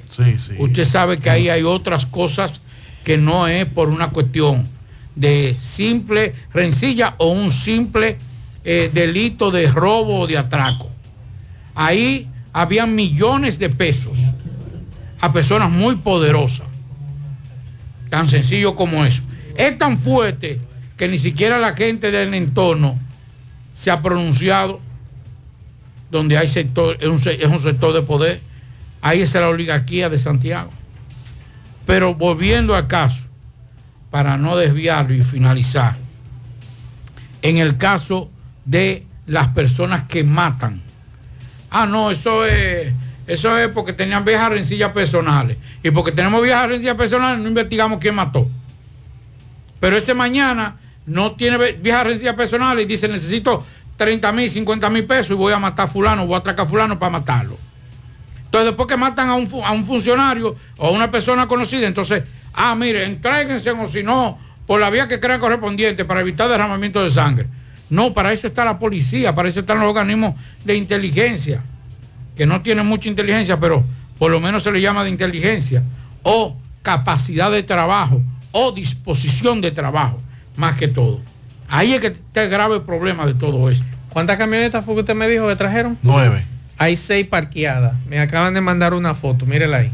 [0.57, 2.59] usted sabe que ahí hay otras cosas
[3.05, 4.67] que no es por una cuestión
[5.15, 8.17] de simple rencilla o un simple
[8.65, 10.91] eh, delito de robo o de atraco.
[11.73, 14.19] Ahí había millones de pesos
[15.21, 16.67] a personas muy poderosas.
[18.09, 19.23] Tan sencillo como eso.
[19.55, 20.59] Es tan fuerte
[20.97, 22.99] que ni siquiera la gente del entorno
[23.71, 24.81] se ha pronunciado
[26.11, 28.41] donde hay sector, es un, es un sector de poder.
[29.01, 30.71] Ahí es la oligarquía de Santiago.
[31.85, 33.23] Pero volviendo al caso,
[34.11, 35.95] para no desviarlo y finalizar,
[37.41, 38.29] en el caso
[38.65, 40.81] de las personas que matan,
[41.69, 42.93] ah, no, eso es,
[43.27, 45.57] eso es porque tenían viejas rencillas personales.
[45.83, 48.47] Y porque tenemos viejas rencillas personales, no investigamos quién mató.
[49.79, 53.65] Pero ese mañana no tiene viejas rencillas personales y dice, necesito
[53.99, 56.69] 30 mil, 50 mil pesos y voy a matar a fulano, voy a atracar a
[56.69, 57.57] fulano para matarlo.
[58.45, 62.23] Entonces, después que matan a un, a un funcionario o a una persona conocida, entonces,
[62.53, 67.03] ah, mire, entréguense o si no, por la vía que crean correspondiente para evitar derramamiento
[67.03, 67.47] de sangre.
[67.89, 70.33] No, para eso está la policía, para eso están los organismos
[70.63, 71.61] de inteligencia,
[72.37, 73.83] que no tienen mucha inteligencia, pero
[74.17, 75.83] por lo menos se le llama de inteligencia,
[76.23, 78.21] o capacidad de trabajo,
[78.53, 80.21] o disposición de trabajo,
[80.55, 81.19] más que todo.
[81.69, 83.85] Ahí es que está el grave problema de todo esto.
[84.09, 85.97] ¿Cuántas camionetas fue que usted me dijo que trajeron?
[86.01, 86.43] Nueve.
[86.77, 87.93] Hay seis parqueadas.
[88.07, 89.45] Me acaban de mandar una foto.
[89.45, 89.91] Mírela ahí.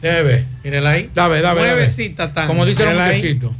[0.00, 0.44] Debe.
[0.62, 1.10] Mírela ahí.
[1.14, 1.72] Dame, dame, dame.
[1.72, 2.46] Nuevecita tan.
[2.46, 3.52] Como dice el muchachito.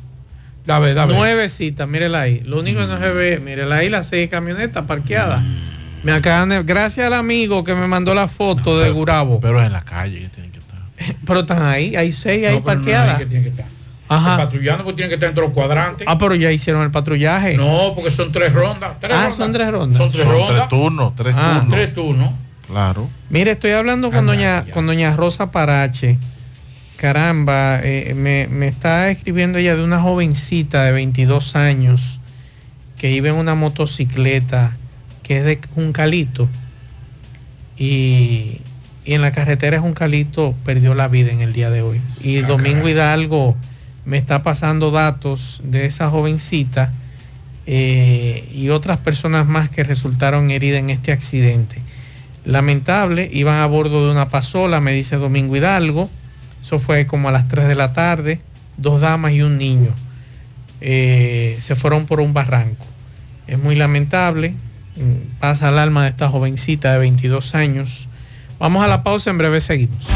[0.67, 1.15] Dame, dame.
[1.15, 2.43] Nuevecita, mírela ahí.
[2.45, 5.43] Lo único que no se ve, mírela ahí las seis camionetas parqueadas.
[5.43, 5.79] Mm.
[6.05, 9.41] Me acaban de, gracias al amigo que me mandó la foto de Gurabo.
[9.41, 10.79] Pero es en la calle que tienen que estar.
[11.27, 13.19] Pero están ahí, hay seis ahí No, pero no es ahí parqueadas.
[13.19, 13.67] que tiene que estar.
[14.09, 14.37] Ajá.
[14.39, 16.07] Patrullando porque tienen que estar entre los cuadrantes.
[16.09, 17.57] Ah, pero ya hicieron el patrullaje.
[17.57, 18.93] No, porque son tres rondas.
[19.01, 19.37] Tres ah, rondas.
[19.37, 19.99] son tres rondas.
[19.99, 20.57] Son tres Son rondas.
[20.57, 21.59] tres turnos, tres Ah.
[21.61, 21.77] turnos.
[21.77, 22.31] Tres turnos.
[22.67, 23.09] Claro.
[23.31, 26.19] Mire, estoy hablando con doña, con doña Rosa Parache.
[26.97, 32.19] Caramba, eh, me, me está escribiendo ella de una jovencita de 22 años
[32.99, 34.73] que iba en una motocicleta
[35.23, 36.49] que es de Juncalito
[37.79, 38.61] y,
[39.05, 42.01] y en la carretera de Juncalito perdió la vida en el día de hoy.
[42.21, 43.57] Y Domingo Hidalgo
[44.09, 46.91] me está pasando datos de esa jovencita
[47.67, 51.83] eh, y otras personas más que resultaron heridas en este accidente.
[52.47, 56.09] Lamentable, iban a bordo de una pasola, me dice Domingo Hidalgo.
[56.63, 58.41] Eso fue como a las 3 de la tarde,
[58.79, 59.91] dos damas y un niño.
[60.81, 62.87] Eh, se fueron por un barranco.
[63.47, 64.55] Es muy lamentable,
[64.97, 68.09] mm, pasa el alma de esta jovencita de 22 años.
[68.59, 70.07] Vamos a la pausa, en breve seguimos.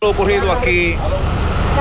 [0.00, 0.96] Lo ocurrido aquí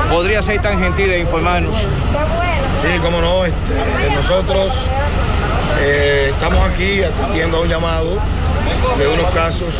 [0.09, 1.75] podría ser tan gentil de informarnos.
[1.75, 4.73] Sí, cómo no, este, nosotros
[5.81, 8.17] eh, estamos aquí atendiendo a un llamado
[8.97, 9.75] de unos casos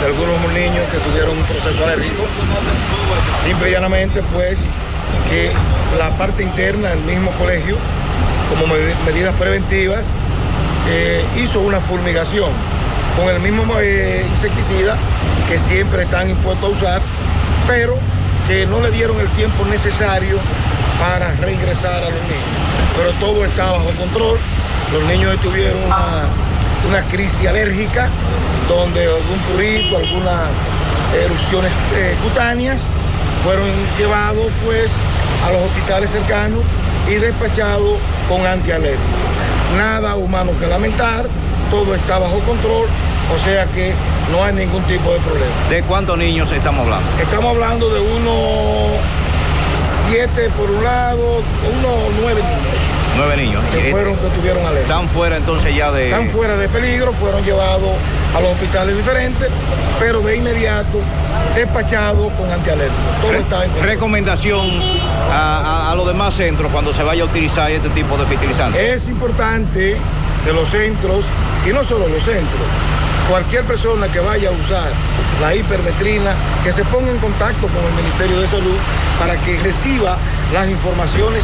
[0.00, 2.22] de algunos niños que tuvieron un proceso alérgico.
[3.44, 4.58] Simple y llanamente, pues,
[5.28, 5.50] que
[5.98, 7.76] la parte interna del mismo colegio,
[8.50, 8.72] como
[9.06, 10.04] medidas preventivas,
[10.88, 12.50] eh, hizo una fumigación
[13.16, 14.96] con el mismo eh, insecticida
[15.48, 17.02] que siempre están impuestos a usar,
[17.66, 17.96] pero
[18.48, 20.38] que no le dieron el tiempo necesario
[21.00, 22.60] para reingresar a los niños.
[22.96, 24.38] Pero todo está bajo control.
[24.92, 26.24] Los niños tuvieron una
[26.88, 28.08] una crisis alérgica,
[28.68, 30.48] donde algún prurito, algunas
[31.24, 32.80] erupciones eh, cutáneas
[33.44, 33.66] fueron
[33.98, 34.90] llevados pues
[35.46, 36.60] a los hospitales cercanos
[37.08, 39.04] y despachados con antialérgicos.
[39.76, 41.26] Nada humano que lamentar,
[41.70, 43.92] todo está bajo control, o sea que
[44.32, 45.52] no hay ningún tipo de problema.
[45.68, 47.06] ¿De cuántos niños estamos hablando?
[47.20, 48.98] Estamos hablando de unos
[50.08, 51.42] siete por un lado,
[51.78, 52.79] unos nueve niños.
[53.20, 53.62] Nueve niños.
[53.70, 54.80] Que fueron, que tuvieron alergia.
[54.80, 56.06] Están fuera entonces ya de...
[56.06, 57.90] Están fuera de peligro, fueron llevados
[58.34, 59.48] a los hospitales diferentes,
[59.98, 60.98] pero de inmediato
[61.54, 63.20] despachados con antialérgicos.
[63.20, 64.66] Todo Re está en Recomendación
[65.30, 68.80] a, a, a, los demás centros cuando se vaya a utilizar este tipo de fertilizantes.
[68.80, 69.98] Es importante
[70.42, 71.26] que los centros,
[71.68, 72.62] y no solo los centros,
[73.28, 74.90] cualquier persona que vaya a usar
[75.42, 76.34] la hipermetrina,
[76.64, 78.76] que se ponga en contacto con el Ministerio de Salud
[79.18, 80.16] para que reciba
[80.54, 81.42] las informaciones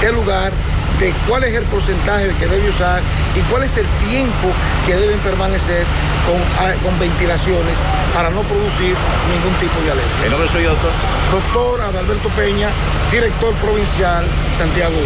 [0.00, 0.52] del lugar,
[1.00, 3.00] de cuál es el porcentaje que debe usar
[3.36, 4.48] y cuál es el tiempo
[4.86, 5.84] que deben permanecer
[6.26, 6.36] con,
[6.82, 7.74] con ventilaciones
[8.14, 8.94] para no producir
[9.30, 10.24] ningún tipo de alergia.
[10.24, 10.90] ¿El nombre soy doctor?
[11.30, 12.68] Doctor Adalberto Peña,
[13.12, 14.24] director provincial
[14.58, 14.96] Santiago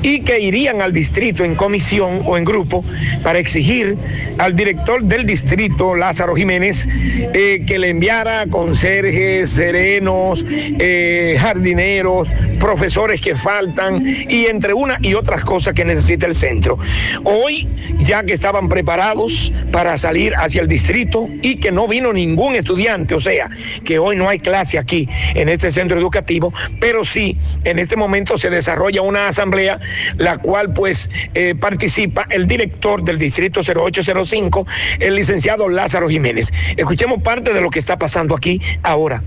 [0.02, 2.84] y que irían al distrito en comisión o en grupo
[3.24, 3.98] para exigir
[4.38, 6.88] al director del distrito, Lázaro Jiménez,
[7.34, 15.14] eh, que le enviara conserjes, serenos, eh, jardineros, profesores que faltan y entre una y
[15.14, 16.78] otras cosas que necesita el centro.
[17.24, 17.68] Hoy,
[18.00, 23.16] ya que estaban preparados para salir hacia el distrito y que no vino ningún estudiante,
[23.16, 23.50] o sea,
[23.84, 28.38] que hoy no hay clase aquí en este centro educativo, pero sí, en este momento
[28.38, 29.80] se desarrolla una asamblea
[30.18, 34.68] la cual pues eh, participa el director del distrito 0805,
[35.00, 36.52] el licenciado Lázaro Jiménez.
[36.78, 39.22] Escuchemos parte de lo que está pasando aquí ahora.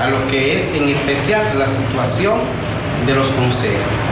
[0.00, 2.38] A lo que es en especial la situación
[3.06, 4.08] de los consejos.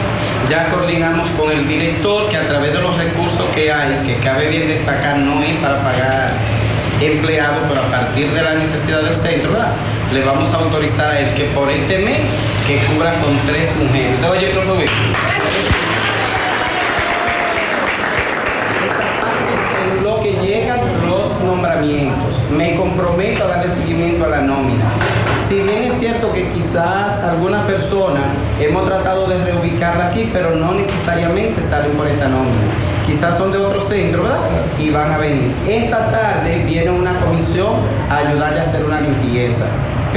[0.49, 4.49] Ya coordinamos con el director que a través de los recursos que hay, que cabe
[4.49, 6.35] bien destacar, no es para pagar
[7.01, 9.73] empleados, pero a partir de la necesidad del centro, ¿verdad?
[10.13, 12.19] Le vamos a autorizar a él que por este mes
[12.67, 14.21] que cubra con tres mujeres.
[14.21, 14.87] ¿Te oye, profe?
[19.85, 24.85] En lo que llegan los nombramientos, me comprometo a darle seguimiento a la nómina.
[25.49, 28.21] Si bien es cierto que quizás alguna persona
[28.61, 32.57] hemos tratado de reubicarla aquí, pero no necesariamente salen por esta nómina.
[33.07, 34.41] Quizás son de otro centro, ¿verdad?
[34.79, 35.53] Y van a venir.
[35.69, 37.75] Esta tarde viene una comisión
[38.11, 39.67] a ayudarle a hacer una limpieza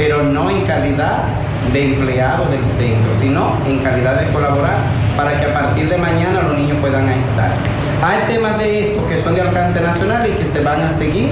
[0.00, 1.24] pero no en calidad
[1.74, 4.78] de empleado del centro, sino en calidad de colaborar
[5.14, 7.50] para que a partir de mañana los niños puedan estar.
[8.02, 11.28] Hay temas de esto que son de alcance nacional y que se van a seguir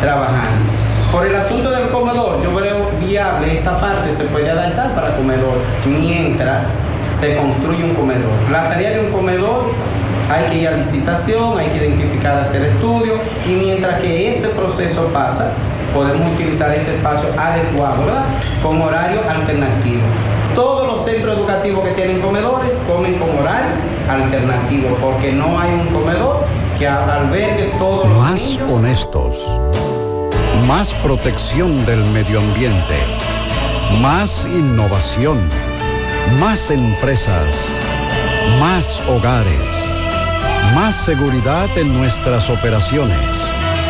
[0.00, 0.62] trabajando.
[1.10, 5.58] Por el asunto del comedor, yo veo viable esta parte, se puede adaptar para comedor,
[5.84, 6.66] mientras
[7.18, 8.30] se construye un comedor.
[8.52, 9.72] La tarea de un comedor
[10.30, 15.08] hay que ir a licitación, hay que identificar, hacer estudios y mientras que ese proceso
[15.08, 15.50] pasa,
[15.94, 18.24] podemos utilizar este espacio adecuado, ¿verdad?
[18.62, 20.02] Con horario alternativo.
[20.54, 23.72] Todos los centros educativos que tienen comedores comen con horario
[24.08, 26.44] alternativo, porque no hay un comedor
[26.78, 29.60] que albergue todos los Más honestos,
[30.66, 32.98] más protección del medio ambiente,
[34.02, 35.38] más innovación,
[36.40, 37.68] más empresas,
[38.60, 40.02] más hogares,
[40.74, 43.63] más seguridad en nuestras operaciones.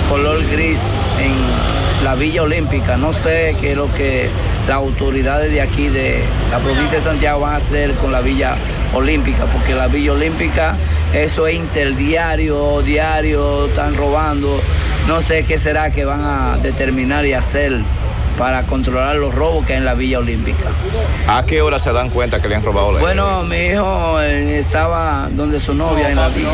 [0.10, 0.78] color gris
[1.20, 2.98] en la Villa Olímpica.
[2.98, 4.30] No sé qué es lo que
[4.68, 8.56] las autoridades de aquí de la provincia de Santiago van a hacer con la Villa
[8.94, 10.76] Olímpica, porque la Villa Olímpica,
[11.14, 14.62] eso es interdiario, diario, están robando.
[15.08, 17.82] No sé qué será que van a determinar y hacer
[18.38, 20.66] para controlar los robos que hay en la Villa Olímpica.
[21.28, 24.60] ¿A qué hora se dan cuenta que le han robado la Bueno, mi hijo eh,
[24.60, 26.50] estaba donde su novia en la villa.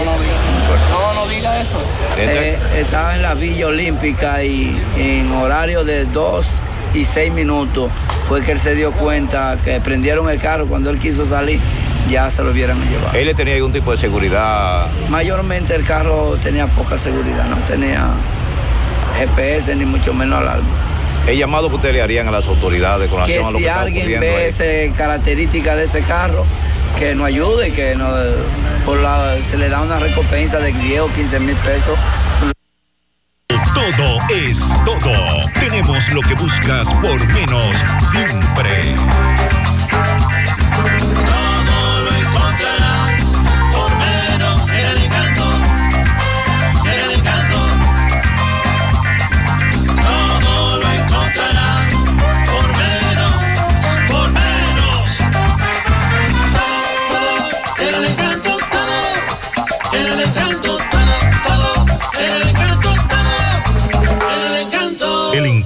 [0.92, 1.80] No, no diga eso.
[2.18, 6.46] Eh, estaba en la Villa Olímpica y en horario de 2
[6.94, 7.90] y 6 minutos
[8.28, 11.60] fue que él se dio cuenta que prendieron el carro cuando él quiso salir.
[12.10, 13.16] Ya se lo hubieran llevado.
[13.16, 14.88] ¿Él le tenía algún tipo de seguridad?
[15.10, 18.10] Mayormente el carro tenía poca seguridad, no tenía
[19.20, 20.91] GPS ni mucho menos alarma.
[21.32, 23.70] ¿El llamado que usted le harían a las autoridades con relación a lo si que
[23.70, 24.50] está alguien ocurriendo ve ahí?
[24.50, 26.46] ese característica de ese carro,
[27.00, 28.14] que nos ayude y que nos,
[28.86, 31.98] por la- se le da una recompensa de 10 o 15 mil pesos.
[33.74, 35.46] Todo es todo.
[35.58, 37.76] Tenemos lo que buscas por menos
[38.12, 38.94] siempre.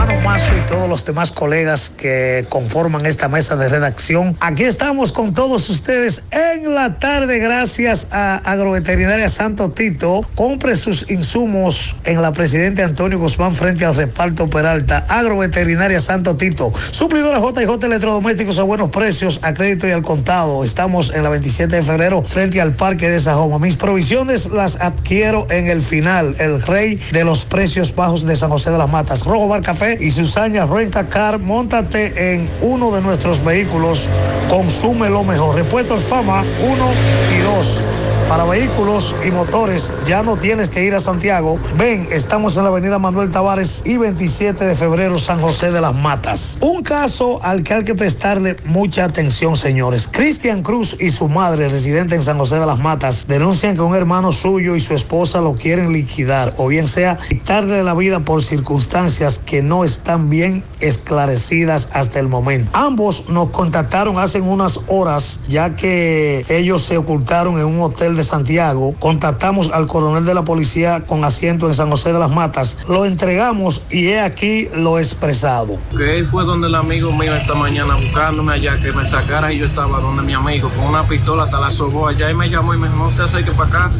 [0.00, 4.36] Hermano Mazo y todos los demás colegas que conforman esta mesa de redacción.
[4.40, 10.22] Aquí estamos con todos ustedes en la tarde gracias a Agroveterinaria Santo Tito.
[10.34, 15.04] Compre sus insumos en la Presidente Antonio Guzmán frente al reparto Peralta.
[15.08, 16.72] Agroveterinaria Santo Tito.
[16.92, 20.64] Suplidora JJ Electrodomésticos a buenos precios, a crédito y al contado.
[20.64, 23.58] Estamos en la 27 de febrero frente al Parque de Sajoma.
[23.58, 28.50] Mis provisiones las adquiero en el final, el rey de los precios bajos de San
[28.50, 29.24] José de las Matas.
[29.24, 31.38] Rojo Bar Café y Susana Renta Car.
[31.38, 34.08] Móntate en uno de nuestros vehículos.
[34.48, 35.56] Consume lo mejor.
[35.56, 36.90] Repuestos Fama 1
[37.36, 37.84] y 2.
[38.30, 41.58] Para vehículos y motores ya no tienes que ir a Santiago.
[41.76, 45.96] Ven, estamos en la avenida Manuel Tavares y 27 de febrero San José de las
[45.96, 46.56] Matas.
[46.60, 50.08] Un caso al que hay que prestarle mucha atención, señores.
[50.08, 53.96] Cristian Cruz y su madre, residente en San José de las Matas, denuncian que un
[53.96, 58.44] hermano suyo y su esposa lo quieren liquidar o bien sea quitarle la vida por
[58.44, 62.70] circunstancias que no están bien esclarecidas hasta el momento.
[62.74, 68.19] Ambos nos contactaron hace unas horas ya que ellos se ocultaron en un hotel de
[68.22, 68.94] Santiago.
[68.98, 72.78] Contactamos al coronel de la policía con asiento en San José de las Matas.
[72.88, 75.78] Lo entregamos y he aquí lo expresado.
[75.96, 79.58] que él fue donde el amigo mío esta mañana buscándome allá que me sacara y
[79.58, 82.74] yo estaba donde mi amigo con una pistola hasta la sobó allá y me llamó
[82.74, 83.90] y me dijo no te acerques para acá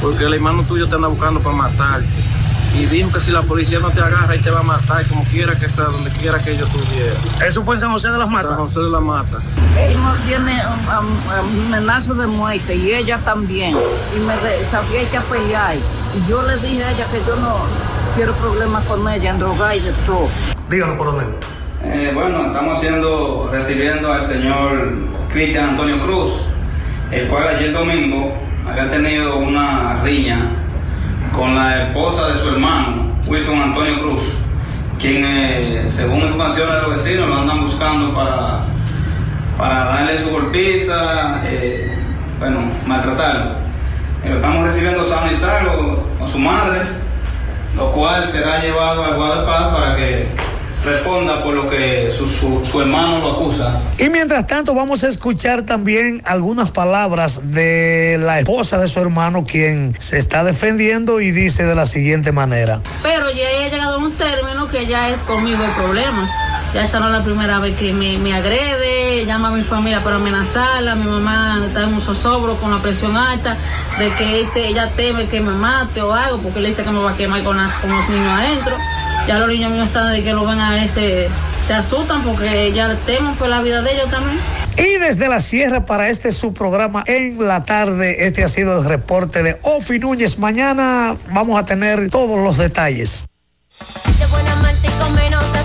[0.00, 2.06] porque el hermano tuyo te anda buscando para matarte
[2.74, 5.24] y dijo que si la policía no te agarra y te va a matar, como
[5.24, 7.16] quiera que sea, donde quiera que ellos estuvieran.
[7.46, 8.50] ¿Eso fue en San José de las Matas?
[8.50, 9.42] San José de las Matas.
[9.78, 13.70] Él no tiene um, um, amenaza de muerte y ella también.
[13.70, 15.74] Y me de- sabía ella pelear.
[15.74, 17.56] Y yo le dije a ella que yo no
[18.14, 20.28] quiero problemas con ella, en droga y de todo.
[20.68, 21.26] Dígalo, coronel.
[21.82, 24.92] Eh, bueno, estamos haciendo, recibiendo al señor
[25.32, 26.42] Cristian Antonio Cruz,
[27.10, 28.36] el cual ayer domingo
[28.68, 30.50] había tenido una riña
[31.32, 34.34] con la esposa de su hermano, Wilson Antonio Cruz,
[34.98, 38.64] quien, eh, según información de los vecinos, lo andan buscando para,
[39.56, 41.96] para darle su golpiza, eh,
[42.38, 43.52] bueno, maltratarlo.
[44.24, 46.80] Eh, lo estamos recibiendo sano y salvo con su madre,
[47.76, 50.28] lo cual será llevado al Guadalajara para que
[50.84, 53.80] responda por lo que su, su- su hermano lo acusa.
[53.98, 59.44] Y mientras tanto vamos a escuchar también algunas palabras de la esposa de su hermano
[59.44, 62.80] quien se está defendiendo y dice de la siguiente manera.
[63.02, 66.28] Pero ya he llegado a un término que ya es conmigo el problema.
[66.72, 70.04] Ya esta no es la primera vez que me, me agrede, llama a mi familia
[70.04, 73.56] para amenazarla, mi mamá está en un zozobro con la presión alta,
[73.98, 77.00] de que este- ella teme que me mate o algo, porque le dice que me
[77.00, 78.76] va a quemar con, la- con los niños adentro.
[79.26, 81.28] Ya los niños míos están de que lo ven a ese,
[81.66, 84.38] se asustan porque ya temen por la vida de ellos también.
[84.76, 88.84] Y desde la sierra para este su programa en la tarde, este ha sido el
[88.84, 90.38] reporte de Ofi Núñez.
[90.38, 93.26] Mañana vamos a tener todos los detalles.
[94.10, 95.59] De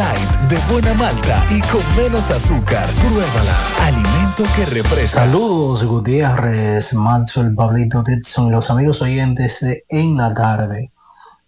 [0.00, 2.88] De buena malta y con menos azúcar.
[2.88, 3.54] Pruébala.
[3.82, 5.26] Alimento que refresca.
[5.26, 10.90] Saludos Gutiérrez, Macho, el Pablito y los amigos oyentes de En la Tarde.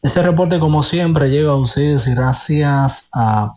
[0.03, 3.55] Este reporte como siempre llega a ustedes gracias a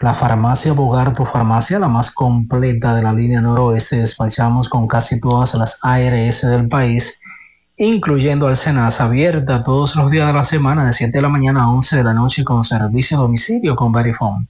[0.00, 3.96] la farmacia Bogar, tu farmacia, la más completa de la línea noroeste.
[3.96, 7.19] Despachamos con casi todas las ARS del país,
[7.80, 11.62] incluyendo al Senasa, abierta todos los días de la semana de 7 de la mañana
[11.62, 14.48] a 11 de la noche con servicio a domicilio con Verifone.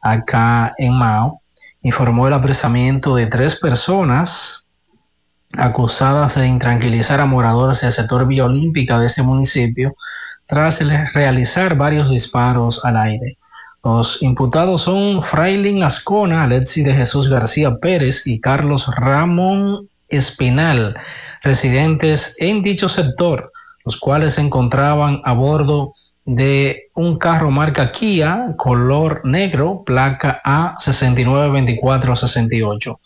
[0.01, 1.41] acá en Mao
[1.81, 4.67] informó el apresamiento de tres personas
[5.57, 9.93] acusadas de intranquilizar a moradores del sector Villa Olímpica de ese municipio
[10.47, 10.80] tras
[11.13, 13.38] realizar varios disparos al aire.
[13.84, 20.97] Los imputados son Frailin Ascona, Alexi de Jesús García Pérez y Carlos Ramón Espinal,
[21.43, 23.51] residentes en dicho sector,
[23.85, 25.93] los cuales se encontraban a bordo
[26.30, 32.99] de un carro marca Kia, color negro, placa A692468.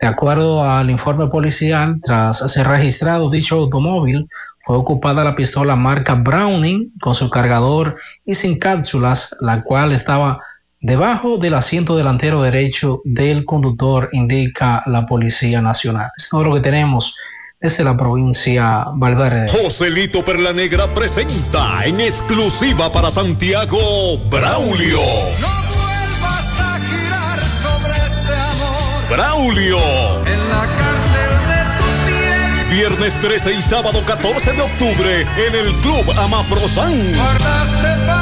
[0.00, 4.26] De acuerdo al informe policial, tras ser registrado dicho automóvil,
[4.64, 10.40] fue ocupada la pistola marca Browning con su cargador y sin cápsulas, la cual estaba
[10.80, 16.08] debajo del asiento delantero derecho del conductor, indica la Policía Nacional.
[16.16, 17.14] Es todo lo que tenemos
[17.62, 19.46] desde la provincia Valverde.
[19.48, 25.00] Joselito Perla Negra presenta en exclusiva para Santiago Braulio.
[26.20, 29.78] Vas a girar sobre este amor Braulio.
[30.26, 32.76] en la cárcel de tu piel.
[32.76, 37.14] Viernes 13 y sábado 14 de octubre en el Club Amaprosan.
[37.14, 38.21] Guardaste para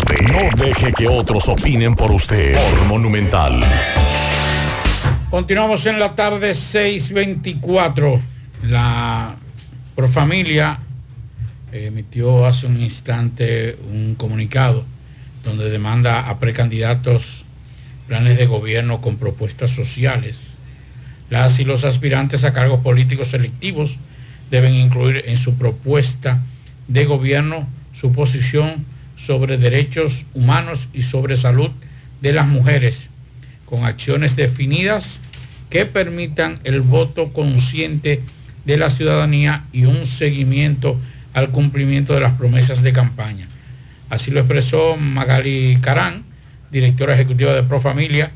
[0.19, 2.53] No deje que otros opinen por usted.
[2.53, 3.63] Por Monumental.
[5.29, 8.19] Continuamos en la tarde 624.
[8.63, 9.35] La
[9.95, 10.79] Profamilia
[11.71, 14.83] emitió hace un instante un comunicado
[15.45, 17.45] donde demanda a precandidatos
[18.07, 20.47] planes de gobierno con propuestas sociales.
[21.29, 23.97] Las y los aspirantes a cargos políticos selectivos
[24.49, 26.41] deben incluir en su propuesta
[26.89, 28.85] de gobierno su posición
[29.21, 31.69] sobre derechos humanos y sobre salud
[32.21, 33.09] de las mujeres,
[33.65, 35.19] con acciones definidas
[35.69, 38.21] que permitan el voto consciente
[38.65, 40.99] de la ciudadanía y un seguimiento
[41.33, 43.47] al cumplimiento de las promesas de campaña.
[44.09, 46.23] Así lo expresó Magali Carán,
[46.71, 48.31] directora ejecutiva de Profamilia,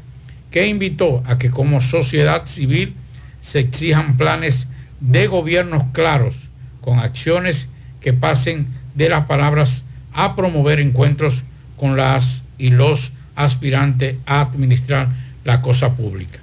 [0.51, 2.93] que invitó a que como sociedad civil
[3.41, 4.67] se exijan planes
[5.01, 6.49] de gobiernos claros,
[6.81, 7.67] con acciones
[8.01, 9.84] que pasen de las palabras
[10.15, 11.43] a promover encuentros
[11.77, 15.09] con las y los aspirantes a administrar
[15.43, 16.39] la cosa pública.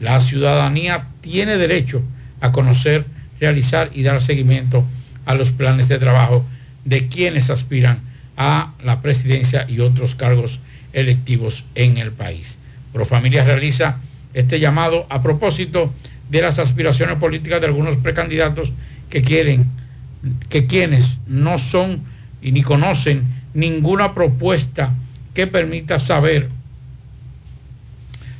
[0.00, 2.02] La ciudadanía tiene derecho
[2.40, 3.06] a conocer,
[3.40, 4.84] realizar y dar seguimiento
[5.24, 6.44] a los planes de trabajo
[6.84, 7.98] de quienes aspiran
[8.36, 10.60] a la presidencia y otros cargos
[10.92, 12.58] electivos en el país.
[12.92, 13.96] Profamilia realiza
[14.34, 15.92] este llamado a propósito
[16.30, 18.72] de las aspiraciones políticas de algunos precandidatos
[19.08, 19.66] que quieren
[20.48, 22.00] que quienes no son
[22.46, 23.24] y ni conocen
[23.54, 24.94] ninguna propuesta
[25.34, 26.48] que permita saber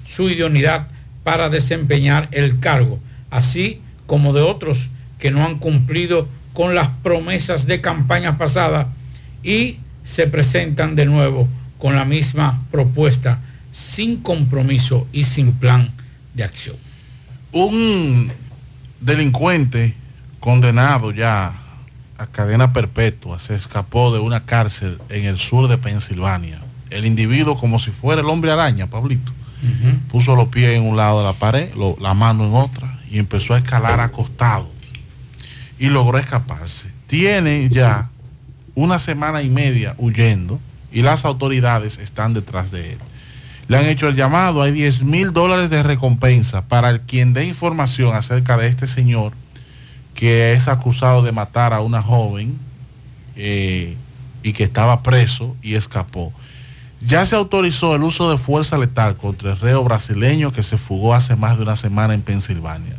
[0.04, 0.86] su idoneidad
[1.24, 3.00] para desempeñar el cargo,
[3.30, 8.86] así como de otros que no han cumplido con las promesas de campaña pasada
[9.42, 13.40] y se presentan de nuevo con la misma propuesta
[13.72, 15.90] sin compromiso y sin plan
[16.32, 16.76] de acción.
[17.50, 18.30] Un
[19.00, 19.94] delincuente
[20.38, 21.65] condenado ya
[22.18, 26.60] a cadena perpetua se escapó de una cárcel en el sur de Pensilvania.
[26.90, 29.32] El individuo, como si fuera el hombre araña, Pablito,
[30.10, 33.18] puso los pies en un lado de la pared, lo- la mano en otra, y
[33.18, 34.68] empezó a escalar acostado.
[35.78, 36.90] Y logró escaparse.
[37.06, 38.08] Tiene ya
[38.74, 40.60] una semana y media huyendo
[40.92, 42.98] y las autoridades están detrás de él.
[43.68, 47.44] Le han hecho el llamado, hay 10 mil dólares de recompensa para el quien dé
[47.46, 49.32] información acerca de este señor
[50.16, 52.58] que es acusado de matar a una joven
[53.36, 53.96] eh,
[54.42, 56.32] y que estaba preso y escapó.
[57.00, 61.14] Ya se autorizó el uso de fuerza letal contra el reo brasileño que se fugó
[61.14, 62.96] hace más de una semana en Pensilvania.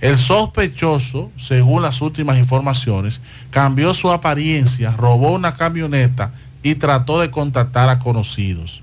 [0.00, 3.20] El sospechoso, según las últimas informaciones,
[3.50, 6.32] cambió su apariencia, robó una camioneta
[6.62, 8.82] y trató de contactar a conocidos.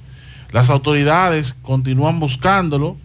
[0.51, 2.95] Las autoridades continúan buscándolo.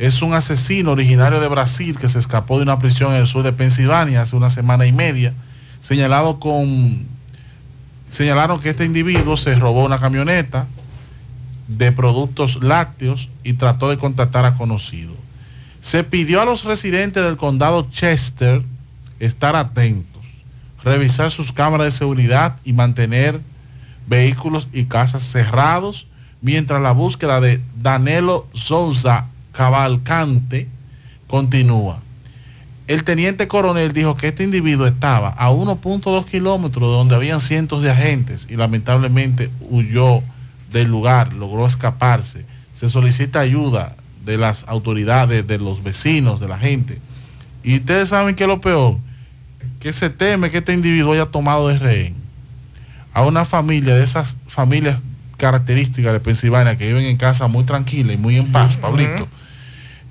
[0.00, 3.42] Es un asesino originario de Brasil que se escapó de una prisión en el sur
[3.42, 5.34] de Pensilvania hace una semana y media,
[5.82, 7.04] señalado con
[8.10, 10.66] señalaron que este individuo se robó una camioneta
[11.68, 15.16] de productos lácteos y trató de contactar a conocidos.
[15.82, 18.62] Se pidió a los residentes del condado Chester
[19.18, 20.22] estar atentos,
[20.82, 23.38] revisar sus cámaras de seguridad y mantener
[24.06, 26.06] vehículos y casas cerrados
[26.40, 30.68] mientras la búsqueda de Danilo Souza Cavalcante
[31.26, 32.00] continúa.
[32.86, 37.90] El teniente coronel dijo que este individuo estaba a 1.2 kilómetros donde habían cientos de
[37.90, 40.22] agentes y lamentablemente huyó
[40.72, 42.44] del lugar, logró escaparse.
[42.74, 43.94] Se solicita ayuda
[44.24, 46.98] de las autoridades, de los vecinos, de la gente.
[47.62, 48.96] Y ustedes saben que lo peor,
[49.78, 52.14] que se teme que este individuo haya tomado de rehén
[53.12, 54.98] a una familia de esas familias
[55.36, 59.26] características de Pensilvania que viven en casa muy tranquila y muy en paz, Pablito,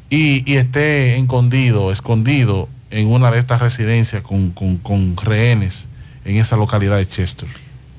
[0.09, 5.87] y, esté escondido, escondido en una de estas residencias con, con- con rehenes
[6.25, 7.47] en esa localidad de Chester.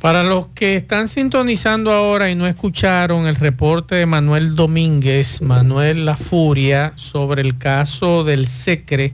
[0.01, 6.07] Para los que están sintonizando ahora y no escucharon el reporte de Manuel Domínguez, Manuel
[6.07, 9.13] La Furia, sobre el caso del Secre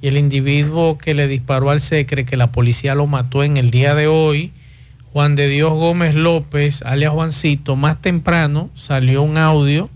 [0.00, 3.70] y el individuo que le disparó al Secre, que la policía lo mató en el
[3.72, 4.52] día de hoy,
[5.12, 9.90] Juan de Dios Gómez López, alias Juancito, más temprano salió un audio,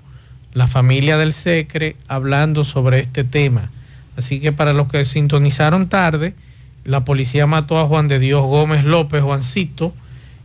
[0.54, 3.70] la familia del Secre, hablando sobre este tema.
[4.16, 6.34] Así que para los que sintonizaron tarde,
[6.84, 9.92] la policía mató a Juan de Dios Gómez López, Juancito,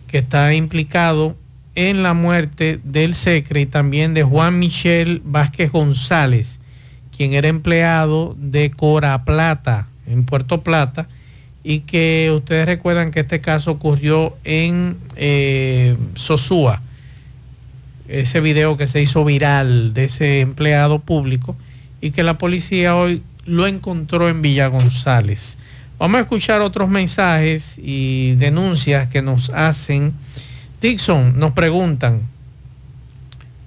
[0.08, 1.36] que está implicado
[1.76, 6.60] en la muerte del Secre y también de Juan Michel Vázquez González,
[7.16, 11.08] quien era empleado de Cora Plata, en Puerto Plata,
[11.64, 16.82] y que ustedes recuerdan que este caso ocurrió en eh, Sosúa,
[18.10, 21.56] ese video que se hizo viral de ese empleado público
[22.02, 25.58] y que la policía hoy lo encontró en Villa González.
[25.98, 30.14] Vamos a escuchar otros mensajes y denuncias que nos hacen.
[30.82, 32.22] Dixon, nos preguntan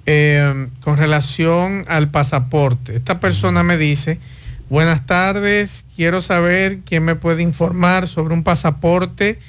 [0.05, 2.95] eh, con relación al pasaporte.
[2.95, 4.19] Esta persona me dice,
[4.69, 9.39] buenas tardes, quiero saber quién me puede informar sobre un pasaporte.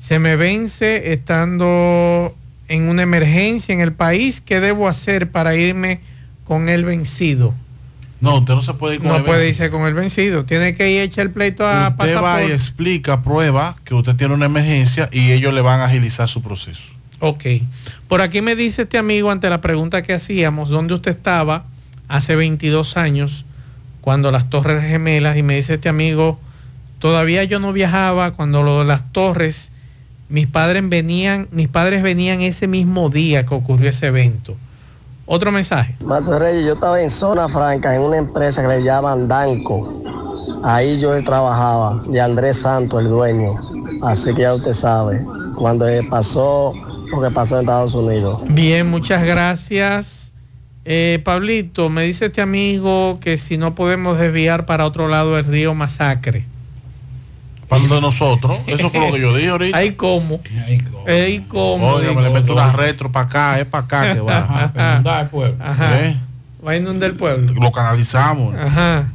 [0.00, 2.34] Se me vence estando
[2.72, 4.40] en una emergencia en el país.
[4.40, 6.00] ¿Qué debo hacer para irme
[6.44, 7.54] con el vencido?
[8.20, 9.64] No, usted no se puede ir con No el puede vencido.
[9.66, 10.44] irse con el vencido.
[10.44, 12.54] Tiene que ir a echar el pleito a Usted va y pasaporte.
[12.54, 16.84] explica, prueba que usted tiene una emergencia y ellos le van a agilizar su proceso.
[17.18, 17.44] Ok.
[18.08, 21.64] Por aquí me dice este amigo ante la pregunta que hacíamos, ¿dónde usted estaba
[22.08, 23.44] hace 22 años
[24.00, 26.38] cuando las torres gemelas, y me dice este amigo,
[27.00, 29.71] todavía yo no viajaba cuando lo de las torres,
[30.32, 34.56] mis padres venían, mis padres venían ese mismo día que ocurrió ese evento.
[35.26, 35.94] Otro mensaje.
[36.02, 40.02] Mazo Reyes, yo estaba en zona franca en una empresa que le llaman Danco.
[40.64, 43.50] Ahí yo trabajaba, de Andrés Santos, el dueño.
[44.02, 45.22] Así que ya usted sabe,
[45.54, 46.72] cuando pasó
[47.10, 48.40] lo que pasó en Estados Unidos.
[48.48, 50.32] Bien, muchas gracias.
[50.86, 55.44] Eh, Pablito, me dice este amigo que si no podemos desviar para otro lado el
[55.44, 56.46] río Masacre.
[57.78, 59.78] Cuando nosotros, eso fue lo que yo dije ahorita.
[59.78, 60.40] Ay, ¿cómo?
[61.06, 61.92] Ay, ¿cómo?
[61.92, 64.38] Oye, me le meto una retro para acá, es para acá que va.
[64.38, 65.02] Ajá.
[65.58, 66.00] Ajá.
[66.00, 66.16] ¿Eh?
[66.66, 67.52] Va a inundar el pueblo.
[67.54, 68.54] Lo canalizamos.
[68.54, 69.06] Ajá.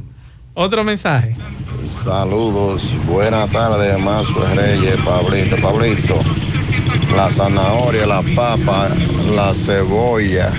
[0.54, 1.36] Otro mensaje.
[1.86, 5.56] Saludos, buenas tardes, Mazo Reyes, Pablito.
[5.56, 6.18] Pablito,
[7.14, 8.88] la zanahoria, la papa,
[9.36, 10.52] la cebolla,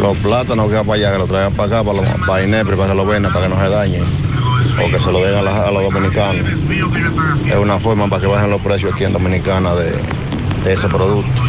[0.00, 2.88] los plátanos que va para allá, que lo traigan para acá, para, los, para para
[2.88, 4.04] que lo vendan, para que no se dañen,
[4.84, 6.44] o que se lo den a, la- a los dominicanos.
[7.46, 9.92] Es una forma para que bajen los precios aquí en Dominicana de,
[10.64, 11.42] de ese producto.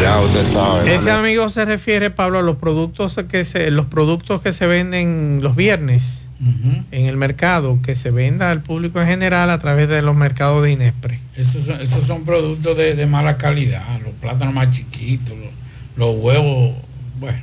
[0.00, 0.94] Ya usted sabe.
[0.94, 5.38] Ese amigo se refiere, Pablo, a los productos que se, los productos que se venden
[5.42, 6.20] los viernes
[6.90, 10.62] en el mercado, que se venda al público en general a través de los mercados
[10.62, 11.20] de Inespre.
[11.36, 15.48] Esos son, esos son productos de, de mala calidad, los plátanos más chiquitos, los,
[15.96, 16.74] los huevos,
[17.18, 17.38] bueno.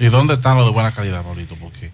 [0.00, 1.54] ¿Y, y dónde están los de buena calidad, Pablito?
[1.60, 1.90] Porque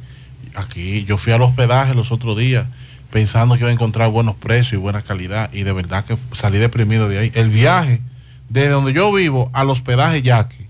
[0.60, 2.66] aquí yo fui al hospedaje los otros días
[3.10, 6.58] pensando que iba a encontrar buenos precios y buena calidad y de verdad que salí
[6.58, 7.32] deprimido de ahí.
[7.34, 8.00] El viaje
[8.48, 10.68] desde donde yo vivo al hospedaje Yaque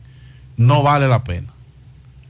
[0.57, 1.49] no vale la pena.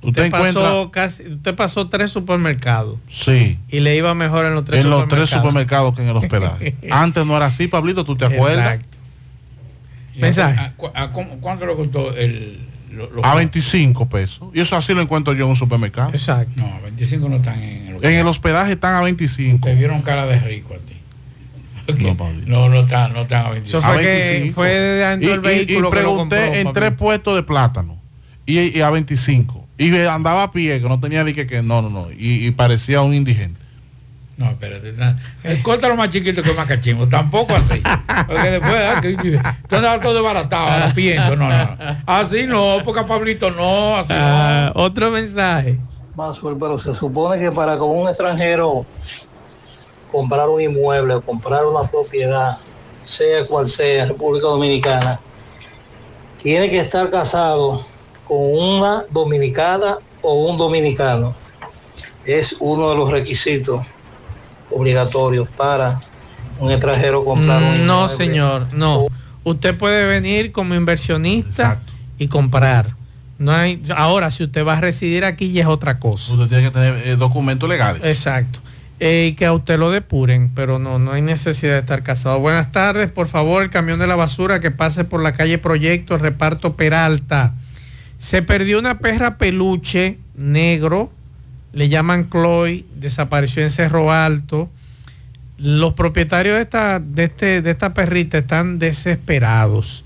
[0.01, 4.65] Usted, encuentra pasó casi, usted pasó tres supermercados sí, y le iba mejor en los
[4.65, 5.31] tres en los supermercados.
[5.31, 6.75] tres supermercados que en el hospedaje.
[6.91, 8.75] Antes no era así, Pablito, ¿tú te acuerdas?
[8.75, 8.99] Exacto.
[10.17, 10.59] Mensaje.
[10.61, 12.61] ¿a- a- a cómo- ¿Cuánto le costó el,
[12.93, 14.49] lo- los- A 25 pesos.
[14.55, 16.11] Y eso así lo encuentro yo en un supermercado.
[16.11, 16.53] Exacto.
[16.57, 19.67] No, 25 no están en el En el hospedaje están a 25.
[19.67, 20.95] Te vieron cara de rico a ti.
[22.47, 23.79] No, no, están, no están a 25.
[23.79, 26.55] Eso fue que fue de y, dentro del y- vehículo y que lo pregunté compró,
[26.55, 26.73] en Pablito.
[26.73, 27.97] tres puestos de plátano
[28.45, 31.81] y, y a 25 y andaba a pie que no tenía ni que, que no
[31.81, 33.59] no no y, y parecía un indigente
[34.39, 34.93] No, espérate.
[34.93, 37.09] na- eh, Córtalo más chiquito que más cachimbo.
[37.09, 37.83] Tampoco así.
[38.27, 41.35] Porque después, ah, que- que- tú andabas todo desbaratado, pienso.
[41.37, 41.77] No, no.
[42.07, 44.83] Así no, porque a Pablito no, así Ah, no.
[44.85, 45.77] otro mensaje.
[46.15, 48.87] Maxwell, pero se supone que para como un extranjero
[50.13, 52.59] comprar un inmueble o comprar una propiedad,
[53.03, 55.21] sea cual sea, República Dominicana,
[56.41, 57.85] tiene que estar casado
[58.27, 61.35] con una dominicana o un dominicano.
[62.25, 63.85] Es uno de los requisitos
[64.71, 65.99] obligatorios para
[66.59, 68.17] un extranjero comprar un No, inmueble.
[68.17, 69.07] señor, no.
[69.45, 71.79] Usted puede venir como inversionista
[72.19, 72.91] y comprar.
[73.39, 76.33] No hay, ahora, si usted va a residir aquí ya es otra cosa.
[76.35, 78.59] usted tiene que tener eh, documentos legales Exacto.
[79.01, 82.41] Eh, y que a usted lo depuren, pero no, no hay necesidad de estar casado.
[82.41, 86.15] Buenas tardes, por favor, el camión de la basura que pase por la calle Proyecto,
[86.17, 87.55] el reparto Peralta.
[88.19, 91.13] Se perdió una perra peluche negro,
[91.73, 94.69] le llaman Chloe, desapareció en Cerro Alto.
[95.59, 100.05] Los propietarios de esta, de este, de esta perrita están desesperados.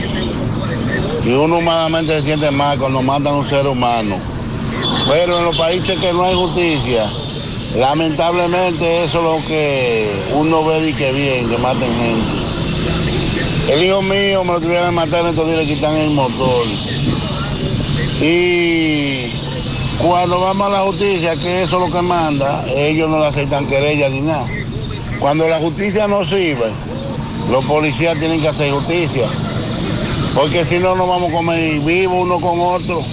[1.24, 4.18] y uno humanamente se siente mal cuando matan a un ser humano.
[5.08, 7.06] Pero en los países que no hay justicia,
[7.78, 13.74] lamentablemente eso es lo que uno ve y que bien, que maten gente.
[13.74, 16.66] El hijo mío me lo tuvieron que matar en estos días, le quitan el motor.
[18.20, 19.47] Y
[20.02, 23.66] cuando vamos a la justicia, que eso es lo que manda, ellos no le aceptan
[23.66, 24.48] querella ni nada.
[25.20, 26.72] Cuando la justicia no sirve,
[27.50, 29.28] los policías tienen que hacer justicia.
[30.36, 33.04] Porque si no, nos vamos a comer vivo uno con otro.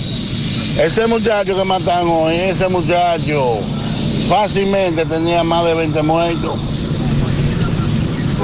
[0.78, 3.59] Ese muchacho que matan hoy, ese muchacho
[4.28, 6.52] fácilmente tenía más de 20 muertos.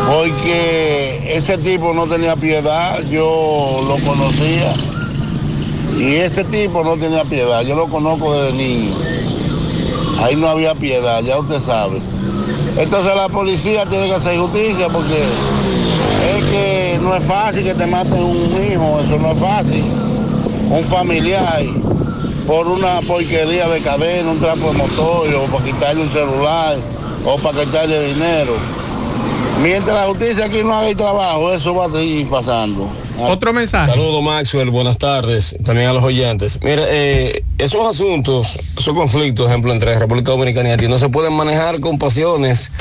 [0.06, 4.72] Porque ese tipo no tenía piedad, yo lo conocía.
[6.00, 8.94] Y ese tipo no tenía piedad, yo lo conozco desde niño.
[10.18, 12.00] Ahí no había piedad, ya usted sabe.
[12.78, 15.22] Entonces la policía tiene que hacer justicia porque
[16.38, 19.84] es que no es fácil que te maten un hijo, eso no es fácil.
[20.70, 21.64] Un familiar
[22.46, 26.78] por una porquería de cadena, un trapo de motor, o para quitarle un celular,
[27.26, 28.54] o para quitarle dinero.
[29.62, 32.88] Mientras la justicia aquí no haga el trabajo, eso va a seguir pasando.
[33.20, 33.90] Otro mensaje.
[33.90, 36.58] Saludos Maxwell, buenas tardes, también a los oyentes.
[36.62, 41.34] Mira, eh, esos asuntos, esos conflictos, ejemplo, entre República Dominicana y Haití, no se pueden
[41.34, 42.72] manejar con pasiones.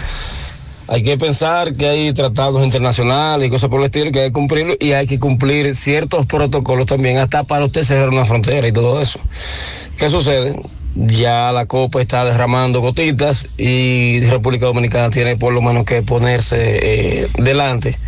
[0.88, 4.32] Hay que pensar que hay tratados internacionales y cosas por el estilo que hay que
[4.32, 8.72] cumplirlo y hay que cumplir ciertos protocolos también, hasta para usted cerrar una frontera y
[8.72, 9.20] todo eso.
[9.98, 10.60] ¿Qué sucede?
[10.96, 16.80] Ya la copa está derramando gotitas y República Dominicana tiene por lo menos que ponerse
[16.82, 18.00] eh, delante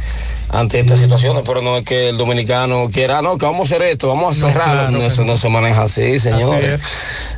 [0.51, 3.75] ante estas situaciones, pero no es que el dominicano quiera, "Ah, no, que vamos a
[3.75, 4.71] hacer esto, vamos a No, cerrar.
[4.71, 6.81] claro No, eso no se maneja así, señores.
[6.81, 6.87] es.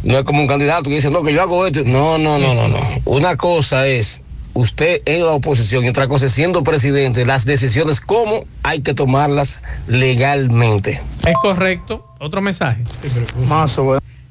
[0.04, 1.84] No es como un candidato que dice, no, que yo hago esto.
[1.86, 2.80] No, no, no, no, no.
[3.06, 4.22] Una cosa es
[4.56, 8.94] usted en la oposición y otra cosa es siendo presidente, las decisiones, cómo hay que
[8.94, 11.02] tomarlas legalmente.
[11.26, 12.06] Es correcto.
[12.20, 12.82] Otro mensaje.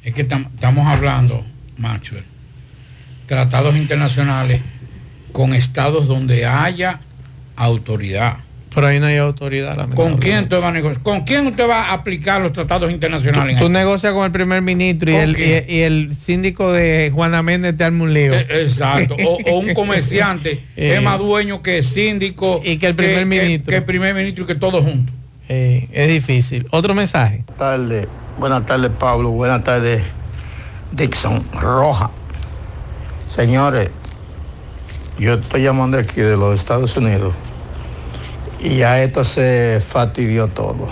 [0.02, 1.44] Es que tam- estamos hablando,
[1.76, 2.24] Maxwell,
[3.26, 4.60] tratados internacionales
[5.32, 6.98] con estados donde haya
[7.56, 8.38] autoridad.
[8.74, 9.88] Pero ahí no hay autoridad.
[9.94, 11.02] ¿Con quién usted va a negociar?
[11.02, 13.58] ¿Con quién usted va a aplicar los tratados internacionales?
[13.58, 13.74] Tú Haití?
[13.74, 17.76] negocias con el primer ministro y ¿Con el, y, y el síndico de Juana Méndez
[17.76, 18.32] te arma un lío.
[18.32, 19.16] Eh, Exacto.
[19.24, 23.70] O, o un comerciante Eh, es más dueño que síndico y que el primer ministro.
[23.70, 25.14] Que, el primer ministro y que todos juntos.
[25.48, 26.66] Eh, es difícil.
[26.70, 27.44] Otro mensaje.
[27.46, 28.08] Buenas tardes,
[28.38, 30.02] buenas tardes Pablo, buenas tardes
[30.92, 32.10] Dixon Roja.
[33.26, 33.90] Señores,
[35.18, 37.34] yo estoy llamando aquí de los Estados Unidos
[38.62, 40.86] y ya esto se fastidió todo.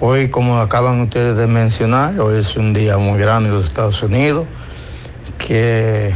[0.00, 4.00] Hoy, como acaban ustedes de mencionar, hoy es un día muy grande en los Estados
[4.02, 4.46] Unidos,
[5.38, 6.14] que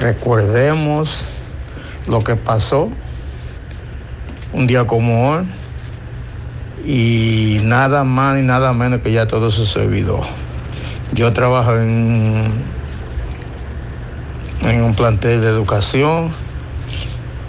[0.00, 1.24] recordemos
[2.06, 2.88] lo que pasó
[4.52, 5.46] un día como hoy
[6.86, 10.20] y nada más ni nada menos que ya todo se olvidó.
[11.12, 12.50] Yo trabajo en,
[14.62, 16.47] en un plantel de educación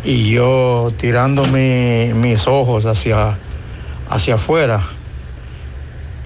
[0.03, 3.37] y yo tirando mi- mis ojos hacia,
[4.09, 4.81] hacia afuera.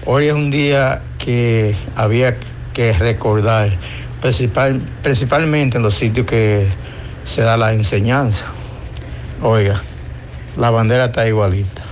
[0.06, 2.36] Hoy es un día que había
[2.72, 3.70] que recordar,
[4.20, 6.68] principal- principalmente en los sitios que
[7.24, 8.46] se da la enseñanza.
[9.42, 9.82] Oiga,
[10.56, 11.82] la bandera está igualita.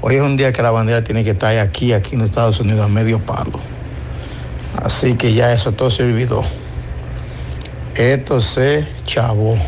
[0.00, 2.84] Hoy es un día que la bandera tiene que estar aquí, aquí en Estados Unidos,
[2.84, 3.58] a medio palo.
[4.82, 6.44] Así que ya eso todo se olvidó.
[7.96, 9.58] Esto se chavó.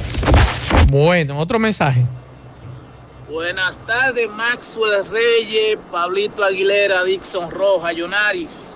[0.90, 2.04] Bueno, otro mensaje.
[3.30, 8.74] Buenas tardes, Maxwell Reyes, Pablito Aguilera, Dixon Roja, Yonaris.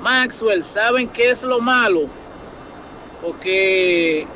[0.00, 2.06] Maxwell, ¿saben qué es lo malo?
[3.20, 4.26] Porque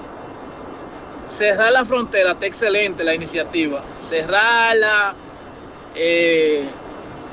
[1.26, 3.82] cerrar la frontera está excelente la iniciativa.
[3.96, 5.14] Cerrarla,
[5.94, 6.64] eh,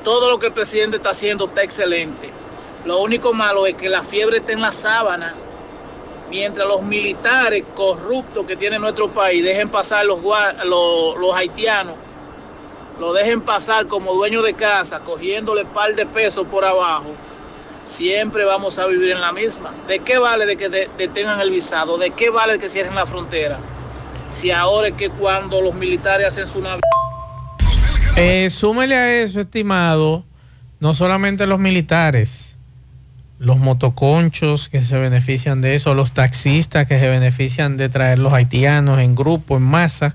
[0.04, 2.30] todo lo que el presidente está haciendo está excelente.
[2.86, 5.34] Lo único malo es que la fiebre está en la sábana.
[6.30, 11.94] Mientras los militares corruptos que tiene nuestro país dejen pasar los, los, haitianos,
[13.00, 17.12] lo dejen pasar como dueños de casa, cogiéndole par de pesos por abajo,
[17.84, 19.72] siempre vamos a vivir en la misma.
[19.86, 21.96] ¿De qué vale de que de- detengan el visado?
[21.96, 23.58] ¿De qué vale que cierren la frontera?
[24.28, 26.80] Si ahora es que cuando los militares hacen su nave...
[28.16, 30.24] Eh, súmele a eso, estimado,
[30.80, 32.47] no solamente los militares,
[33.38, 38.32] los motoconchos que se benefician de eso, los taxistas que se benefician de traer los
[38.32, 40.14] haitianos en grupo, en masa,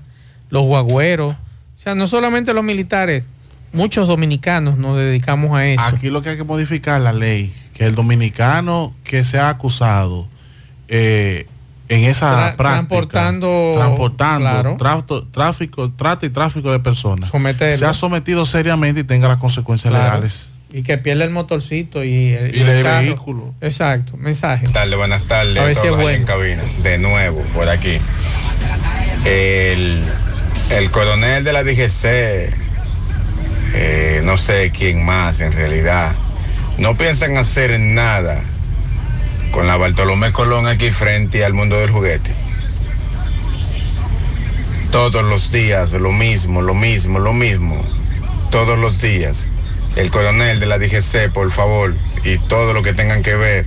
[0.50, 1.32] los guagüeros.
[1.32, 1.36] O
[1.78, 3.24] sea, no solamente los militares,
[3.72, 5.82] muchos dominicanos nos dedicamos a eso.
[5.84, 10.28] Aquí lo que hay que modificar la ley, que el dominicano que sea acusado
[10.88, 11.46] eh,
[11.88, 15.24] en esa Tra- práctica, transportando- transportando, claro.
[15.32, 17.78] tráfico, trata y tráfico de personas, Someterlo.
[17.78, 20.04] sea sometido seriamente y tenga las consecuencias Claro.
[20.04, 20.48] legales.
[20.76, 22.98] Y que pierde el motorcito y el, Y el carro.
[23.06, 23.54] vehículo.
[23.60, 24.66] Exacto, mensaje.
[24.70, 25.56] tardes, buenas tardes.
[25.56, 26.10] A ver si es bueno.
[26.10, 26.62] en cabina.
[26.82, 27.98] De nuevo, por aquí.
[29.24, 30.02] El,
[30.70, 32.04] el coronel de la DGC,
[33.76, 36.10] eh, no sé quién más en realidad,
[36.78, 38.40] no piensan hacer nada
[39.52, 42.32] con la Bartolomé Colón aquí frente al mundo del juguete.
[44.90, 47.80] Todos los días, lo mismo, lo mismo, lo mismo.
[48.50, 49.48] Todos los días.
[49.96, 51.94] El coronel de la DGC, por favor,
[52.24, 53.64] y todo lo que tengan que ver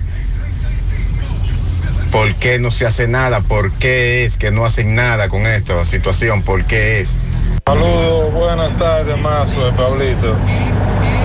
[2.10, 3.40] ¿Por qué no se hace nada?
[3.40, 6.42] ¿Por qué es que no hacen nada con esta situación?
[6.42, 7.18] ¿Por qué es?
[7.66, 10.34] Saludos, buenas tardes, Mazo, Pablito.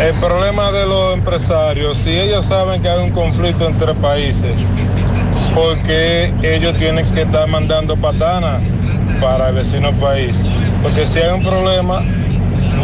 [0.01, 4.59] El problema de los empresarios, si ellos saben que hay un conflicto entre países,
[5.55, 8.61] ¿por qué ellos tienen que estar mandando patanas
[9.21, 10.43] para el vecino país?
[10.81, 12.03] Porque si hay un problema,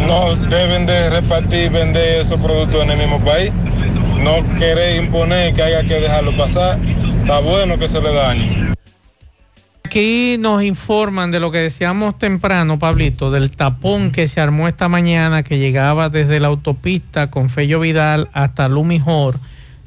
[0.06, 3.52] no deben de repartir, vender esos productos en el mismo país.
[4.18, 6.78] No querer imponer que haya que dejarlo pasar.
[7.20, 8.70] Está bueno que se le dañe.
[9.84, 14.88] Aquí nos informan de lo que decíamos temprano, Pablito, del tapón que se armó esta
[14.88, 19.40] mañana que llegaba desde la autopista con Fello Vidal hasta Lumijor.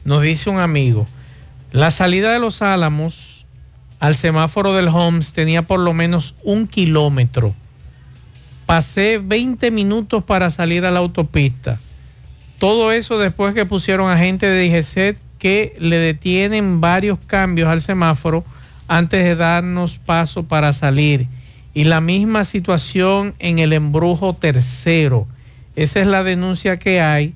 [0.04, 1.08] Nos dice un amigo,
[1.72, 3.46] la salida de los Álamos
[4.02, 7.56] al semáforo del Homs tenía por lo menos un kilómetro.
[8.66, 11.80] Pasé 20 minutos para salir a la autopista.
[12.60, 17.82] Todo eso después que pusieron a gente de DGCET que le detienen varios cambios al
[17.82, 18.46] semáforo
[18.88, 21.28] antes de darnos paso para salir.
[21.74, 25.28] Y la misma situación en el embrujo tercero.
[25.76, 27.34] Esa es la denuncia que hay.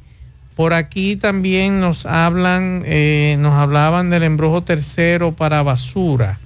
[0.56, 6.40] Por aquí también nos hablan, eh, nos hablaban del embrujo tercero para basura.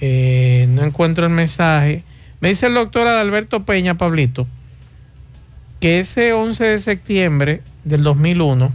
[0.00, 2.02] Eh, no encuentro el mensaje.
[2.40, 4.46] Me dice el doctor Adalberto Peña, Pablito,
[5.80, 8.72] que ese 11 de septiembre del 2001,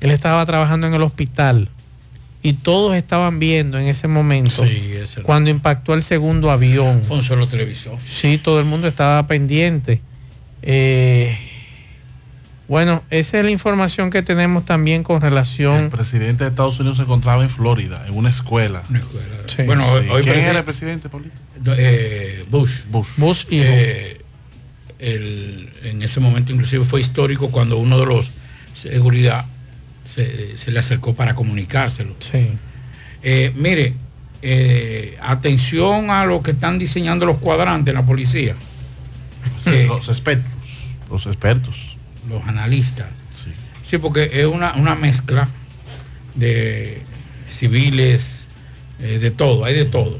[0.00, 1.68] él estaba trabajando en el hospital
[2.42, 5.22] y todos estaban viendo en ese momento Sí, ese era.
[5.24, 6.98] cuando impactó el segundo avión.
[6.98, 7.98] Alfonso lo televisó.
[8.06, 10.00] Sí, todo el mundo estaba pendiente.
[10.62, 11.36] Eh,
[12.68, 15.84] bueno, esa es la información que tenemos también con relación.
[15.84, 18.82] El presidente de Estados Unidos se encontraba en Florida, en una escuela.
[19.46, 19.62] Sí.
[19.62, 20.08] Bueno, Sí.
[20.10, 21.34] hoy ¿Quién presi- era el presidente, Pablito?
[21.76, 22.82] Eh, Bush.
[22.90, 23.08] Bush.
[23.16, 24.20] Bush y Eh,
[24.98, 28.30] el- en ese momento inclusive fue histórico cuando uno de los
[28.74, 29.44] seguridad
[30.04, 32.14] se, se le acercó para comunicárselo.
[32.20, 32.48] Sí.
[33.22, 33.94] Eh, mire,
[34.42, 38.54] eh, atención a lo que están diseñando los cuadrantes en la policía.
[39.64, 39.86] Sí.
[39.86, 40.52] Los expertos.
[41.10, 41.87] Los expertos.
[42.28, 43.06] Los analistas.
[43.84, 45.48] Sí, porque es una, una mezcla
[46.34, 47.00] de
[47.48, 48.48] civiles,
[49.00, 50.18] eh, de todo, hay de todo.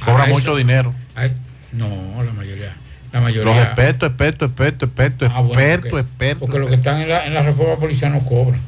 [0.00, 0.94] Cobra Ahora, mucho eso- dinero.
[1.14, 1.32] hay-
[1.72, 1.88] no,
[2.24, 2.74] la mayoría.
[3.12, 3.62] La Los mayoría.
[3.62, 6.40] expertos, expertos, expertos, expertos, Ah, bueno, expertos, porque- expertos.
[6.40, 8.60] Porque los que están en la, en la reforma policial no cobran.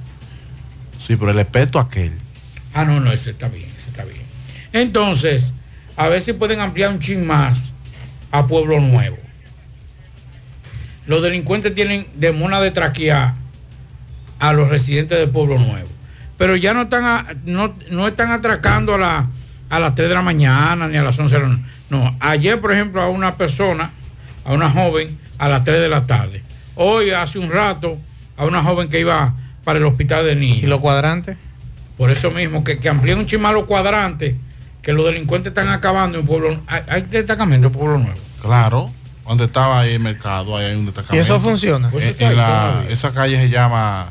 [1.00, 2.12] Sí, pero el experto aquel.
[2.74, 4.22] Ah, no, no, ese está bien, ese está bien.
[4.72, 5.52] Entonces,
[5.96, 7.72] a ver si pueden ampliar un chin más
[8.30, 9.18] a Pueblo Nuevo.
[11.08, 13.34] Los delincuentes tienen de mona de traquear
[14.38, 15.88] a los residentes de Pueblo Nuevo.
[16.36, 19.26] Pero ya no están, a- no, no están atracando a, la-
[19.70, 21.62] a las 3 de la mañana ni a las 11 de la noche.
[21.90, 23.90] No, ayer, por ejemplo, a una persona,
[24.44, 26.42] a una joven, a las 3 de la tarde.
[26.76, 27.98] Hoy, hace un rato,
[28.36, 30.62] a una joven que iba para el hospital de niños.
[30.62, 31.36] ¿Y los cuadrantes?
[31.96, 34.34] Por eso mismo, que, que amplíen un chismal los cuadrantes,
[34.82, 38.18] que los delincuentes están acabando en Pueblo Hay, hay destacamento en Pueblo Nuevo.
[38.40, 38.92] Claro.
[39.28, 41.16] Donde estaba ahí el mercado, ahí hay un destacamento.
[41.16, 41.86] ¿Y eso funciona?
[41.88, 44.08] En- Pues en ahí la- esa calle se llama...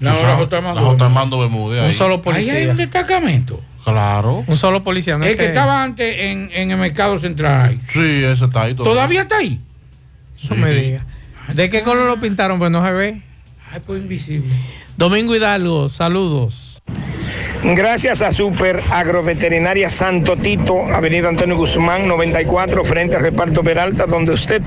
[0.00, 0.38] La- ¿tú la sabes?
[0.46, 0.56] J.
[0.56, 0.92] Armando La J.
[0.92, 1.02] Bermúdez.
[1.02, 1.80] Armando Bermúdez.
[1.80, 1.92] Un ahí.
[1.92, 2.54] solo Ahí policía.
[2.54, 3.60] hay un destacamento.
[3.84, 4.44] Claro.
[4.46, 5.18] Un solo policía.
[5.18, 7.70] No el es que estaba antes en, en el mercado central.
[7.70, 7.80] ahí.
[7.92, 8.74] Sí, ese está ahí.
[8.74, 9.58] ¿Todavía está ahí?
[10.48, 11.04] No me diga.
[11.52, 12.58] ¿De qué color lo pintaron?
[12.58, 13.22] Pues no se ve.
[13.72, 14.54] Ay, pues invisible.
[14.96, 16.69] Domingo Hidalgo, saludos.
[17.62, 24.32] Gracias a Super Agroveterinaria Santo Tito, Avenida Antonio Guzmán, 94, frente al reparto Peralta, donde
[24.32, 24.62] usted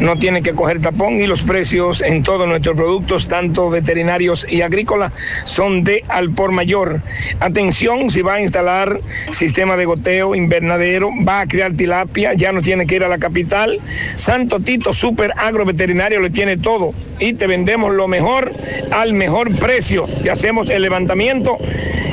[0.00, 4.62] no tiene que coger tapón y los precios en todos nuestros productos, tanto veterinarios y
[4.62, 5.12] agrícolas,
[5.44, 7.00] son de al por mayor.
[7.38, 9.00] Atención, si va a instalar
[9.30, 13.18] sistema de goteo, invernadero, va a criar tilapia, ya no tiene que ir a la
[13.18, 13.78] capital.
[14.16, 16.92] Santo Tito Super Agroveterinario le tiene todo
[17.22, 18.50] y te vendemos lo mejor
[18.90, 20.08] al mejor precio.
[20.24, 21.56] Y hacemos el levantamiento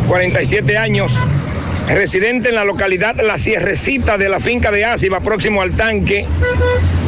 [0.08, 1.12] 47 años,
[1.96, 6.26] residente en la localidad La Sierrecita de la finca de Áciba, próximo al tanque,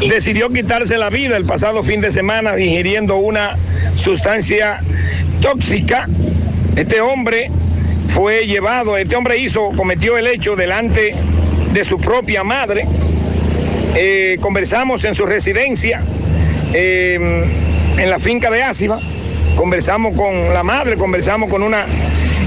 [0.07, 3.57] decidió quitarse la vida el pasado fin de semana ingiriendo una
[3.95, 4.81] sustancia
[5.41, 6.07] tóxica.
[6.75, 7.49] Este hombre
[8.07, 11.15] fue llevado, este hombre hizo, cometió el hecho delante
[11.73, 12.85] de su propia madre.
[13.95, 16.01] Eh, conversamos en su residencia,
[16.73, 17.45] eh,
[17.97, 18.99] en la finca de Áciba,
[19.55, 21.85] conversamos con la madre, conversamos con una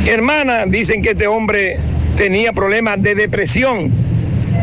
[0.06, 1.78] hermana, dicen que este hombre
[2.16, 3.92] tenía problemas de depresión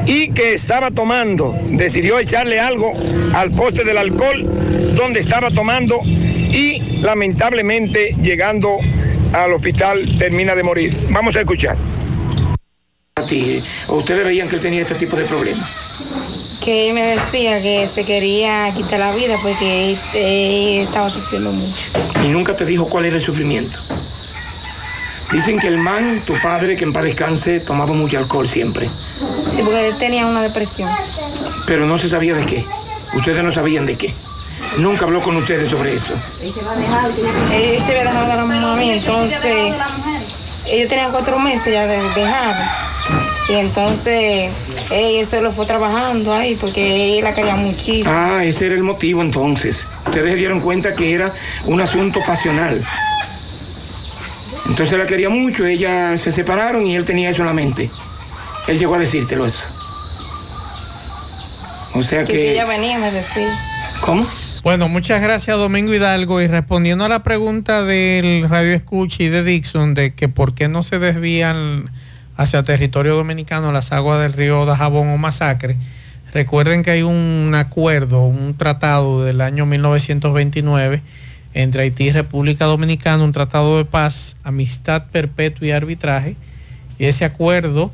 [0.06, 2.94] y que estaba tomando, decidió echarle algo
[3.34, 4.44] al poste del alcohol
[4.96, 8.78] donde estaba tomando y lamentablemente llegando
[9.34, 10.98] al hospital termina de morir.
[11.10, 11.78] Vamos a escuchar.
[13.16, 15.70] A ti, ¿o ustedes veían que él tenía este tipo de problemas?
[16.62, 21.52] que él me decía que se quería quitar la vida porque él, él estaba sufriendo
[21.52, 21.90] mucho.
[22.24, 23.80] Y nunca te dijo cuál era el sufrimiento.
[25.32, 28.90] Dicen que el man, tu padre, que en paz descanse, tomaba mucho alcohol siempre,
[29.50, 30.90] Sí, porque él tenía una depresión.
[31.66, 32.66] pero no se sabía de qué.
[33.14, 34.14] Ustedes no sabían de qué.
[34.78, 36.14] Nunca habló con ustedes sobre eso.
[36.42, 39.74] Él se había dejado de la mami, entonces
[40.68, 42.56] ellos tenían cuatro meses ya de dejar.
[43.50, 44.52] Y entonces
[44.92, 48.10] ella se lo fue trabajando ahí porque ella la quería muchísimo.
[48.16, 49.86] Ah, ese era el motivo entonces.
[50.06, 51.34] Ustedes se dieron cuenta que era
[51.66, 52.86] un asunto pasional.
[54.72, 57.92] Entonces la quería mucho, ella se separaron y él tenía eso en la mente.
[58.70, 59.66] Él llegó a decírtelo eso.
[61.94, 62.52] O sea Que si que...
[62.54, 63.60] ella venía me decía.
[64.00, 64.26] ¿Cómo?
[64.64, 69.44] Bueno, muchas gracias Domingo Hidalgo y respondiendo a la pregunta del Radio Escucha y de
[69.44, 71.90] Dixon de que por qué no se desvían
[72.38, 75.76] hacia territorio dominicano las aguas del río Dajabón o Masacre,
[76.34, 81.02] recuerden que hay un acuerdo, un tratado del año 1929
[81.54, 86.36] entre Haití y República Dominicana, un tratado de paz, amistad perpetua y arbitraje,
[86.98, 87.92] y ese acuerdo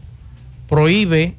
[0.70, 1.34] prohíbe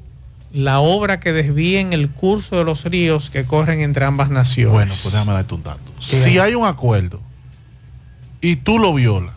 [0.51, 4.73] la obra que desvíen el curso de los ríos que corren entre ambas naciones.
[4.73, 5.79] Bueno, pues déjame darte un dato.
[5.99, 7.19] Si hay un acuerdo
[8.41, 9.33] y tú lo violas,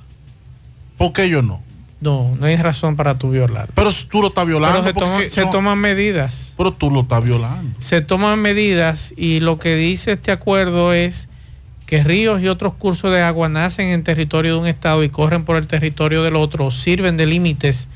[0.97, 1.61] ¿por qué yo no?
[2.01, 3.69] No, no hay razón para tú violar.
[3.75, 6.55] Pero si tú lo estás violando, Pero se, porque toma- se son- toman medidas.
[6.57, 7.79] pero tú lo estás violando.
[7.81, 11.29] Se toman medidas y lo que dice este acuerdo es
[11.93, 15.45] que ríos y otros cursos de agua nacen en territorio de un estado y corren
[15.45, 17.87] por el territorio del otro, sirven de límites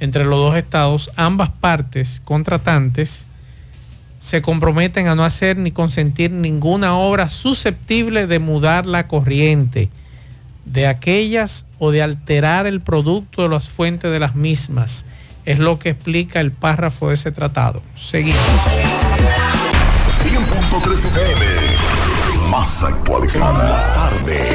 [0.00, 1.12] entre los dos estados.
[1.14, 3.26] Ambas partes contratantes
[4.18, 9.88] se comprometen a no hacer ni consentir ninguna obra susceptible de mudar la corriente
[10.64, 15.06] de aquellas o de alterar el producto de las fuentes de las mismas.
[15.44, 17.84] Es lo que explica el párrafo de ese tratado.
[17.94, 18.40] Seguimos.
[20.24, 21.63] 100.3 FM.
[22.50, 23.68] Más actualizada.
[23.68, 24.48] La tarde.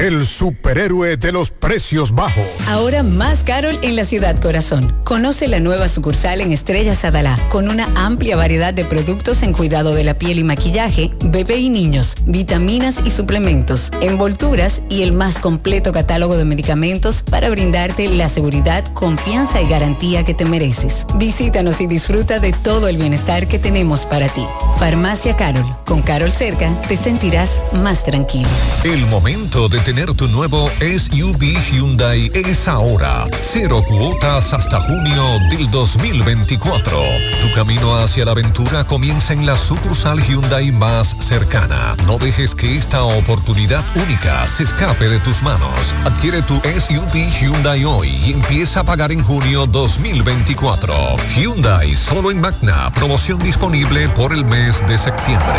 [0.00, 2.46] El superhéroe de los precios bajos.
[2.68, 4.94] Ahora más Carol en la ciudad corazón.
[5.04, 9.94] Conoce la nueva sucursal en Estrella Sadalá con una amplia variedad de productos en cuidado
[9.94, 15.38] de la piel y maquillaje, bebé y niños, vitaminas y suplementos, envolturas y el más
[15.38, 21.04] completo catálogo de medicamentos para brindarte la seguridad, confianza y garantía que te mereces.
[21.16, 24.46] Visítanos y disfruta de todo el bienestar que tenemos para ti.
[24.78, 25.66] Farmacia Carol.
[25.84, 28.48] Con Carol cerca te sentirás más tranquilo.
[28.82, 33.26] El momento de tener tu nuevo SUV Hyundai es ahora.
[33.52, 36.96] Cero cuotas hasta junio del 2024.
[37.42, 41.96] Tu camino hacia la aventura comienza en la sucursal Hyundai más cercana.
[42.06, 45.72] No dejes que esta oportunidad única se escape de tus manos.
[46.04, 50.94] Adquiere tu SUV Hyundai hoy y empieza a pagar en junio 2024.
[51.34, 52.92] Hyundai solo en Magna.
[52.94, 55.58] Promoción disponible por el mes de septiembre.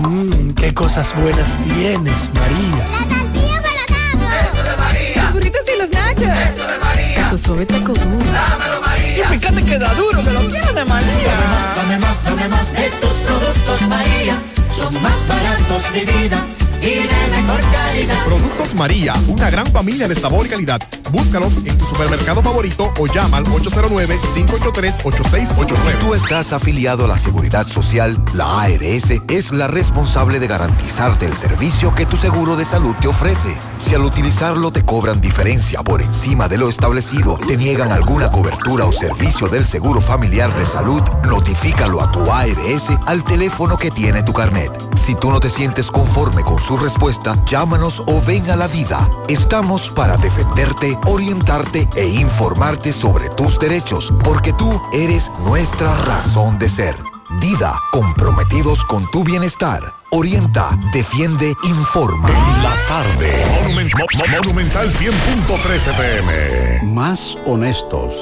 [0.00, 2.84] Mmm, qué cosas buenas tienes, María.
[2.90, 5.22] La tortilla para Eso de María.
[5.22, 6.22] Los burritos y los nachos.
[6.22, 7.30] Eso de María.
[7.30, 8.32] Tu suave taco duro.
[8.32, 9.34] Dámelo, María.
[9.34, 11.34] Y fíjate que da duro, que lo quiero de María.
[11.76, 14.42] Dame más, dame más de tus productos, María.
[14.76, 16.46] Son más baratos de vida
[16.86, 18.24] y de mejor calidad.
[18.24, 20.80] Productos María, una gran familia de sabor y calidad.
[21.10, 25.98] Búscalos en tu supermercado favorito o llama al 809-583-8689.
[26.00, 31.36] Tú estás afiliado a la Seguridad Social, la ARS es la responsable de garantizarte el
[31.36, 33.56] servicio que tu seguro de salud te ofrece.
[33.78, 38.84] Si al utilizarlo te cobran diferencia por encima de lo establecido, te niegan alguna cobertura
[38.84, 44.22] o servicio del Seguro Familiar de Salud, notifícalo a tu ARS al teléfono que tiene
[44.22, 44.70] tu carnet.
[44.96, 49.08] Si tú no te sientes conforme con su respuesta, llámanos o ven a la vida.
[49.28, 56.68] Estamos para defenderte, orientarte e informarte sobre tus derechos, porque tú eres nuestra razón de
[56.68, 56.96] ser.
[57.40, 59.80] Dida, comprometidos con tu bienestar.
[60.10, 62.28] Orienta, defiende, informa.
[62.62, 63.44] La tarde.
[63.62, 66.82] Monument- Mo- Mo- Monumental 100.13 pm.
[66.94, 68.14] Más honestos,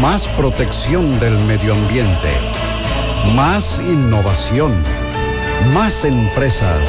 [0.00, 2.30] más protección del medio ambiente,
[3.34, 4.72] más innovación,
[5.74, 6.88] más empresas,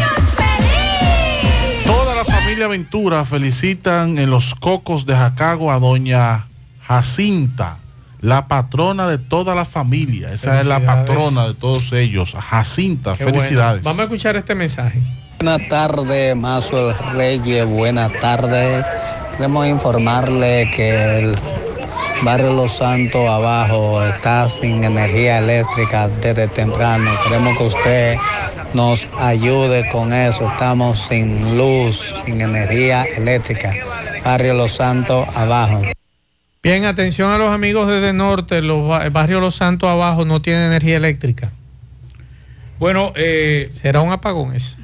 [2.61, 6.45] Familia Ventura felicitan en los cocos de Jacago a doña
[6.83, 7.79] Jacinta,
[8.19, 10.31] la patrona de toda la familia.
[10.31, 12.35] Esa es la patrona de todos ellos.
[12.39, 13.39] Jacinta, Qué bueno.
[13.39, 13.81] felicidades.
[13.81, 14.99] Vamos a escuchar este mensaje.
[15.39, 18.85] Buenas tardes, Mazo el Reyes, buenas tardes.
[19.31, 21.35] Queremos informarle que el
[22.21, 27.09] barrio Los Santos abajo está sin energía eléctrica desde temprano.
[27.23, 28.17] Queremos que usted
[28.73, 30.49] nos ayude con eso.
[30.51, 33.73] Estamos sin luz, sin energía eléctrica.
[34.23, 35.81] Barrio Los Santos abajo.
[36.63, 40.67] Bien, atención a los amigos desde norte, los el barrio Los Santos abajo no tiene
[40.67, 41.51] energía eléctrica.
[42.77, 44.77] Bueno, eh, será un apagón eso.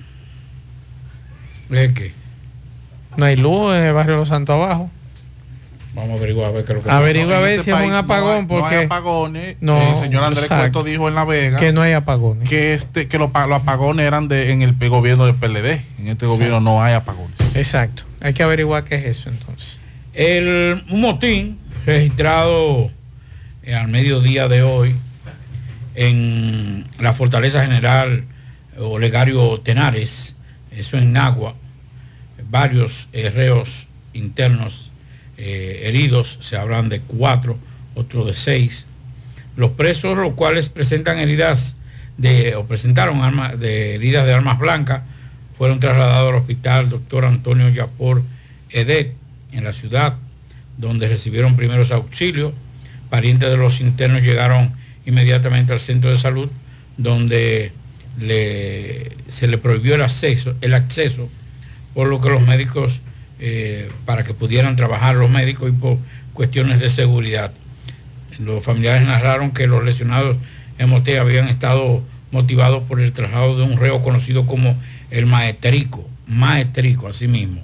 [1.70, 2.14] ¿De qué?
[3.16, 4.90] No hay luz en el barrio Los Santos abajo.
[5.98, 7.38] Vamos a averiguar a ver qué es lo que Averigua pasa.
[7.38, 9.56] a ver En este si es un país no apagón, hay- no hay apagones.
[9.62, 10.72] No, el señor Andrés exacto.
[10.80, 12.48] Cueto dijo en La Vega que no hay apagones.
[12.48, 15.82] que este que los, pa- los apagones eran de en el gobierno del PLD.
[16.00, 17.34] En este gobierno no hay apagones.
[17.56, 18.04] Exacto.
[18.22, 19.80] Hay que averiguar qué es eso entonces.
[20.14, 22.92] El, un motín registrado
[23.64, 24.96] eh, al mediodía de hoy
[25.96, 28.24] en la Fortaleza General
[28.80, 30.36] Olegario Tenares,
[30.72, 31.56] eso en Nagua,
[32.50, 34.87] varios eh, reos internos
[35.38, 37.58] eh, heridos, se hablan de cuatro,
[37.96, 38.86] otros de seis.
[39.56, 41.76] Los presos, los cuales presentan heridas
[42.18, 45.02] de, o presentaron armas de heridas de armas blancas,
[45.58, 48.22] fueron trasladados al hospital doctor Antonio Yapor
[48.70, 49.14] Edet
[49.52, 50.16] en la ciudad,
[50.78, 52.54] donde recibieron primeros auxilios.
[53.10, 54.72] Parientes de los internos llegaron
[55.06, 56.50] inmediatamente al centro de salud,
[56.98, 57.72] donde
[58.20, 61.30] le- se le prohibió el acceso, el acceso,
[61.94, 63.00] por lo que los médicos,
[63.40, 65.98] eh, para que pudieran trabajar los médicos y por
[66.34, 67.52] cuestiones de seguridad.
[68.40, 70.38] Los familiares narraron que los lesionados
[70.78, 74.76] en Motea habían estado motivados por el traslado de un reo conocido como
[75.12, 77.62] el maestrico, maestrico así mismo,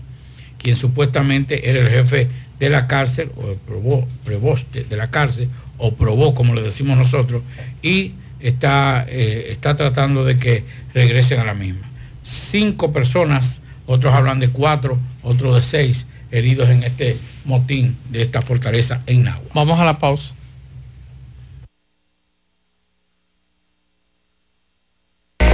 [0.57, 2.27] quien supuestamente era el jefe
[2.59, 6.97] de la cárcel, o el probó- preboste de la cárcel, o probó, como le decimos
[6.97, 7.43] nosotros,
[7.81, 10.63] y está, eh, está tratando de que
[10.93, 11.85] regresen a la misma.
[12.23, 18.41] Cinco personas, otros hablan de cuatro, otros de seis, heridos en este motín de esta
[18.41, 19.49] fortaleza en Nagua.
[19.53, 20.33] Vamos a la pausa.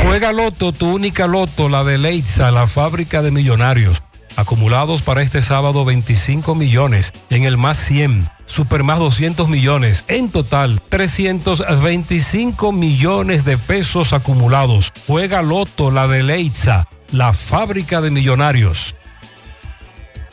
[0.04, 4.02] Juega Loto, tu única Loto, la de Leitza, la fábrica de millonarios.
[4.36, 7.14] Acumulados para este sábado 25 millones.
[7.30, 10.04] En el más 100, super más 200 millones.
[10.10, 14.92] En total, 325 millones de pesos acumulados.
[15.08, 18.96] Juega Loto, la de Leitza, la fábrica de millonarios.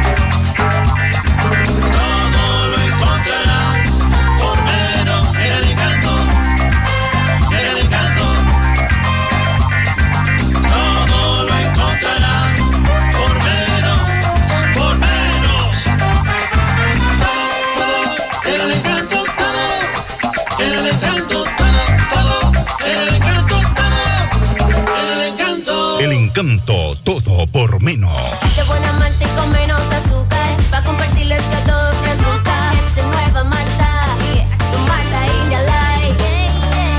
[26.41, 26.95] Encanto.
[27.03, 28.11] Todo por menos.
[28.55, 32.71] De buena malta y con menos azúcar Pa' compartirles que a todos les gusta.
[32.95, 34.07] De nueva malta
[34.71, 36.17] Tu malta India Light.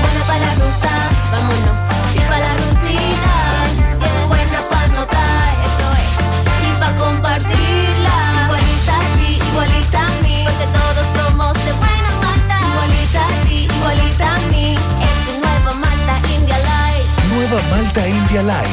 [0.01, 0.93] Buena para la ruta,
[1.31, 1.77] vámonos.
[2.15, 3.33] Y para la rutina
[4.27, 6.11] Buena para notar, eso es
[6.67, 8.17] Y para compartirla.
[8.45, 10.37] Igualita a ti, igualita a mí.
[10.45, 14.75] Porque todos somos de buena malta Igualita a ti, igualita a mí.
[15.07, 17.07] Es de nueva malta India Light.
[17.33, 18.72] Nueva Malta India Light,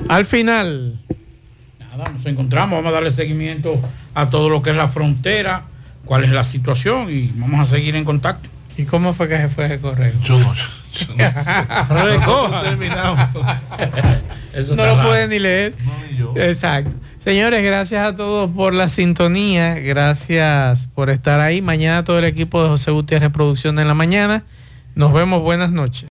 [0.07, 1.01] Al final,
[1.97, 3.79] Nada, nos encontramos, vamos a darle seguimiento
[4.13, 5.63] a todo lo que es la frontera,
[6.05, 8.47] cuál es la situación y vamos a seguir en contacto.
[8.77, 10.13] ¿Y cómo fue que se fue ese correo?
[10.23, 10.53] Yo no,
[12.05, 12.61] Recoja.
[12.61, 13.19] terminamos.
[14.53, 15.07] Eso no está lo raro.
[15.09, 15.73] pueden ni leer.
[16.35, 16.91] Exacto.
[17.23, 21.61] Señores, gracias a todos por la sintonía, gracias por estar ahí.
[21.63, 24.43] Mañana todo el equipo de José Gutiérrez Producción en la mañana.
[24.95, 26.05] Nos vemos, buenas noches.